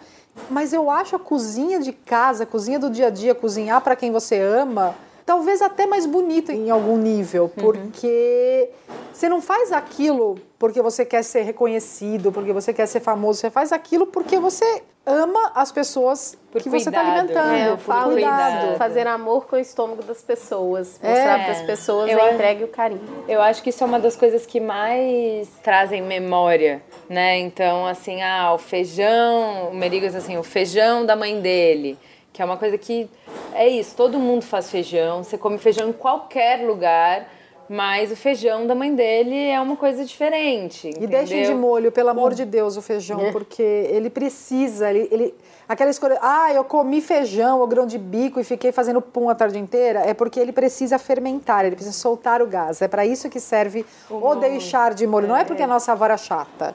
Mas 0.50 0.72
eu 0.74 0.90
acho 0.90 1.16
a 1.16 1.18
cozinha 1.18 1.80
de 1.80 1.92
casa, 1.92 2.42
a 2.42 2.46
cozinha 2.46 2.78
do 2.78 2.90
dia 2.90 3.06
a 3.06 3.10
dia, 3.10 3.34
cozinhar 3.34 3.80
para 3.80 3.96
quem 3.96 4.12
você 4.12 4.38
ama, 4.38 4.94
talvez 5.26 5.62
até 5.62 5.86
mais 5.86 6.06
bonito 6.06 6.52
em 6.52 6.70
algum 6.70 6.96
nível, 6.96 7.48
porque 7.54 8.68
você 9.12 9.28
não 9.28 9.40
faz 9.40 9.72
aquilo 9.72 10.36
porque 10.58 10.80
você 10.80 11.04
quer 11.04 11.22
ser 11.22 11.42
reconhecido, 11.42 12.32
porque 12.32 12.52
você 12.52 12.72
quer 12.72 12.86
ser 12.86 13.00
famoso, 13.00 13.40
você 13.40 13.50
faz 13.50 13.72
aquilo 13.72 14.06
porque 14.06 14.38
você 14.38 14.82
ama 15.06 15.52
as 15.54 15.70
pessoas 15.70 16.34
Por 16.50 16.62
que 16.62 16.70
você 16.70 16.88
está 16.88 17.02
cuidado, 17.02 17.18
alimentando. 17.18 17.48
né? 17.52 17.66
É, 17.66 17.70
eu 17.70 17.76
falo 17.76 18.12
cuidado. 18.12 18.66
isso, 18.68 18.76
fazer 18.78 19.06
amor 19.06 19.46
com 19.46 19.56
o 19.56 19.58
estômago 19.58 20.02
das 20.02 20.22
pessoas. 20.22 20.98
É. 21.02 21.08
Mostrar 21.10 21.38
para 21.44 21.52
as 21.52 21.62
pessoas 21.62 22.10
Eu 22.10 22.18
a 22.18 22.24
acho- 22.24 22.34
entrega 22.34 22.60
e 22.62 22.64
o 22.64 22.68
carinho. 22.68 23.02
Eu 23.28 23.42
acho 23.42 23.62
que 23.62 23.68
isso 23.68 23.84
é 23.84 23.86
uma 23.86 24.00
das 24.00 24.16
coisas 24.16 24.46
que 24.46 24.58
mais 24.60 25.48
trazem 25.62 26.00
memória, 26.02 26.82
né? 27.08 27.38
Então, 27.40 27.86
assim, 27.86 28.22
ah, 28.22 28.54
o 28.54 28.58
feijão, 28.58 29.68
o 29.70 29.74
Merigo 29.74 30.06
diz 30.06 30.14
assim, 30.16 30.38
o 30.38 30.42
feijão 30.42 31.04
da 31.04 31.14
mãe 31.14 31.38
dele, 31.38 31.98
que 32.34 32.42
é 32.42 32.44
uma 32.44 32.56
coisa 32.56 32.76
que 32.76 33.08
é 33.54 33.68
isso, 33.68 33.94
todo 33.96 34.18
mundo 34.18 34.42
faz 34.42 34.68
feijão, 34.68 35.22
você 35.22 35.38
come 35.38 35.56
feijão 35.56 35.88
em 35.88 35.92
qualquer 35.92 36.66
lugar, 36.66 37.28
mas 37.68 38.10
o 38.10 38.16
feijão 38.16 38.66
da 38.66 38.74
mãe 38.74 38.92
dele 38.94 39.36
é 39.36 39.58
uma 39.60 39.76
coisa 39.76 40.04
diferente. 40.04 40.88
E 41.00 41.06
deixem 41.06 41.38
de 41.38 41.44
entendeu? 41.44 41.56
molho, 41.58 41.92
pelo 41.92 42.08
amor 42.10 42.34
de 42.34 42.44
Deus, 42.44 42.76
o 42.76 42.82
feijão, 42.82 43.30
porque 43.32 43.62
ele 43.62 44.10
precisa, 44.10 44.90
ele, 44.90 45.08
ele- 45.12 45.34
aquela 45.68 45.90
escolha, 45.90 46.18
ah, 46.20 46.52
eu 46.52 46.64
comi 46.64 47.00
feijão 47.00 47.60
ou 47.60 47.66
grão 47.66 47.86
de 47.86 47.98
bico 47.98 48.40
e 48.40 48.44
fiquei 48.44 48.72
fazendo 48.72 49.00
pum 49.00 49.28
a 49.28 49.34
tarde 49.34 49.58
inteira, 49.58 50.00
é 50.00 50.14
porque 50.14 50.38
ele 50.38 50.52
precisa 50.52 50.98
fermentar, 50.98 51.64
ele 51.64 51.76
precisa 51.76 51.96
soltar 51.96 52.42
o 52.42 52.46
gás. 52.46 52.82
É 52.82 52.88
para 52.88 53.06
isso 53.06 53.28
que 53.28 53.40
serve 53.40 53.84
o, 54.10 54.34
deixar 54.34 54.94
de 54.94 55.06
molho. 55.06 55.28
Não 55.28 55.36
é 55.36 55.44
porque 55.44 55.62
a 55.62 55.66
nossa 55.66 55.92
avó 55.92 56.04
era 56.04 56.16
chata. 56.16 56.74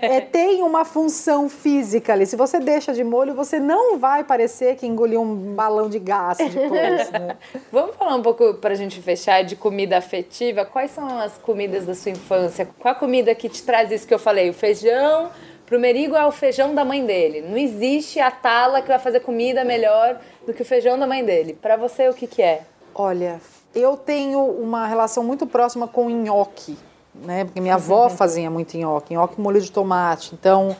é, 0.00 0.20
tem 0.20 0.62
uma 0.62 0.84
função 0.84 1.48
física 1.48 2.12
ali. 2.12 2.26
Se 2.26 2.36
você 2.36 2.58
deixa 2.58 2.92
de 2.92 3.04
molho, 3.04 3.34
você 3.34 3.58
não 3.58 3.98
vai 3.98 4.24
parecer 4.24 4.76
que 4.76 4.86
engoliu 4.86 5.22
um 5.22 5.54
balão 5.54 5.88
de 5.88 5.98
gás 5.98 6.38
depois, 6.38 7.10
né? 7.10 7.36
Vamos 7.72 7.96
falar 7.96 8.16
um 8.16 8.22
pouco 8.22 8.54
pra 8.54 8.74
gente 8.74 9.00
fechar 9.00 9.42
de 9.42 9.56
comida 9.56 9.96
afetiva? 9.96 10.64
Quais 10.64 10.90
são 10.90 11.18
as 11.18 11.38
comidas 11.38 11.86
da 11.86 11.94
sua 11.94 12.12
infância? 12.12 12.68
Qual 12.78 12.92
a 12.92 12.94
comida 12.94 13.34
que 13.34 13.48
te 13.48 13.62
traz 13.62 13.90
isso 13.90 14.06
que 14.06 14.14
eu 14.14 14.18
falei? 14.18 14.50
O 14.50 14.54
feijão, 14.54 15.30
pro 15.72 15.80
Merigo 15.80 16.14
é 16.14 16.26
o 16.26 16.30
feijão 16.30 16.74
da 16.74 16.84
mãe 16.84 17.06
dele. 17.06 17.40
Não 17.40 17.56
existe 17.56 18.20
a 18.20 18.30
tala 18.30 18.82
que 18.82 18.88
vai 18.88 18.98
fazer 18.98 19.20
comida 19.20 19.64
melhor 19.64 20.20
do 20.46 20.52
que 20.52 20.60
o 20.60 20.64
feijão 20.66 20.98
da 20.98 21.06
mãe 21.06 21.24
dele. 21.24 21.54
Pra 21.62 21.78
você, 21.78 22.10
o 22.10 22.12
que 22.12 22.26
que 22.26 22.42
é? 22.42 22.60
Olha, 22.94 23.40
eu 23.74 23.96
tenho 23.96 24.38
uma 24.38 24.86
relação 24.86 25.24
muito 25.24 25.46
próxima 25.46 25.88
com 25.88 26.10
nhoque, 26.10 26.76
né? 27.14 27.46
Porque 27.46 27.58
minha 27.58 27.76
avó 27.76 28.10
fazia 28.12 28.50
muito 28.50 28.76
nhoque, 28.76 29.14
nhoque 29.14 29.36
com 29.36 29.40
molho 29.40 29.62
de 29.62 29.72
tomate. 29.72 30.34
Então, 30.34 30.76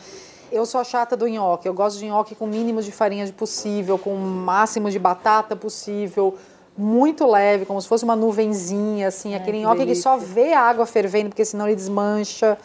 eu 0.52 0.66
sou 0.66 0.78
a 0.78 0.84
chata 0.84 1.16
do 1.16 1.26
nhoque. 1.26 1.66
Eu 1.66 1.72
gosto 1.72 1.98
de 1.98 2.04
nhoque 2.04 2.34
com 2.34 2.44
o 2.44 2.48
mínimo 2.48 2.82
de 2.82 2.92
farinha 2.92 3.24
de 3.24 3.32
possível, 3.32 3.96
com 3.96 4.12
o 4.14 4.18
máximo 4.18 4.90
de 4.90 4.98
batata 4.98 5.56
possível, 5.56 6.36
muito 6.76 7.26
leve, 7.26 7.64
como 7.64 7.80
se 7.80 7.88
fosse 7.88 8.04
uma 8.04 8.16
nuvenzinha, 8.16 9.08
assim, 9.08 9.34
aquele 9.34 9.58
que 9.58 9.64
nhoque 9.64 9.86
que 9.86 9.94
só 9.94 10.16
delícia. 10.16 10.34
vê 10.34 10.52
a 10.52 10.60
água 10.60 10.86
fervendo, 10.86 11.30
porque 11.30 11.44
senão 11.46 11.66
ele 11.66 11.76
desmancha. 11.76 12.58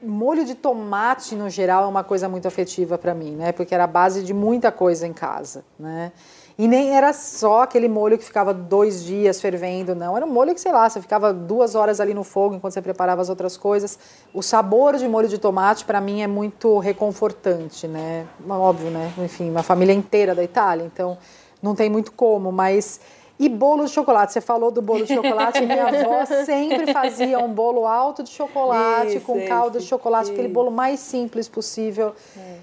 Molho 0.00 0.44
de 0.44 0.54
tomate, 0.54 1.34
no 1.34 1.50
geral, 1.50 1.82
é 1.82 1.86
uma 1.86 2.04
coisa 2.04 2.28
muito 2.28 2.46
afetiva 2.46 2.96
para 2.96 3.12
mim, 3.14 3.34
né? 3.34 3.50
Porque 3.50 3.74
era 3.74 3.82
a 3.82 3.86
base 3.88 4.22
de 4.22 4.32
muita 4.32 4.70
coisa 4.70 5.06
em 5.06 5.12
casa, 5.12 5.64
né? 5.78 6.12
E 6.56 6.68
nem 6.68 6.96
era 6.96 7.12
só 7.12 7.62
aquele 7.62 7.88
molho 7.88 8.16
que 8.16 8.24
ficava 8.24 8.54
dois 8.54 9.04
dias 9.04 9.40
fervendo, 9.40 9.94
não. 9.94 10.16
Era 10.16 10.24
um 10.24 10.28
molho 10.28 10.54
que, 10.54 10.60
sei 10.60 10.72
lá, 10.72 10.88
você 10.88 11.00
ficava 11.00 11.32
duas 11.32 11.74
horas 11.74 12.00
ali 12.00 12.14
no 12.14 12.22
fogo 12.22 12.54
enquanto 12.54 12.74
você 12.74 12.82
preparava 12.82 13.22
as 13.22 13.28
outras 13.28 13.56
coisas. 13.56 13.98
O 14.32 14.42
sabor 14.42 14.96
de 14.96 15.08
molho 15.08 15.28
de 15.28 15.38
tomate, 15.38 15.84
para 15.84 16.00
mim, 16.00 16.22
é 16.22 16.26
muito 16.26 16.78
reconfortante, 16.78 17.88
né? 17.88 18.26
Óbvio, 18.48 18.90
né? 18.90 19.12
Enfim, 19.18 19.50
uma 19.50 19.62
família 19.62 19.92
inteira 19.92 20.34
da 20.34 20.44
Itália, 20.44 20.84
então 20.84 21.18
não 21.60 21.74
tem 21.74 21.90
muito 21.90 22.12
como, 22.12 22.52
mas... 22.52 23.00
E 23.40 23.48
bolo 23.48 23.84
de 23.84 23.92
chocolate, 23.92 24.32
você 24.32 24.40
falou 24.40 24.70
do 24.72 24.82
bolo 24.82 25.04
de 25.04 25.14
chocolate, 25.14 25.64
minha 25.64 25.86
avó 26.02 26.24
sempre 26.44 26.92
fazia 26.92 27.38
um 27.38 27.48
bolo 27.52 27.86
alto 27.86 28.24
de 28.24 28.30
chocolate, 28.30 29.16
Isso, 29.18 29.20
com 29.24 29.40
calda 29.46 29.78
de 29.78 29.86
chocolate, 29.86 30.32
aquele 30.32 30.48
isso. 30.48 30.54
bolo 30.54 30.72
mais 30.72 30.98
simples 30.98 31.46
possível. 31.48 32.14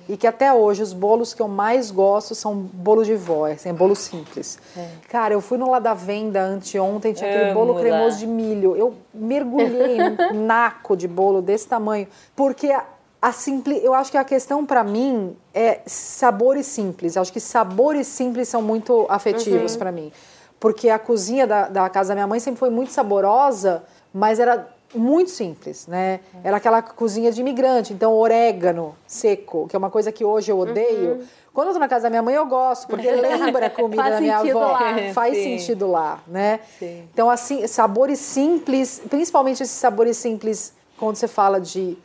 E 0.09 0.17
que 0.17 0.28
até 0.28 0.51
hoje 0.53 0.84
os 0.84 0.91
bolos 0.91 1.34
que 1.34 1.41
eu 1.41 1.47
mais 1.47 1.91
gosto 1.91 2.36
são 2.36 2.53
bolo 2.55 3.05
de 3.05 3.15
vó, 3.15 3.45
assim, 3.45 3.69
é 3.69 3.73
bolo 3.73 3.95
simples. 3.95 4.59
Cara, 5.07 5.34
eu 5.34 5.39
fui 5.39 5.57
no 5.57 5.71
lá 5.71 5.80
da 5.80 5.93
venda 5.93 6.41
anteontem, 6.41 7.13
tinha 7.13 7.30
aquele 7.30 7.51
Amo 7.51 7.59
bolo 7.59 7.73
lá. 7.73 7.80
cremoso 7.80 8.17
de 8.17 8.28
milho. 8.28 8.76
Eu 8.76 8.93
mergulhei 9.13 9.97
num 10.34 10.45
naco 10.45 10.97
de 10.97 11.07
bolo 11.07 11.41
desse 11.41 11.67
tamanho, 11.69 12.07
porque 12.36 12.69
a, 12.71 12.84
a 13.21 13.32
simpli, 13.32 13.80
eu 13.84 13.93
acho 13.93 14.11
que 14.11 14.17
a 14.17 14.23
questão 14.26 14.65
para 14.65 14.84
mim 14.84 15.38
é 15.53 15.80
sabores 15.86 16.65
simples. 16.65 17.15
Eu 17.15 17.21
acho 17.21 17.32
que 17.32 17.39
sabores 17.39 18.07
simples 18.07 18.49
são 18.49 18.61
muito 18.61 19.05
afetivos 19.07 19.78
para 19.78 19.91
mim. 19.91 20.11
Porque 20.60 20.89
a 20.89 20.97
cozinha 20.97 21.45
da, 21.45 21.68
da 21.68 21.89
casa 21.89 22.10
da 22.10 22.16
minha 22.16 22.28
mãe 22.28 22.39
sempre 22.39 22.60
foi 22.60 22.70
muito 22.70 22.91
saborosa, 22.91 23.84
mas 24.14 24.39
era 24.39 24.68
muito 24.93 25.32
simples, 25.32 25.88
né? 25.88 26.22
Era 26.43 26.58
aquela 26.58 26.82
cozinha 26.82 27.32
de 27.32 27.41
imigrante, 27.41 27.93
então 27.93 28.14
orégano 28.14 28.95
seco, 29.06 29.68
que 29.68 29.76
é 29.76 29.80
uma 29.80 29.89
coisa 29.89 30.12
que 30.12 30.24
hoje 30.24 30.51
eu 30.51 30.60
odeio. 30.60 31.26
Quando 31.53 31.70
eu 31.70 31.74
tô 31.74 31.80
na 31.80 31.88
casa 31.88 32.03
da 32.03 32.10
minha 32.10 32.22
mãe, 32.22 32.36
eu 32.36 32.45
gosto, 32.45 32.88
porque 32.88 33.10
lembra 33.10 33.68
a 33.68 33.70
comida 33.72 34.10
da 34.10 34.20
minha 34.20 34.38
avó. 34.38 34.72
lá. 34.72 34.95
Faz 35.14 35.36
Sim. 35.36 35.58
sentido 35.58 35.88
lá, 35.88 36.20
né? 36.28 36.60
Sim. 36.80 37.08
Então, 37.14 37.30
assim, 37.30 37.66
sabores 37.68 38.20
simples, 38.20 39.01
principalmente 39.10 39.64
esses 39.64 39.76
sabores 39.76 40.18
simples, 40.18 40.74
quando 40.97 41.16
você 41.16 41.28
fala 41.28 41.60
de 41.60 41.97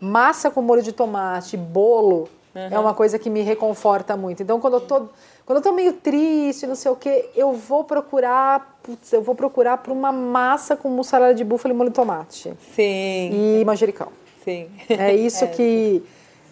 massa 0.00 0.50
com 0.50 0.62
molho 0.62 0.82
de 0.82 0.92
tomate, 0.92 1.56
bolo, 1.56 2.28
é 2.54 2.78
uma 2.78 2.94
coisa 2.94 3.18
que 3.18 3.28
me 3.28 3.42
reconforta 3.42 4.16
muito. 4.16 4.42
Então, 4.42 4.60
quando 4.60 4.74
eu 4.74 4.80
tô, 4.80 5.08
quando 5.46 5.58
eu 5.58 5.62
tô 5.62 5.72
meio 5.72 5.92
triste, 5.92 6.66
não 6.66 6.74
sei 6.74 6.90
o 6.90 6.96
quê, 6.96 7.28
eu 7.36 7.52
vou 7.52 7.84
procurar, 7.84 8.78
putz, 8.82 9.12
eu 9.12 9.22
vou 9.22 9.34
procurar 9.34 9.78
por 9.78 9.92
uma 9.92 10.10
massa 10.10 10.74
com 10.76 10.88
mussarela 10.88 11.34
de 11.34 11.44
búfalo 11.44 11.74
e 11.74 11.76
molho 11.76 11.90
de 11.90 11.94
tomate 11.96 12.54
Sim, 12.74 13.60
e 13.60 13.62
manjericão. 13.64 14.08
sim. 14.44 14.68
É 14.88 15.14
isso 15.14 15.46
que 15.52 16.02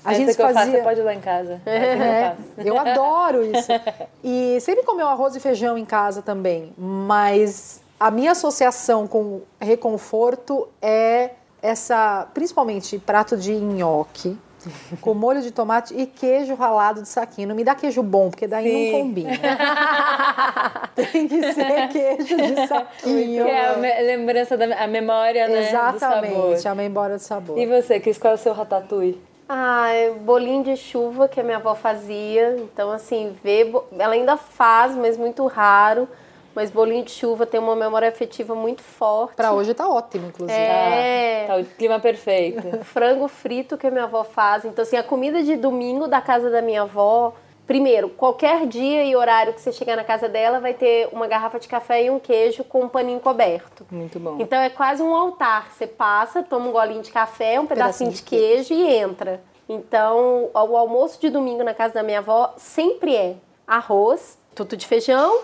a 0.04 0.10
Essa 0.12 0.20
gente 0.20 0.34
que 0.36 0.42
eu 0.42 0.46
faço, 0.46 0.58
fazia. 0.58 0.72
você 0.78 0.82
pode 0.82 1.00
ir 1.00 1.04
lá 1.04 1.14
em 1.14 1.20
casa. 1.20 1.60
Que 1.64 1.70
eu 1.70 1.74
É, 1.74 2.36
eu 2.58 2.78
adoro 2.78 3.44
isso. 3.44 3.68
E 4.22 4.60
sempre 4.60 4.84
comeu 4.84 5.06
arroz 5.08 5.34
e 5.36 5.40
feijão 5.40 5.76
em 5.78 5.84
casa 5.84 6.20
também, 6.22 6.72
mas 6.76 7.80
a 7.98 8.10
minha 8.10 8.32
associação 8.32 9.06
com 9.06 9.40
reconforto 9.60 10.68
é 10.82 11.30
essa, 11.62 12.26
principalmente 12.34 12.98
prato 12.98 13.36
de 13.36 13.54
nhoque 13.54 14.36
com 15.00 15.14
molho 15.14 15.40
de 15.40 15.50
tomate 15.50 15.94
e 15.94 16.06
queijo 16.06 16.54
ralado 16.54 17.02
de 17.02 17.08
saquinho. 17.08 17.48
Não 17.48 17.54
me 17.54 17.64
dá 17.64 17.74
queijo 17.74 18.02
bom, 18.02 18.30
porque 18.30 18.46
daí 18.46 18.70
Sim. 18.70 18.92
não 18.92 19.00
combina. 19.00 19.32
Tem 20.94 21.28
que 21.28 21.52
ser 21.52 21.88
queijo 21.88 22.36
de 22.36 22.66
saquinho. 22.68 23.44
Que 23.44 23.50
é 23.50 23.68
a 23.68 24.02
lembrança 24.02 24.56
da 24.56 24.82
a 24.82 24.86
memória, 24.86 25.46
né? 25.46 25.54
Do 25.54 25.60
Exatamente, 25.60 26.68
a 26.68 26.74
memória 26.74 27.16
do 27.16 27.22
sabor. 27.22 27.58
E 27.58 27.66
você, 27.66 28.00
Cris, 28.00 28.18
qual 28.18 28.32
é 28.32 28.36
o 28.36 28.38
seu 28.38 28.52
ratatouille? 28.52 29.20
Ah, 29.48 29.88
é 29.90 30.10
bolinho 30.10 30.64
de 30.64 30.76
chuva 30.76 31.28
que 31.28 31.38
a 31.38 31.42
minha 31.42 31.58
avó 31.58 31.74
fazia. 31.74 32.56
Então, 32.58 32.90
assim, 32.90 33.36
ver. 33.44 33.70
Ela 33.98 34.14
ainda 34.14 34.36
faz, 34.36 34.96
mas 34.96 35.18
muito 35.18 35.46
raro. 35.46 36.08
Mas 36.54 36.70
bolinho 36.70 37.04
de 37.04 37.10
chuva 37.10 37.46
tem 37.46 37.58
uma 37.58 37.74
memória 37.74 38.08
afetiva 38.08 38.54
muito 38.54 38.82
forte. 38.82 39.36
Pra 39.36 39.52
hoje 39.52 39.74
tá 39.74 39.88
ótimo, 39.88 40.28
inclusive. 40.28 40.58
É. 40.58 41.44
Tá 41.46 41.56
o 41.56 41.64
clima 41.64 41.98
perfeito. 41.98 42.62
frango 42.84 43.28
frito 43.28 43.78
que 43.78 43.86
a 43.86 43.90
minha 43.90 44.04
avó 44.04 44.24
faz. 44.24 44.64
Então, 44.64 44.82
assim, 44.82 44.96
a 44.96 45.02
comida 45.02 45.42
de 45.42 45.56
domingo 45.56 46.06
da 46.06 46.20
casa 46.20 46.50
da 46.50 46.60
minha 46.60 46.82
avó 46.82 47.32
Primeiro, 47.66 48.08
qualquer 48.08 48.66
dia 48.66 49.04
e 49.04 49.14
horário 49.14 49.54
que 49.54 49.60
você 49.60 49.72
chegar 49.72 49.96
na 49.96 50.02
casa 50.02 50.28
dela, 50.28 50.58
vai 50.58 50.74
ter 50.74 51.08
uma 51.12 51.28
garrafa 51.28 51.60
de 51.60 51.68
café 51.68 52.04
e 52.04 52.10
um 52.10 52.18
queijo 52.18 52.64
com 52.64 52.82
um 52.82 52.88
paninho 52.88 53.20
coberto. 53.20 53.86
Muito 53.90 54.18
bom. 54.18 54.36
Então 54.40 54.58
é 54.58 54.68
quase 54.68 55.02
um 55.02 55.14
altar. 55.14 55.70
Você 55.72 55.86
passa, 55.86 56.42
toma 56.42 56.68
um 56.68 56.72
golinho 56.72 57.02
de 57.02 57.12
café, 57.12 57.60
um 57.60 57.66
pedacinho, 57.66 58.10
Pedacinho 58.10 58.10
de 58.10 58.16
de 58.16 58.22
queijo 58.22 58.74
e 58.74 58.94
entra. 58.96 59.40
Então, 59.68 60.50
o 60.52 60.76
almoço 60.76 61.20
de 61.20 61.30
domingo 61.30 61.62
na 61.62 61.72
casa 61.72 61.94
da 61.94 62.02
minha 62.02 62.18
avó 62.18 62.52
sempre 62.56 63.14
é 63.14 63.36
arroz, 63.66 64.36
tutu 64.54 64.76
de 64.76 64.86
feijão, 64.86 65.40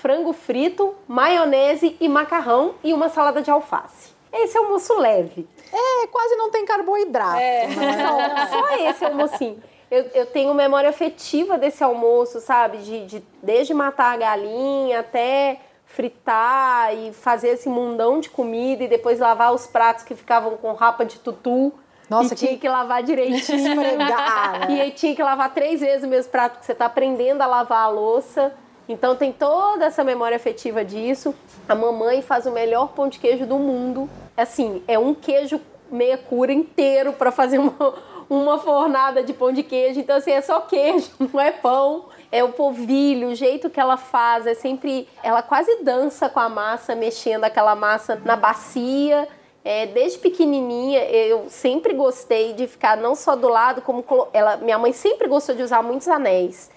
frango 0.00 0.32
frito, 0.32 0.94
maionese 1.06 1.96
e 2.00 2.08
macarrão 2.08 2.74
e 2.82 2.92
uma 2.92 3.08
salada 3.08 3.42
de 3.42 3.50
alface. 3.50 4.10
Esse 4.32 4.56
é 4.56 4.60
o 4.60 4.64
almoço 4.64 4.96
leve. 4.98 5.46
É, 5.72 6.06
quase 6.06 6.36
não 6.36 6.50
tem 6.50 6.64
carboidrato. 6.64 7.36
É. 7.38 7.66
Só, 7.68 8.58
só 8.58 8.76
esse 8.88 9.04
almocinho. 9.04 9.62
Eu, 9.90 10.04
eu 10.14 10.26
tenho 10.26 10.54
memória 10.54 10.88
afetiva 10.88 11.58
desse 11.58 11.82
almoço, 11.82 12.40
sabe? 12.40 12.78
De, 12.78 13.06
de- 13.06 13.24
desde 13.42 13.74
matar 13.74 14.12
a 14.14 14.16
galinha 14.16 15.00
até 15.00 15.60
fritar 15.84 16.94
e 16.96 17.12
fazer 17.12 17.48
esse 17.48 17.68
mundão 17.68 18.20
de 18.20 18.30
comida 18.30 18.84
e 18.84 18.88
depois 18.88 19.18
lavar 19.18 19.52
os 19.52 19.66
pratos 19.66 20.04
que 20.04 20.14
ficavam 20.14 20.56
com 20.56 20.72
rapa 20.72 21.04
de 21.04 21.18
tutu. 21.18 21.72
Nossa, 22.08 22.34
e 22.34 22.36
tinha 22.36 22.52
que- 22.52 22.58
que 22.58 22.68
lavar 22.68 23.02
direitinho. 23.02 23.58
Esfregar, 23.68 24.60
né? 24.60 24.66
E 24.70 24.80
aí 24.80 24.90
tinha 24.92 25.14
que 25.14 25.22
lavar 25.22 25.52
três 25.52 25.80
vezes 25.80 26.04
o 26.04 26.08
mesmo 26.08 26.30
prato, 26.30 26.52
porque 26.52 26.66
você 26.66 26.74
tá 26.74 26.86
aprendendo 26.86 27.42
a 27.42 27.46
lavar 27.46 27.84
a 27.84 27.88
louça. 27.88 28.52
Então 28.90 29.14
tem 29.14 29.30
toda 29.32 29.84
essa 29.84 30.02
memória 30.02 30.36
afetiva 30.36 30.84
disso. 30.84 31.32
A 31.68 31.76
mamãe 31.76 32.22
faz 32.22 32.44
o 32.44 32.50
melhor 32.50 32.88
pão 32.88 33.08
de 33.08 33.20
queijo 33.20 33.46
do 33.46 33.56
mundo. 33.56 34.10
Assim, 34.36 34.82
é 34.88 34.98
um 34.98 35.14
queijo 35.14 35.60
meia 35.88 36.18
cura 36.18 36.52
inteiro 36.52 37.12
para 37.12 37.30
fazer 37.30 37.58
uma, 37.58 37.94
uma 38.28 38.58
fornada 38.58 39.22
de 39.22 39.32
pão 39.32 39.52
de 39.52 39.62
queijo. 39.62 40.00
Então, 40.00 40.16
assim, 40.16 40.32
é 40.32 40.40
só 40.40 40.60
queijo, 40.62 41.08
não 41.32 41.40
é 41.40 41.52
pão. 41.52 42.06
É 42.32 42.42
o 42.42 42.48
polvilho, 42.48 43.28
o 43.28 43.34
jeito 43.34 43.70
que 43.70 43.78
ela 43.78 43.96
faz, 43.96 44.44
é 44.44 44.54
sempre. 44.54 45.08
Ela 45.22 45.40
quase 45.40 45.84
dança 45.84 46.28
com 46.28 46.40
a 46.40 46.48
massa, 46.48 46.96
mexendo 46.96 47.44
aquela 47.44 47.76
massa 47.76 48.20
na 48.24 48.34
bacia. 48.34 49.28
É, 49.64 49.86
desde 49.86 50.18
pequenininha, 50.18 51.04
eu 51.04 51.44
sempre 51.48 51.92
gostei 51.92 52.54
de 52.54 52.66
ficar 52.66 52.96
não 52.96 53.14
só 53.14 53.36
do 53.36 53.48
lado, 53.48 53.82
como 53.82 54.04
ela, 54.32 54.56
minha 54.56 54.78
mãe 54.78 54.92
sempre 54.92 55.28
gostou 55.28 55.54
de 55.54 55.62
usar 55.62 55.80
muitos 55.80 56.08
anéis. 56.08 56.70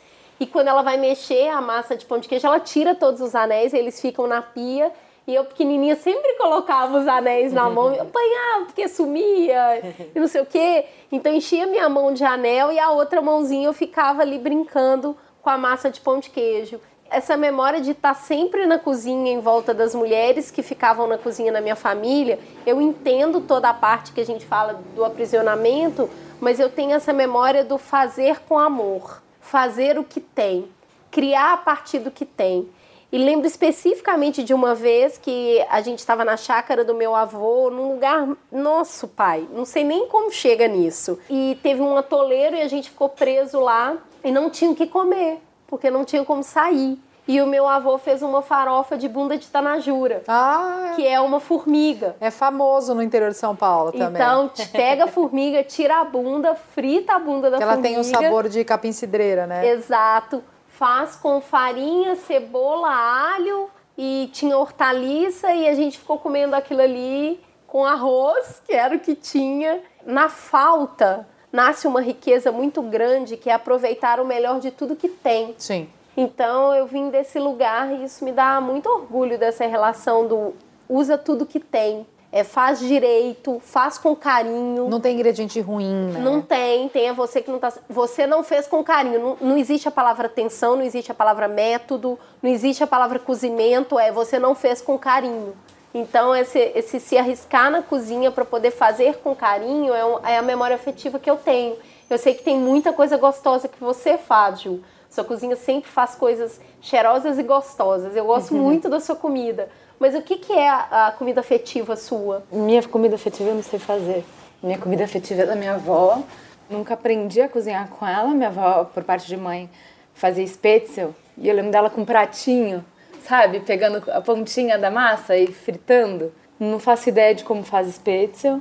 E 0.43 0.45
quando 0.45 0.67
ela 0.67 0.81
vai 0.81 0.97
mexer 0.97 1.47
a 1.47 1.61
massa 1.61 1.95
de 1.95 2.05
pão 2.05 2.19
de 2.19 2.27
queijo, 2.27 2.45
ela 2.45 2.59
tira 2.59 2.93
todos 2.93 3.21
os 3.21 3.33
anéis, 3.33 3.73
eles 3.73 4.01
ficam 4.01 4.27
na 4.27 4.41
pia. 4.41 4.91
E 5.25 5.33
eu, 5.33 5.45
pequenininha, 5.45 5.95
sempre 5.95 6.33
colocava 6.33 6.97
os 6.99 7.07
anéis 7.07 7.53
na 7.53 7.69
mão 7.69 7.93
e 7.95 7.99
apanhava, 8.01 8.65
porque 8.65 8.89
sumia 8.89 9.81
e 10.13 10.19
não 10.19 10.27
sei 10.27 10.41
o 10.41 10.45
quê. 10.45 10.83
Então, 11.09 11.33
enchia 11.33 11.65
minha 11.65 11.87
mão 11.87 12.13
de 12.13 12.25
anel 12.25 12.73
e 12.73 12.77
a 12.77 12.89
outra 12.89 13.21
mãozinha 13.21 13.69
eu 13.69 13.71
ficava 13.71 14.21
ali 14.21 14.37
brincando 14.37 15.15
com 15.41 15.49
a 15.49 15.57
massa 15.57 15.89
de 15.89 16.01
pão 16.01 16.19
de 16.19 16.29
queijo. 16.29 16.77
Essa 17.09 17.37
memória 17.37 17.79
de 17.79 17.91
estar 17.91 18.13
sempre 18.13 18.65
na 18.65 18.77
cozinha 18.77 19.31
em 19.31 19.39
volta 19.39 19.73
das 19.73 19.95
mulheres 19.95 20.51
que 20.51 20.61
ficavam 20.61 21.07
na 21.07 21.17
cozinha 21.17 21.53
na 21.53 21.61
minha 21.61 21.77
família, 21.77 22.37
eu 22.65 22.81
entendo 22.81 23.39
toda 23.39 23.69
a 23.69 23.73
parte 23.73 24.11
que 24.11 24.19
a 24.19 24.25
gente 24.25 24.45
fala 24.45 24.81
do 24.93 25.05
aprisionamento, 25.05 26.09
mas 26.41 26.59
eu 26.59 26.69
tenho 26.69 26.91
essa 26.91 27.13
memória 27.13 27.63
do 27.63 27.77
fazer 27.77 28.41
com 28.41 28.59
amor, 28.59 29.22
fazer 29.43 29.99
o 29.99 30.03
que 30.03 30.19
tem, 30.19 30.67
criar 31.11 31.53
a 31.53 31.57
partir 31.57 31.99
do 31.99 32.09
que 32.09 32.25
tem. 32.25 32.67
E 33.11 33.17
lembro 33.19 33.45
especificamente 33.45 34.41
de 34.41 34.55
uma 34.55 34.73
vez 34.73 35.19
que 35.19 35.63
a 35.69 35.81
gente 35.81 35.99
estava 35.99 36.25
na 36.25 36.35
chácara 36.35 36.83
do 36.83 36.95
meu 36.95 37.13
avô, 37.13 37.69
num 37.69 37.93
lugar, 37.93 38.27
nosso 38.51 39.07
pai, 39.07 39.47
não 39.53 39.65
sei 39.65 39.83
nem 39.83 40.07
como 40.07 40.31
chega 40.31 40.67
nisso. 40.67 41.19
E 41.29 41.55
teve 41.61 41.79
um 41.79 41.95
atoleiro 41.95 42.55
e 42.55 42.61
a 42.61 42.67
gente 42.67 42.89
ficou 42.89 43.09
preso 43.09 43.59
lá 43.59 43.95
e 44.23 44.31
não 44.31 44.49
tinha 44.49 44.71
o 44.71 44.75
que 44.75 44.87
comer, 44.87 45.37
porque 45.67 45.91
não 45.91 46.03
tinha 46.03 46.25
como 46.25 46.41
sair. 46.41 46.97
E 47.27 47.41
o 47.41 47.47
meu 47.47 47.65
avô 47.67 47.97
fez 47.97 48.21
uma 48.21 48.41
farofa 48.41 48.97
de 48.97 49.07
bunda 49.07 49.37
de 49.37 49.47
tanajura, 49.47 50.23
Ah, 50.27 50.91
que 50.95 51.07
é 51.07 51.19
uma 51.21 51.39
formiga. 51.39 52.15
é 52.19 52.29
famoso 52.29 52.93
no 52.93 53.01
interior 53.01 53.31
de 53.31 53.37
São 53.37 53.55
Paulo 53.55 53.91
também. 53.93 54.21
Então, 54.21 54.51
pega 54.73 55.05
a 55.05 55.07
formiga, 55.07 55.63
tira 55.63 56.01
a 56.01 56.03
bunda, 56.03 56.53
frita 56.53 57.13
a 57.13 57.19
bunda 57.19 57.49
da 57.49 57.57
que 57.57 57.63
ela 57.63 57.73
formiga. 57.73 57.93
tem 57.95 57.99
o 58.01 58.03
sabor 58.03 58.49
de 58.49 58.63
capim 58.65 58.91
cidreira, 58.91 59.47
né? 59.47 59.65
Exato. 59.69 60.43
Faz 60.67 61.15
com 61.15 61.39
farinha, 61.39 62.15
cebola, 62.15 62.89
alho 63.33 63.69
e 63.97 64.29
tinha 64.33 64.57
hortaliça 64.57 65.51
e 65.53 65.67
a 65.69 65.73
gente 65.75 65.99
ficou 65.99 66.17
comendo 66.17 66.55
aquilo 66.55 66.81
ali 66.81 67.39
com 67.67 67.85
arroz, 67.85 68.61
que 68.67 68.73
era 68.73 68.95
o 68.95 68.99
que 68.99 69.15
tinha. 69.15 69.79
Na 70.05 70.27
falta, 70.27 71.25
nasce 71.51 71.87
uma 71.87 72.01
riqueza 72.01 72.51
muito 72.51 72.81
grande 72.81 73.37
que 73.37 73.49
é 73.49 73.53
aproveitar 73.53 74.19
o 74.19 74.25
melhor 74.25 74.59
de 74.59 74.71
tudo 74.71 74.95
que 74.95 75.07
tem. 75.07 75.55
Sim. 75.57 75.87
Então 76.15 76.73
eu 76.75 76.85
vim 76.85 77.09
desse 77.09 77.39
lugar 77.39 77.91
e 77.91 78.03
isso 78.03 78.23
me 78.23 78.31
dá 78.31 78.61
muito 78.61 78.87
orgulho 78.87 79.37
dessa 79.37 79.65
relação 79.65 80.27
do 80.27 80.53
usa 80.87 81.17
tudo 81.17 81.45
que 81.45 81.59
tem. 81.59 82.05
É, 82.31 82.43
faz 82.43 82.79
direito, 82.79 83.59
faz 83.63 83.99
com 83.99 84.15
carinho. 84.15 84.89
Não 84.89 84.99
tem 84.99 85.13
ingrediente 85.13 85.61
ruim, 85.61 85.93
né? 86.11 86.19
Não 86.19 86.41
tem, 86.41 86.89
tem 86.89 87.07
é 87.09 87.13
você 87.13 87.43
que 87.43 87.51
não 87.51 87.59
tá. 87.59 87.71
Você 87.87 88.25
não 88.25 88.43
fez 88.43 88.65
com 88.65 88.83
carinho. 88.83 89.19
Não, 89.19 89.37
não 89.49 89.57
existe 89.57 89.87
a 89.87 89.91
palavra 89.91 90.25
atenção, 90.25 90.75
não 90.75 90.81
existe 90.81 91.11
a 91.11 91.15
palavra 91.15 91.47
método, 91.47 92.17
não 92.41 92.49
existe 92.49 92.83
a 92.83 92.87
palavra 92.87 93.19
cozimento, 93.19 93.99
é 93.99 94.11
você 94.11 94.39
não 94.39 94.55
fez 94.55 94.81
com 94.81 94.97
carinho. 94.97 95.53
Então, 95.93 96.35
esse, 96.35 96.57
esse 96.73 96.99
se 96.99 97.15
arriscar 97.19 97.69
na 97.69 97.83
cozinha 97.83 98.31
para 98.31 98.43
poder 98.43 98.71
fazer 98.71 99.17
com 99.17 99.35
carinho 99.35 99.93
é, 99.93 100.03
um- 100.03 100.25
é 100.25 100.35
a 100.37 100.41
memória 100.41 100.75
afetiva 100.75 101.19
que 101.19 101.29
eu 101.29 101.35
tenho. 101.35 101.75
Eu 102.09 102.17
sei 102.17 102.33
que 102.33 102.41
tem 102.43 102.57
muita 102.57 102.91
coisa 102.91 103.15
gostosa 103.15 103.67
que 103.67 103.79
você 103.79 104.17
faz, 104.17 104.61
Ju. 104.61 104.79
Sua 105.13 105.23
cozinha 105.23 105.55
sempre 105.55 105.91
faz 105.91 106.15
coisas 106.15 106.59
cheirosas 106.81 107.37
e 107.37 107.43
gostosas. 107.43 108.15
Eu 108.15 108.25
gosto 108.25 108.55
muito 108.55 108.89
da 108.89 108.99
sua 108.99 109.15
comida. 109.15 109.69
Mas 109.99 110.15
o 110.15 110.23
que, 110.23 110.37
que 110.37 110.51
é 110.51 110.67
a, 110.67 111.07
a 111.07 111.11
comida 111.11 111.39
afetiva 111.39 111.95
sua? 111.95 112.43
Minha 112.51 112.81
comida 112.81 113.13
afetiva 113.13 113.51
eu 113.51 113.55
não 113.55 113.61
sei 113.61 113.77
fazer. 113.77 114.25
Minha 114.63 114.79
comida 114.79 115.03
afetiva 115.03 115.43
é 115.43 115.45
da 115.45 115.55
minha 115.55 115.75
avó. 115.75 116.23
Nunca 116.67 116.95
aprendi 116.95 117.41
a 117.41 117.47
cozinhar 117.47 117.89
com 117.89 118.07
ela. 118.07 118.29
Minha 118.29 118.47
avó, 118.47 118.85
por 118.85 119.03
parte 119.03 119.27
de 119.27 119.37
mãe, 119.37 119.69
fazia 120.15 120.43
spetzel. 120.45 121.13
E 121.37 121.47
eu 121.47 121.53
lembro 121.53 121.71
dela 121.71 121.91
com 121.91 122.01
um 122.01 122.05
pratinho, 122.05 122.83
sabe? 123.21 123.59
Pegando 123.59 124.01
a 124.09 124.19
pontinha 124.19 124.79
da 124.79 124.89
massa 124.89 125.37
e 125.37 125.45
fritando. 125.45 126.33
Não 126.59 126.79
faço 126.79 127.09
ideia 127.09 127.35
de 127.35 127.43
como 127.43 127.61
faz 127.63 127.87
spetzel. 127.87 128.59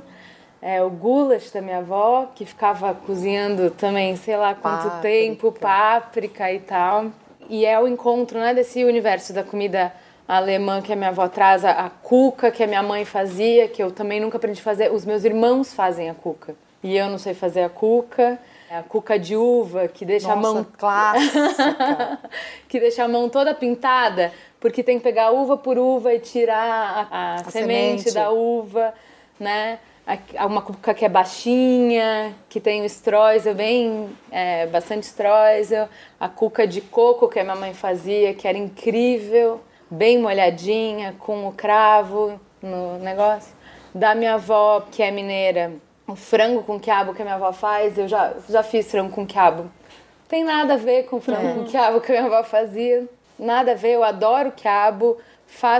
É, 0.65 0.81
o 0.81 0.89
goulash 0.89 1.51
da 1.51 1.61
minha 1.61 1.79
avó, 1.79 2.31
que 2.33 2.45
ficava 2.45 2.93
cozinhando 2.93 3.69
também, 3.71 4.15
sei 4.15 4.37
lá 4.37 4.55
quanto 4.55 4.83
Páprica. 4.83 5.01
tempo, 5.01 5.51
páprica 5.51 6.53
e 6.53 6.59
tal. 6.61 7.07
E 7.49 7.65
é 7.65 7.77
o 7.77 7.85
encontro 7.85 8.39
né, 8.39 8.53
desse 8.53 8.81
universo 8.85 9.33
da 9.33 9.43
comida 9.43 9.93
alemã 10.25 10.81
que 10.81 10.93
a 10.93 10.95
minha 10.95 11.09
avó 11.09 11.27
traz, 11.27 11.65
a, 11.65 11.71
a 11.71 11.89
cuca 11.89 12.49
que 12.49 12.63
a 12.63 12.67
minha 12.67 12.81
mãe 12.81 13.03
fazia, 13.03 13.67
que 13.67 13.83
eu 13.83 13.91
também 13.91 14.21
nunca 14.21 14.37
aprendi 14.37 14.61
a 14.61 14.63
fazer. 14.63 14.89
Os 14.89 15.03
meus 15.05 15.25
irmãos 15.25 15.73
fazem 15.73 16.09
a 16.09 16.13
cuca. 16.13 16.55
E 16.81 16.95
eu 16.95 17.09
não 17.09 17.17
sei 17.17 17.33
fazer 17.33 17.63
a 17.63 17.69
cuca. 17.69 18.39
É 18.69 18.77
A 18.77 18.83
cuca 18.83 19.19
de 19.19 19.35
uva, 19.35 19.89
que 19.89 20.05
deixa 20.05 20.31
a 20.31 20.35
Nossa, 20.37 20.53
mão 20.53 20.67
clássica. 20.77 22.19
que 22.69 22.79
deixa 22.79 23.03
a 23.03 23.07
mão 23.09 23.27
toda 23.27 23.53
pintada, 23.53 24.31
porque 24.61 24.81
tem 24.81 24.97
que 24.97 25.03
pegar 25.03 25.31
uva 25.31 25.57
por 25.57 25.77
uva 25.77 26.13
e 26.13 26.19
tirar 26.19 27.09
a, 27.11 27.33
a 27.33 27.37
semente, 27.51 28.03
semente. 28.03 28.11
da 28.13 28.31
uva, 28.31 28.93
né? 29.37 29.77
Uma 30.45 30.61
cuca 30.61 30.93
que 30.93 31.05
é 31.05 31.09
baixinha, 31.09 32.35
que 32.49 32.59
tem 32.59 32.81
o 32.81 32.85
streusel, 32.85 33.55
bem, 33.55 34.09
é, 34.29 34.67
bastante 34.67 35.03
streusel. 35.03 35.87
A 36.19 36.27
cuca 36.27 36.67
de 36.67 36.81
coco 36.81 37.29
que 37.29 37.39
a 37.39 37.43
minha 37.43 37.55
mãe 37.55 37.73
fazia, 37.73 38.33
que 38.33 38.45
era 38.45 38.57
incrível, 38.57 39.61
bem 39.89 40.17
molhadinha, 40.19 41.15
com 41.17 41.47
o 41.47 41.53
cravo 41.53 42.39
no 42.61 42.99
negócio. 42.99 43.53
Da 43.95 44.13
minha 44.13 44.33
avó, 44.33 44.81
que 44.91 45.01
é 45.01 45.09
mineira, 45.09 45.71
o 46.05 46.15
frango 46.15 46.63
com 46.63 46.79
quiabo 46.79 47.13
que 47.13 47.21
a 47.21 47.25
minha 47.25 47.35
avó 47.35 47.53
faz, 47.53 47.97
eu 47.97 48.07
já, 48.07 48.33
já 48.49 48.61
fiz 48.61 48.91
frango 48.91 49.11
com 49.11 49.25
quiabo. 49.25 49.71
Tem 50.27 50.43
nada 50.43 50.73
a 50.73 50.77
ver 50.77 51.03
com 51.03 51.21
frango 51.21 51.59
com 51.59 51.63
quiabo 51.65 52.01
que 52.01 52.11
a 52.11 52.15
minha 52.15 52.25
avó 52.25 52.43
fazia. 52.43 53.07
Nada 53.37 53.71
a 53.71 53.75
ver, 53.75 53.93
eu 53.93 54.03
adoro 54.03 54.51
quiabo. 54.51 55.17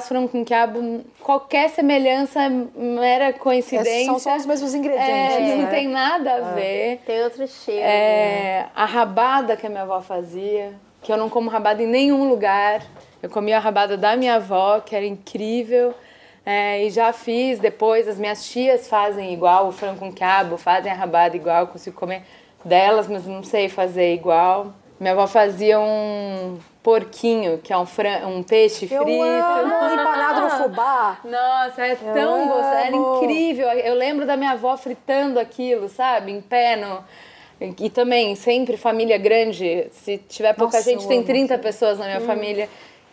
Frango 0.07 0.29
com 0.29 0.45
quiabo. 0.45 1.01
Qualquer 1.21 1.69
semelhança 1.69 2.43
é 2.43 2.49
mera 2.49 3.33
coincidência. 3.33 4.05
São 4.05 4.19
só 4.19 4.35
os 4.35 4.45
mesmos 4.45 4.73
ingredientes, 4.73 5.09
É, 5.09 5.55
não 5.55 5.63
né? 5.63 5.69
tem 5.69 5.87
nada 5.87 6.35
a 6.35 6.39
ver. 6.53 6.99
Tem 7.05 7.23
outro 7.23 7.47
cheiro. 7.47 7.81
É, 7.83 8.67
a 8.75 8.85
rabada 8.85 9.57
que 9.57 9.65
a 9.65 9.69
minha 9.69 9.81
avó 9.83 10.01
fazia, 10.01 10.73
que 11.01 11.11
eu 11.11 11.17
não 11.17 11.29
como 11.29 11.49
rabada 11.49 11.81
em 11.83 11.87
nenhum 11.87 12.27
lugar. 12.29 12.81
Eu 13.21 13.29
comia 13.29 13.57
a 13.57 13.59
rabada 13.59 13.97
da 13.97 14.15
minha 14.15 14.35
avó, 14.35 14.79
que 14.79 14.95
era 14.95 15.05
incrível. 15.05 15.93
É, 16.45 16.83
e 16.83 16.89
já 16.89 17.13
fiz 17.13 17.57
depois, 17.59 18.07
as 18.07 18.17
minhas 18.17 18.45
tias 18.45 18.87
fazem 18.89 19.33
igual, 19.33 19.67
o 19.67 19.71
frango 19.71 19.99
com 19.99 20.11
quiabo, 20.11 20.57
fazem 20.57 20.91
a 20.91 20.95
rabada 20.95 21.37
igual, 21.37 21.61
eu 21.61 21.67
consigo 21.67 21.95
comer 21.97 22.23
delas, 22.65 23.07
mas 23.07 23.25
não 23.25 23.43
sei 23.43 23.69
fazer 23.69 24.13
igual. 24.13 24.73
Minha 24.99 25.13
avó 25.13 25.25
fazia 25.25 25.79
um 25.79 26.57
porquinho, 26.83 27.57
que 27.59 27.71
é 27.71 27.77
um, 27.77 27.85
fran 27.85 28.27
um 28.27 28.43
peixe 28.43 28.87
Eu 28.91 29.03
frito. 29.03 29.23
amo 29.23 29.93
empanado 29.93 30.41
no 30.41 30.49
fubá. 30.49 31.17
Nossa, 31.25 31.81
é 31.81 31.95
tão 31.95 32.47
gostoso, 32.47 32.67
era 32.67 32.95
incrível. 32.95 33.67
Eu 33.69 33.95
lembro 33.95 34.25
da 34.25 34.35
minha 34.35 34.51
avó 34.51 34.75
fritando 34.75 35.39
aquilo, 35.39 35.87
sabe? 35.87 36.31
Em 36.31 36.41
pé 36.41 36.75
no... 36.75 37.03
E 37.79 37.89
também, 37.89 38.35
sempre 38.35 38.75
família 38.75 39.17
grande. 39.17 39.87
Se 39.91 40.17
tiver 40.17 40.53
pouca 40.53 40.77
Nossa, 40.77 40.89
gente, 40.89 41.03
eu 41.03 41.07
tem 41.07 41.19
amo 41.19 41.27
30 41.27 41.57
pessoas 41.59 41.97
na 41.97 42.05
minha 42.05 42.19
família. 42.21 42.67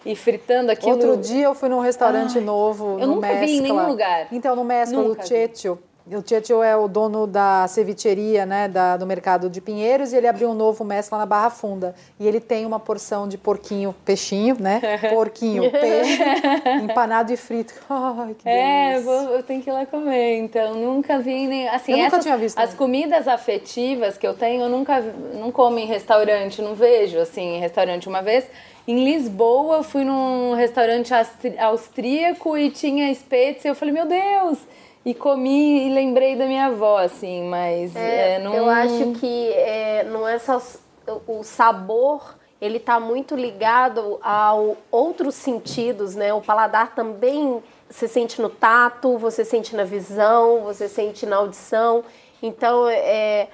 E 0.05 0.17
fritando 0.17 0.73
aquilo. 0.73 0.93
Outro 0.93 1.17
dia 1.19 1.45
eu 1.45 1.55
fui 1.55 1.69
num 1.69 1.79
restaurante 1.79 2.41
novo 2.41 2.97
eu 2.99 3.07
no 3.07 3.15
nunca 3.17 3.29
vi 3.35 3.35
em 3.35 3.61
Mescla. 3.61 3.63
nenhum 3.63 3.87
lugar. 3.89 4.27
Então, 4.33 4.57
no 4.57 4.65
Mescla, 4.65 4.97
Nunca 5.03 5.21
o 5.21 5.23
vi. 5.23 5.79
O 6.07 6.23
Tietio 6.23 6.63
é 6.63 6.77
o 6.77 6.89
dono 6.89 7.27
da 7.27 7.67
cevicheria, 7.69 8.45
né, 8.45 8.67
da, 8.69 8.97
do 8.97 9.07
mercado 9.07 9.49
de 9.49 9.61
Pinheiros, 9.61 10.13
e 10.13 10.17
ele 10.17 10.27
abriu 10.27 10.51
um 10.51 10.55
novo 10.55 10.85
Mescla 10.85 11.19
na 11.19 11.27
Barra 11.27 11.51
Funda. 11.51 11.95
E 12.19 12.27
ele 12.27 12.41
tem 12.41 12.67
uma 12.67 12.81
porção 12.81 13.29
de 13.29 13.39
porquinho, 13.39 13.95
peixinho, 14.05 14.57
né? 14.59 14.81
Porquinho, 15.15 15.71
peixe, 15.71 16.19
empanado 16.83 17.33
e 17.33 17.37
frito. 17.37 17.75
Ai, 17.89 18.35
que 18.37 18.49
É, 18.49 18.91
delícia. 18.95 19.05
vou, 19.05 19.35
eu 19.37 19.43
tenho 19.43 19.63
que 19.63 19.71
ir 19.71 19.73
lá 19.73 19.87
comer. 19.87 20.39
Então, 20.39 20.75
nunca 20.75 21.19
vi 21.21 21.47
nem. 21.47 21.69
Assim, 21.69 21.93
Eu 21.93 21.99
nunca 21.99 22.09
essas- 22.09 22.25
tinha 22.25 22.37
visto 22.37 22.59
As 22.59 22.75
comidas 22.75 23.29
afetivas 23.29 24.19
que 24.19 24.27
eu 24.27 24.35
tenho, 24.35 24.63
eu 24.63 24.69
nunca 24.69 25.01
não 25.35 25.53
como 25.53 25.79
em 25.79 25.87
restaurante, 25.87 26.61
não 26.61 26.75
vejo 26.75 27.19
assim 27.21 27.57
em 27.57 27.61
restaurante 27.61 28.09
uma 28.09 28.23
vez. 28.23 28.47
Em 28.89 29.05
Lisboa, 29.05 29.77
eu 29.77 29.83
fui 29.85 30.03
num 30.03 30.55
restaurante 30.55 31.13
austríaco 31.59 32.57
e 32.59 32.71
tinha 32.71 33.11
espetos. 33.13 33.65
E 33.65 33.69
eu 33.69 33.75
falei, 33.75 33.95
meu 33.95 34.07
Deus! 34.07 34.59
E 35.05 35.15
comi 35.15 35.87
e 35.87 35.95
lembrei 35.95 36.37
da 36.37 36.47
minha 36.47 36.67
avó, 36.67 36.99
assim, 36.99 37.49
mas 37.49 37.97
É, 37.97 38.35
é, 38.35 38.39
não. 38.39 38.55
Eu 38.55 38.69
acho 38.69 39.13
que 39.19 39.53
é, 39.53 40.05
não 40.05 40.29
é 40.29 40.39
só 40.39 40.61
o 41.27 41.43
sabor, 41.43 42.37
ele 42.61 42.79
tá 42.79 43.01
muito 43.01 43.35
ligado 43.35 44.19
ao 44.23 44.77
outros 44.91 45.35
sentidos, 45.35 46.15
né? 46.15 46.35
O 46.35 46.43
paladar 46.43 46.95
também 46.95 47.63
você 47.89 48.07
sente 48.07 48.41
no 48.41 48.49
tato, 48.49 49.19
você 49.19 49.45
sente 49.45 49.75
na 49.75 49.85
visão, 49.85 50.61
você 50.61 50.89
sente 50.89 51.27
na 51.27 51.37
audição. 51.37 52.05
Então, 52.43 52.89
é, 52.89 53.49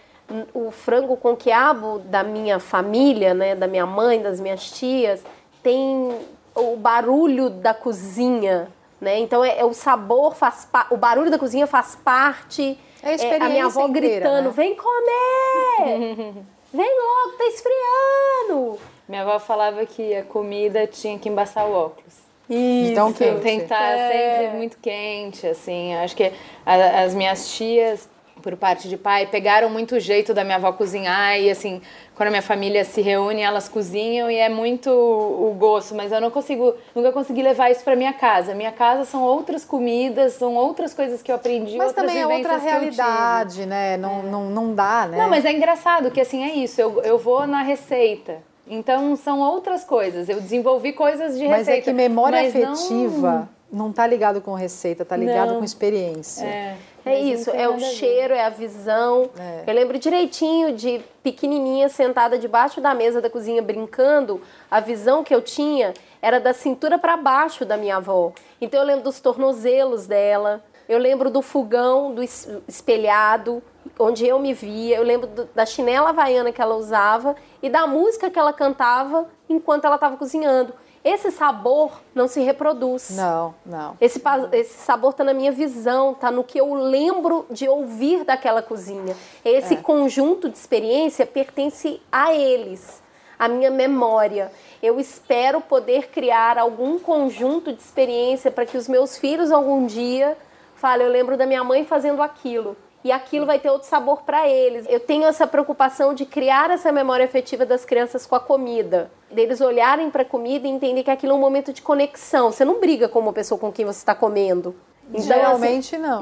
o 0.53 0.71
frango 0.71 1.17
com 1.17 1.35
quiabo 1.35 2.01
da 2.01 2.23
minha 2.23 2.59
família, 2.59 3.33
né, 3.33 3.55
da 3.55 3.67
minha 3.67 3.87
mãe, 3.87 4.21
das 4.21 4.39
minhas 4.41 4.71
tias, 4.71 5.25
tem 5.63 6.11
o 6.55 6.77
barulho 6.77 7.49
da 7.49 7.73
cozinha, 7.73 8.69
né? 9.07 9.19
Então 9.21 9.43
é, 9.45 9.59
é 9.61 9.65
o 9.65 9.73
sabor 9.73 10.35
faz 10.35 10.69
o 10.91 10.97
barulho 10.97 11.31
da 11.31 11.39
cozinha 11.39 11.67
faz 11.67 11.97
parte. 11.97 12.77
É 13.03 13.11
a 13.11 13.45
a 13.47 13.49
minha 13.49 13.65
avó 13.67 13.87
experiência 13.87 13.89
inteira, 13.89 13.91
gritando: 14.21 14.49
né? 14.49 14.55
"Vem 14.55 14.75
comer! 14.77 16.35
Vem 16.75 16.91
logo, 17.01 17.39
tá 17.39 17.45
esfriando!" 17.47 18.79
Minha 19.09 19.23
avó 19.23 19.39
falava 19.39 19.87
que 19.87 20.15
a 20.15 20.25
comida 20.25 20.87
tinha 20.87 21.17
que 21.19 21.29
embaçar 21.29 21.65
o 21.67 21.73
óculos. 21.73 22.27
Então, 22.49 23.13
quente. 23.13 23.41
Tem 23.41 23.59
que 23.59 23.65
estar 23.65 23.97
sempre 24.13 24.57
muito 24.57 24.79
quente, 24.79 25.47
assim. 25.47 25.95
Acho 25.97 26.15
que 26.17 26.33
a- 26.65 27.03
as 27.03 27.15
minhas 27.15 27.51
tias, 27.57 28.09
por 28.43 28.57
parte 28.57 28.89
de 28.89 28.97
pai, 28.97 29.27
pegaram 29.27 29.69
muito 29.71 29.97
o 29.97 30.01
jeito 30.01 30.33
da 30.35 30.45
minha 30.45 30.57
avó 30.57 30.73
cozinhar 30.73 31.39
e, 31.41 31.51
assim, 31.51 31.81
quando 32.17 32.29
a 32.29 32.31
minha 32.31 32.43
família 32.43 32.83
se 32.83 33.03
reúne, 33.03 33.43
elas 33.43 33.69
cozinham 33.69 34.31
e 34.31 34.37
é 34.37 34.49
muito 34.49 34.89
o 34.91 35.55
gosto, 35.59 35.95
mas 35.95 36.11
eu 36.11 36.19
não 36.21 36.31
consigo, 36.31 36.75
nunca 36.95 37.13
consegui 37.13 37.43
levar 37.43 37.71
isso 37.71 37.85
para 37.85 37.95
minha 37.95 38.15
casa. 38.15 38.55
Minha 38.55 38.73
casa 38.73 39.05
são 39.05 39.23
outras 39.23 39.67
comidas, 39.67 40.33
são 40.33 40.55
outras 40.55 40.95
coisas 40.95 41.23
que 41.23 41.31
eu 41.31 41.37
aprendi, 41.37 41.77
Mas 41.77 41.93
também 41.93 42.19
é 42.19 42.27
outra 42.27 42.57
realidade, 42.57 43.67
né? 43.67 43.99
Não, 43.99 44.23
não, 44.23 44.45
não 44.49 44.75
dá, 44.75 45.07
né? 45.07 45.19
Não, 45.19 45.29
mas 45.29 45.45
é 45.45 45.53
engraçado 45.53 46.11
que 46.11 46.19
assim 46.21 46.43
é 46.43 46.55
isso. 46.55 46.81
Eu, 46.81 47.03
eu 47.03 47.19
vou 47.19 47.47
na 47.47 47.61
receita. 47.61 48.39
Então 48.67 49.15
são 49.15 49.41
outras 49.41 49.85
coisas. 49.85 50.27
Eu 50.29 50.41
desenvolvi 50.41 50.95
coisas 50.95 51.39
de 51.39 51.47
Mas 51.47 51.67
receita. 51.67 51.79
é 51.79 51.83
que 51.83 51.93
memória 51.93 52.43
mas 52.43 52.55
não- 52.55 52.73
afetiva 52.73 53.49
não... 53.71 53.93
tá 53.93 54.07
ligado 54.07 54.41
com 54.41 54.55
receita, 54.55 55.05
tá 55.05 55.17
ligado 55.17 55.51
Não. 55.53 55.59
com 55.59 55.65
experiência. 55.65 56.45
É, 56.45 56.77
É 57.07 57.21
isso, 57.21 57.51
é 57.51 57.69
o 57.69 57.79
cheiro, 57.79 58.35
é 58.35 58.45
a 58.45 58.49
visão. 58.51 59.31
É. 59.39 59.65
Eu 59.67 59.75
lembro 59.75 59.99
direitinho 59.99 60.73
de 60.73 61.01
pequenininha 61.23 61.89
sentada 61.89 62.39
debaixo 62.39 62.81
da 62.81 62.95
mesa 62.95 63.21
da 63.21 63.31
cozinha 63.31 63.63
brincando. 63.63 64.41
A 64.71 64.81
visão 64.81 65.23
que 65.23 65.35
eu 65.35 65.41
tinha 65.41 65.95
era 66.21 66.41
da 66.41 66.53
cintura 66.53 66.99
para 66.99 67.17
baixo 67.17 67.65
da 67.65 67.77
minha 67.77 67.97
avó. 67.99 68.33
Então 68.61 68.81
eu 68.81 68.87
lembro 68.87 69.05
dos 69.05 69.21
tornozelos 69.21 70.07
dela. 70.07 70.65
Eu 70.89 70.99
lembro 70.99 71.31
do 71.31 71.43
fogão, 71.43 72.15
do 72.15 72.23
es- 72.23 72.49
espelhado, 72.69 73.63
onde 73.99 74.27
eu 74.27 74.39
me 74.39 74.53
via. 74.55 74.97
Eu 74.97 75.03
lembro 75.03 75.27
do- 75.27 75.49
da 75.55 75.67
chinela 75.67 76.11
havaiana 76.11 76.53
que 76.53 76.63
ela 76.63 76.77
usava 76.77 77.35
e 77.63 77.69
da 77.69 77.87
música 77.87 78.31
que 78.31 78.39
ela 78.39 78.53
cantava 78.53 79.27
enquanto 79.49 79.85
ela 79.85 79.97
estava 79.97 80.17
cozinhando. 80.17 80.73
Esse 81.07 81.31
sabor 81.31 82.01
não 82.13 82.27
se 82.27 82.41
reproduz. 82.41 83.11
Não, 83.11 83.55
não. 83.65 83.97
Esse, 84.01 84.21
esse 84.51 84.79
sabor 84.79 85.15
tá 85.15 85.23
na 85.23 85.33
minha 85.33 85.53
visão, 85.53 86.13
tá 86.15 86.33
no 86.33 86.43
que 86.43 86.59
eu 86.59 86.75
lembro 86.75 87.47
de 87.49 87.69
ouvir 87.69 88.25
daquela 88.25 88.61
cozinha. 88.61 89.17
Esse 89.45 89.77
conjunto 89.77 90.49
de 90.49 90.59
experiência 90.59 91.25
pertence 91.25 92.03
a 92.11 92.35
eles, 92.35 93.01
a 93.39 93.47
minha 93.47 93.71
memória. 93.71 94.51
Eu 94.83 94.99
espero 94.99 95.61
poder 95.61 96.09
criar 96.09 96.59
algum 96.59 96.99
conjunto 96.99 97.73
de 97.73 97.81
experiência 97.81 98.51
para 98.51 98.67
que 98.67 98.77
os 98.77 98.89
meus 98.89 99.17
filhos 99.17 99.53
algum 99.53 99.87
dia 99.87 100.37
falem, 100.75 101.07
eu 101.07 101.13
lembro 101.13 101.37
da 101.37 101.47
minha 101.47 101.63
mãe 101.63 101.85
fazendo 101.85 102.21
aquilo. 102.21 102.77
E 103.07 103.13
aquilo 103.13 103.47
vai 103.47 103.61
ter 103.61 103.71
outro 103.71 103.87
sabor 103.87 104.23
para 104.23 104.49
eles. 104.49 104.85
Eu 104.89 104.99
tenho 104.99 105.27
essa 105.29 105.47
preocupação 105.47 106.13
de 106.13 106.27
criar 106.27 106.73
essa 106.73 106.91
memória 106.91 107.25
afetiva 107.25 107.65
das 107.65 107.85
crianças 107.85 108.27
com 108.27 108.35
a 108.35 108.41
comida. 108.41 109.09
Deles 109.31 109.61
olharem 109.61 110.11
para 110.11 110.23
a 110.23 110.25
comida 110.25 110.67
e 110.67 110.71
entender 110.73 111.05
que 111.05 111.11
aquilo 111.13 111.31
é 111.31 111.37
um 111.37 111.39
momento 111.39 111.73
de 111.73 111.83
conexão. 111.83 112.51
Você 112.51 112.65
não 112.65 112.81
briga 112.81 113.09
com 113.09 113.21
uma 113.21 113.33
pessoa 113.33 113.61
com 113.61 113.71
quem 113.71 113.85
você 113.85 113.99
está 114.01 114.13
comendo. 114.13 114.75
Então, 115.09 115.21
assim, 115.21 115.29
Geralmente 115.29 115.97
não. 115.99 116.21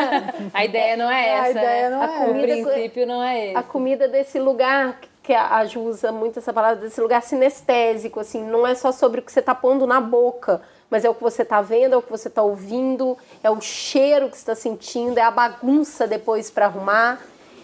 A 0.54 0.64
ideia 0.64 0.96
não 0.96 1.10
é 1.10 1.34
A 1.40 1.48
essa. 1.48 1.50
ideia 1.58 1.90
né? 1.90 1.94
não 1.96 2.02
A 2.02 2.06
é. 2.06 2.08
O 2.08 2.26
comida- 2.28 2.46
princípio 2.70 3.06
não 3.06 3.22
é 3.22 3.46
esse. 3.48 3.56
a 3.58 3.62
comida 3.62 4.08
desse 4.08 4.38
lugar 4.38 4.98
que 5.22 5.34
a 5.34 5.62
Ju 5.66 5.80
usa 5.82 6.10
muito 6.10 6.38
essa 6.38 6.54
palavra 6.54 6.76
desse 6.76 7.00
lugar 7.02 7.20
sinestésico 7.22 8.18
assim 8.20 8.42
não 8.42 8.66
é 8.66 8.74
só 8.74 8.92
sobre 8.92 9.20
o 9.20 9.22
que 9.22 9.30
você 9.32 9.40
está 9.40 9.54
pondo 9.54 9.86
na 9.86 10.00
boca 10.00 10.62
mas 10.90 11.04
é 11.04 11.08
o 11.10 11.14
que 11.14 11.22
você 11.22 11.42
está 11.42 11.60
vendo 11.62 11.94
é 11.94 11.96
o 11.96 12.02
que 12.02 12.10
você 12.10 12.28
está 12.28 12.42
ouvindo 12.42 13.16
é 13.42 13.50
o 13.50 13.60
cheiro 13.60 14.28
que 14.28 14.36
você 14.36 14.42
está 14.42 14.54
sentindo 14.54 15.18
é 15.18 15.22
a 15.22 15.30
bagunça 15.30 16.06
depois 16.06 16.50
para 16.50 16.66
arrumar 16.66 17.20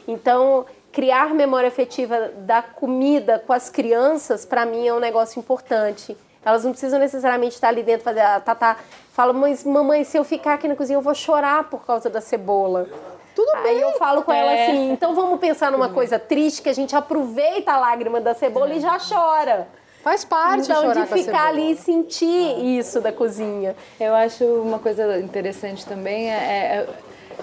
então 0.09 0.65
criar 0.93 1.33
memória 1.35 1.69
afetiva 1.69 2.31
da 2.39 2.63
comida 2.63 3.39
com 3.47 3.53
as 3.53 3.69
crianças 3.71 4.45
para 4.45 4.67
mim 4.67 4.87
é 4.87 4.95
um 4.95 5.01
negócio 5.01 5.39
importante 5.39 6.17
elas 6.45 6.65
não 6.65 6.71
precisam 6.73 6.99
necessariamente 6.99 7.55
estar 7.55 7.69
ali 7.69 7.83
dentro 7.83 8.03
fazer 8.05 8.21
a 8.21 8.41
Tatá 8.41 8.77
fala 9.13 9.33
mas 9.33 9.65
mamãe 9.65 10.05
se 10.05 10.17
eu 10.17 10.25
ficar 10.25 10.55
aqui 10.55 10.67
na 10.67 10.75
cozinha 10.75 10.97
eu 10.97 11.03
vou 11.03 11.15
chorar 11.15 11.65
por 11.71 11.85
causa 11.85 12.09
da 12.11 12.21
cebola 12.21 12.89
Tudo 13.35 13.51
Aí 13.57 13.63
bem. 13.63 13.81
eu 13.81 13.93
falo 13.93 14.23
com 14.23 14.33
ela 14.33 14.53
É. 14.53 14.67
assim, 14.67 14.91
então 14.91 15.15
vamos 15.15 15.39
pensar 15.39 15.71
numa 15.71 15.89
coisa 15.91 16.19
triste 16.19 16.61
que 16.63 16.69
a 16.69 16.75
gente 16.75 16.97
aproveita 16.97 17.73
a 17.73 17.79
lágrima 17.79 18.21
da 18.21 18.35
cebola 18.35 18.75
e 18.75 18.81
já 18.81 18.99
chora. 18.99 19.69
Faz 20.03 20.25
parte 20.25 20.65
então 20.65 20.83
chorar 20.83 21.07
de 21.07 21.13
ficar 21.13 21.49
ali 21.49 21.73
e 21.73 21.77
sentir 21.77 22.79
isso 22.79 23.01
da 23.01 23.13
cozinha. 23.13 23.77
Eu 23.99 24.15
acho 24.15 24.45
uma 24.45 24.79
coisa 24.79 25.19
interessante 25.21 25.85
também 25.85 26.31
é, 26.31 26.35
é- 26.35 26.87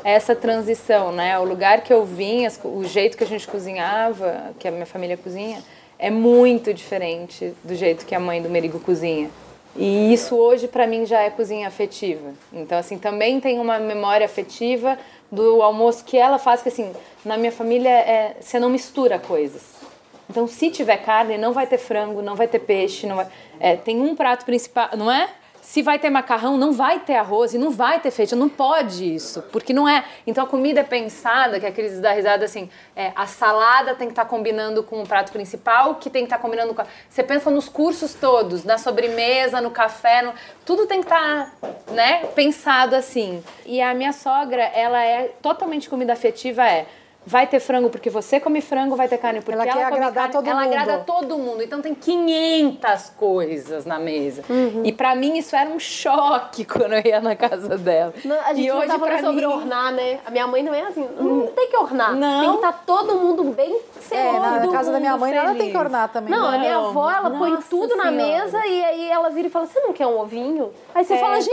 é 0.03 0.13
essa 0.13 0.35
transição, 0.35 1.11
né? 1.11 1.37
O 1.39 1.43
lugar 1.43 1.81
que 1.81 1.93
eu 1.93 2.03
vim, 2.03 2.47
o 2.63 2.83
jeito 2.83 3.15
que 3.17 3.23
a 3.23 3.27
gente 3.27 3.47
cozinhava, 3.47 4.51
que 4.59 4.67
a 4.67 4.71
minha 4.71 4.85
família 4.85 5.15
cozinha, 5.17 5.63
é 5.99 6.09
muito 6.09 6.73
diferente 6.73 7.53
do 7.63 7.75
jeito 7.75 8.05
que 8.05 8.13
a 8.15 8.19
mãe 8.19 8.41
do 8.41 8.49
Merigo 8.49 8.79
cozinha. 8.79 9.29
E 9.75 10.11
isso 10.11 10.35
hoje 10.35 10.67
para 10.67 10.87
mim 10.87 11.05
já 11.05 11.21
é 11.21 11.29
cozinha 11.29 11.67
afetiva. 11.67 12.31
Então 12.51 12.77
assim, 12.77 12.97
também 12.97 13.39
tem 13.39 13.59
uma 13.59 13.77
memória 13.79 14.25
afetiva 14.25 14.97
do 15.31 15.61
almoço 15.61 16.03
que 16.03 16.17
ela 16.17 16.39
faz 16.39 16.61
que 16.63 16.69
assim, 16.69 16.91
na 17.23 17.37
minha 17.37 17.51
família 17.51 17.89
é, 17.89 18.35
você 18.39 18.59
não 18.59 18.69
mistura 18.69 19.19
coisas. 19.19 19.76
Então, 20.29 20.47
se 20.47 20.69
tiver 20.69 20.97
carne, 20.97 21.37
não 21.37 21.53
vai 21.53 21.65
ter 21.67 21.77
frango, 21.77 22.21
não 22.21 22.35
vai 22.35 22.47
ter 22.47 22.59
peixe, 22.59 23.07
não 23.07 23.15
vai... 23.15 23.27
é, 23.59 23.75
tem 23.75 24.01
um 24.01 24.15
prato 24.15 24.45
principal, 24.45 24.89
não 24.97 25.11
é? 25.11 25.29
Se 25.67 25.81
vai 25.81 25.99
ter 25.99 26.09
macarrão, 26.09 26.57
não 26.57 26.71
vai 26.71 27.01
ter 27.01 27.15
arroz 27.15 27.53
e 27.53 27.57
não 27.57 27.71
vai 27.71 27.99
ter 27.99 28.09
feijão, 28.09 28.39
não 28.39 28.47
pode 28.47 29.13
isso, 29.13 29.41
porque 29.51 29.73
não 29.73 29.85
é. 29.85 30.05
Então 30.25 30.45
a 30.45 30.47
comida 30.47 30.79
é 30.79 30.83
pensada, 30.83 31.59
que 31.59 31.65
a 31.65 31.71
Cris 31.73 31.99
dá 31.99 32.13
risada 32.13 32.45
assim, 32.45 32.69
é, 32.95 33.11
a 33.13 33.27
salada 33.27 33.93
tem 33.93 34.07
que 34.07 34.13
estar 34.13 34.23
combinando 34.23 34.81
com 34.81 35.01
o 35.01 35.05
prato 35.05 35.29
principal, 35.33 35.95
que 35.95 36.09
tem 36.09 36.21
que 36.21 36.27
estar 36.27 36.39
combinando 36.39 36.73
com. 36.73 36.81
A... 36.81 36.85
Você 37.09 37.21
pensa 37.21 37.51
nos 37.51 37.67
cursos 37.67 38.13
todos, 38.13 38.63
na 38.63 38.77
sobremesa, 38.77 39.59
no 39.59 39.69
café, 39.69 40.21
no... 40.21 40.33
tudo 40.65 40.87
tem 40.87 41.01
que 41.01 41.07
estar, 41.07 41.53
né, 41.91 42.25
pensado 42.33 42.95
assim. 42.95 43.43
E 43.65 43.81
a 43.81 43.93
minha 43.93 44.13
sogra, 44.13 44.63
ela 44.63 45.03
é 45.03 45.33
totalmente 45.41 45.89
comida 45.89 46.13
afetiva, 46.13 46.65
é. 46.65 46.85
Vai 47.29 47.45
ter 47.45 47.59
frango 47.59 47.89
porque 47.89 48.09
você 48.09 48.39
come 48.39 48.61
frango, 48.61 48.95
vai 48.95 49.09
ter 49.09 49.17
carne 49.17 49.41
porque 49.41 49.51
Ela 49.51 49.63
ela, 49.65 49.73
quer 49.73 49.83
come 49.83 49.95
agradar 49.97 50.13
carne. 50.13 50.31
todo 50.33 50.47
ela 50.47 50.61
mundo. 50.63 50.73
agrada 50.73 51.03
todo 51.03 51.37
mundo. 51.37 51.61
Então 51.61 51.81
tem 51.81 51.93
500 51.93 53.09
coisas 53.17 53.85
na 53.85 53.99
mesa. 53.99 54.43
Uhum. 54.49 54.83
E 54.85 54.93
pra 54.93 55.13
mim 55.13 55.37
isso 55.37 55.53
era 55.53 55.69
um 55.69 55.77
choque 55.77 56.63
quando 56.65 56.93
eu 56.93 57.01
ia 57.05 57.19
na 57.19 57.35
casa 57.35 57.77
dela. 57.77 58.13
Não, 58.23 58.39
a 58.39 58.53
gente 58.53 58.65
e 58.65 58.69
não 58.69 58.77
hoje 58.77 58.87
tá 58.87 58.93
falando 58.97 59.09
pra 59.19 59.23
sobre 59.27 59.45
mim... 59.45 59.53
ornar, 59.53 59.91
né? 59.91 60.19
A 60.25 60.31
minha 60.31 60.47
mãe 60.47 60.63
não 60.63 60.73
é 60.73 60.83
assim, 60.83 61.05
não 61.19 61.47
tem 61.47 61.67
que 61.67 61.75
ornar. 61.75 62.15
Não. 62.15 62.39
Tem 62.39 62.49
que 62.51 62.55
estar 62.55 62.83
todo 62.85 63.15
mundo 63.15 63.43
bem 63.43 63.77
É, 64.09 64.31
na 64.39 64.71
casa 64.71 64.91
da 64.93 64.99
minha 65.01 65.17
mãe 65.17 65.33
ela 65.35 65.47
tem 65.49 65.57
feliz. 65.57 65.71
que 65.73 65.77
ornar 65.77 66.07
também. 66.09 66.31
Não, 66.31 66.47
a 66.47 66.51
né? 66.51 66.57
minha 66.59 66.73
Não, 66.75 66.87
avó, 66.89 67.11
ela 67.11 67.29
põe 67.31 67.51
nossa 67.51 67.67
tudo 67.69 67.95
na 67.97 68.05
Senhora. 68.09 68.15
mesa 68.43 68.65
e 68.65 68.85
aí 68.85 69.09
ela 69.11 69.29
vira 69.29 69.47
e 69.47 69.51
fala: 69.51 69.65
Você 69.65 69.79
não 69.81 69.91
quer 69.91 70.07
um 70.07 70.17
ovinho? 70.19 70.71
Aí 70.95 71.03
você 71.03 71.15
É. 71.15 71.17
fala: 71.17 71.35
Jesus, 71.41 71.51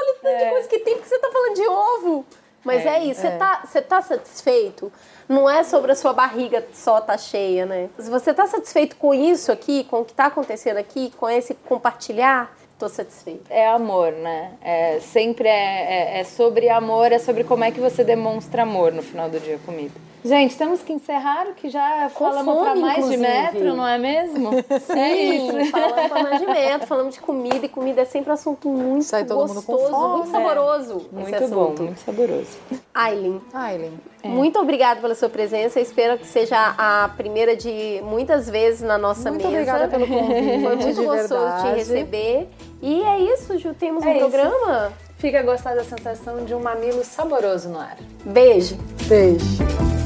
olha 0.00 0.12
o 0.12 0.22
tanto 0.22 0.36
de 0.38 0.44
É. 0.44 0.50
coisa 0.50 0.68
que 0.68 0.78
tem, 0.78 0.94
porque 0.94 1.08
você 1.08 1.18
tá 1.18 1.28
falando 1.32 1.54
de 1.54 1.66
ovo. 1.66 2.24
Mas 2.64 2.86
é, 2.86 3.04
isso, 3.04 3.20
você 3.20 3.30
tá, 3.32 3.62
você 3.64 3.82
tá 3.82 4.00
satisfeito? 4.00 4.92
Não 5.28 5.48
é 5.48 5.64
sobre 5.64 5.92
a 5.92 5.94
sua 5.94 6.12
barriga 6.12 6.64
só 6.72 7.00
tá 7.00 7.18
cheia, 7.18 7.66
né? 7.66 7.88
Se 7.98 8.10
você 8.10 8.32
tá 8.32 8.46
satisfeito 8.46 8.96
com 8.96 9.12
isso 9.12 9.50
aqui, 9.50 9.84
com 9.84 10.00
o 10.00 10.04
que 10.04 10.12
tá 10.14 10.26
acontecendo 10.26 10.76
aqui, 10.76 11.12
com 11.16 11.28
esse 11.28 11.54
compartilhar, 11.54 12.54
tô 12.78 12.88
satisfeito. 12.88 13.44
É 13.50 13.66
amor, 13.68 14.12
né? 14.12 14.52
É, 14.60 15.00
sempre 15.00 15.48
é, 15.48 16.16
é, 16.16 16.20
é 16.20 16.24
sobre 16.24 16.68
amor, 16.68 17.12
é 17.12 17.18
sobre 17.18 17.44
como 17.44 17.64
é 17.64 17.70
que 17.70 17.80
você 17.80 18.04
demonstra 18.04 18.62
amor 18.62 18.92
no 18.92 19.02
final 19.02 19.28
do 19.28 19.40
dia 19.40 19.58
comida. 19.64 20.11
Gente, 20.24 20.56
temos 20.56 20.80
que 20.82 20.92
encerrar, 20.92 21.46
que 21.56 21.68
já 21.68 22.08
Com 22.14 22.26
falamos 22.30 22.58
para 22.62 22.74
mais 22.76 22.98
inclusive. 22.98 23.22
de 23.22 23.28
metro, 23.28 23.74
não 23.74 23.86
é 23.88 23.98
mesmo? 23.98 24.50
Sim, 24.86 24.92
É 25.00 25.24
isso. 25.24 25.70
falamos 25.72 26.08
para 26.08 26.22
mais 26.22 26.38
de 26.40 26.46
metro, 26.46 26.86
falamos 26.86 27.14
de 27.14 27.20
comida, 27.20 27.66
e 27.66 27.68
comida 27.68 28.02
é 28.02 28.04
sempre 28.04 28.30
um 28.30 28.34
assunto 28.34 28.68
muito 28.68 29.04
Sai 29.04 29.24
gostoso, 29.24 29.62
fome. 29.62 30.16
muito 30.18 30.30
saboroso. 30.30 30.96
esse 30.96 31.30
Muito 31.30 31.48
bom, 31.48 31.64
assunto. 31.64 31.82
muito 31.82 31.98
saboroso. 31.98 32.58
Aileen, 32.94 33.40
Aileen. 33.52 33.92
muito 34.24 34.60
obrigada 34.60 35.00
pela 35.00 35.14
sua 35.16 35.28
presença. 35.28 35.80
Espero 35.80 36.16
que 36.16 36.26
seja 36.26 36.74
a 36.78 37.08
primeira 37.16 37.56
de 37.56 38.00
muitas 38.04 38.48
vezes 38.48 38.80
na 38.82 38.96
nossa 38.98 39.28
Muito 39.30 39.42
mesa. 39.48 39.56
obrigada 39.72 39.88
pelo 39.88 40.06
convite. 40.06 40.62
Foi 40.62 40.76
muito 40.76 41.04
gostoso 41.04 41.62
te 41.62 41.74
receber. 41.74 42.48
E 42.80 43.02
é 43.02 43.18
isso, 43.34 43.58
Ju. 43.58 43.74
Temos 43.74 44.04
um 44.04 44.08
É 44.08 44.18
isso. 44.18 44.28
programa. 44.28 44.92
Fica 45.18 45.40
a 45.40 45.42
gostar 45.42 45.74
da 45.74 45.84
sensação 45.84 46.44
de 46.44 46.54
um 46.54 46.60
mamilo 46.60 47.04
saboroso 47.04 47.68
no 47.68 47.80
ar. 47.80 47.96
Beijo. 48.24 48.76
Beijo. 49.08 50.01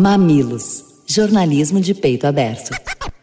Mamilos. 0.00 1.04
Jornalismo 1.06 1.78
de 1.78 1.92
peito 1.92 2.26
aberto. 2.26 2.70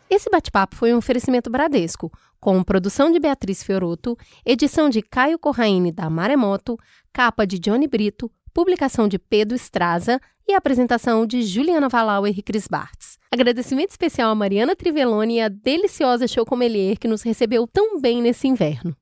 Esse 0.08 0.30
bate-papo 0.30 0.76
foi 0.76 0.94
um 0.94 0.98
oferecimento 0.98 1.50
Bradesco, 1.50 2.12
com 2.40 2.62
produção 2.62 3.12
de 3.12 3.20
Beatriz 3.20 3.64
Fioroto, 3.64 4.16
edição 4.46 4.88
de 4.88 5.02
Caio 5.02 5.40
Corraine 5.40 5.92
da 5.92 6.08
Maremoto, 6.08 6.78
capa 7.12 7.48
de 7.48 7.58
Johnny 7.58 7.88
Brito, 7.88 8.30
publicação 8.54 9.08
de 9.08 9.18
Pedro 9.18 9.56
Estraza 9.56 10.20
e 10.48 10.54
apresentação 10.54 11.26
de 11.26 11.42
Juliana 11.42 11.90
Valauer 11.90 12.38
e 12.38 12.44
Cris 12.44 12.68
Bartz. 12.68 13.18
Agradecimento 13.32 13.90
especial 13.90 14.30
a 14.30 14.36
Mariana 14.36 14.76
Trivelloni 14.76 15.38
e 15.38 15.42
a 15.42 15.50
deliciosa 15.50 16.28
Chocomelier 16.28 17.00
que 17.00 17.08
nos 17.08 17.24
recebeu 17.24 17.66
tão 17.66 18.00
bem 18.00 18.22
nesse 18.22 18.48
inverno. 18.48 18.96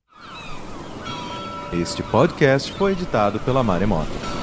Este 1.74 2.02
podcast 2.04 2.72
foi 2.72 2.94
editado 2.94 3.38
pela 3.42 3.62
Maremoto. 3.62 4.35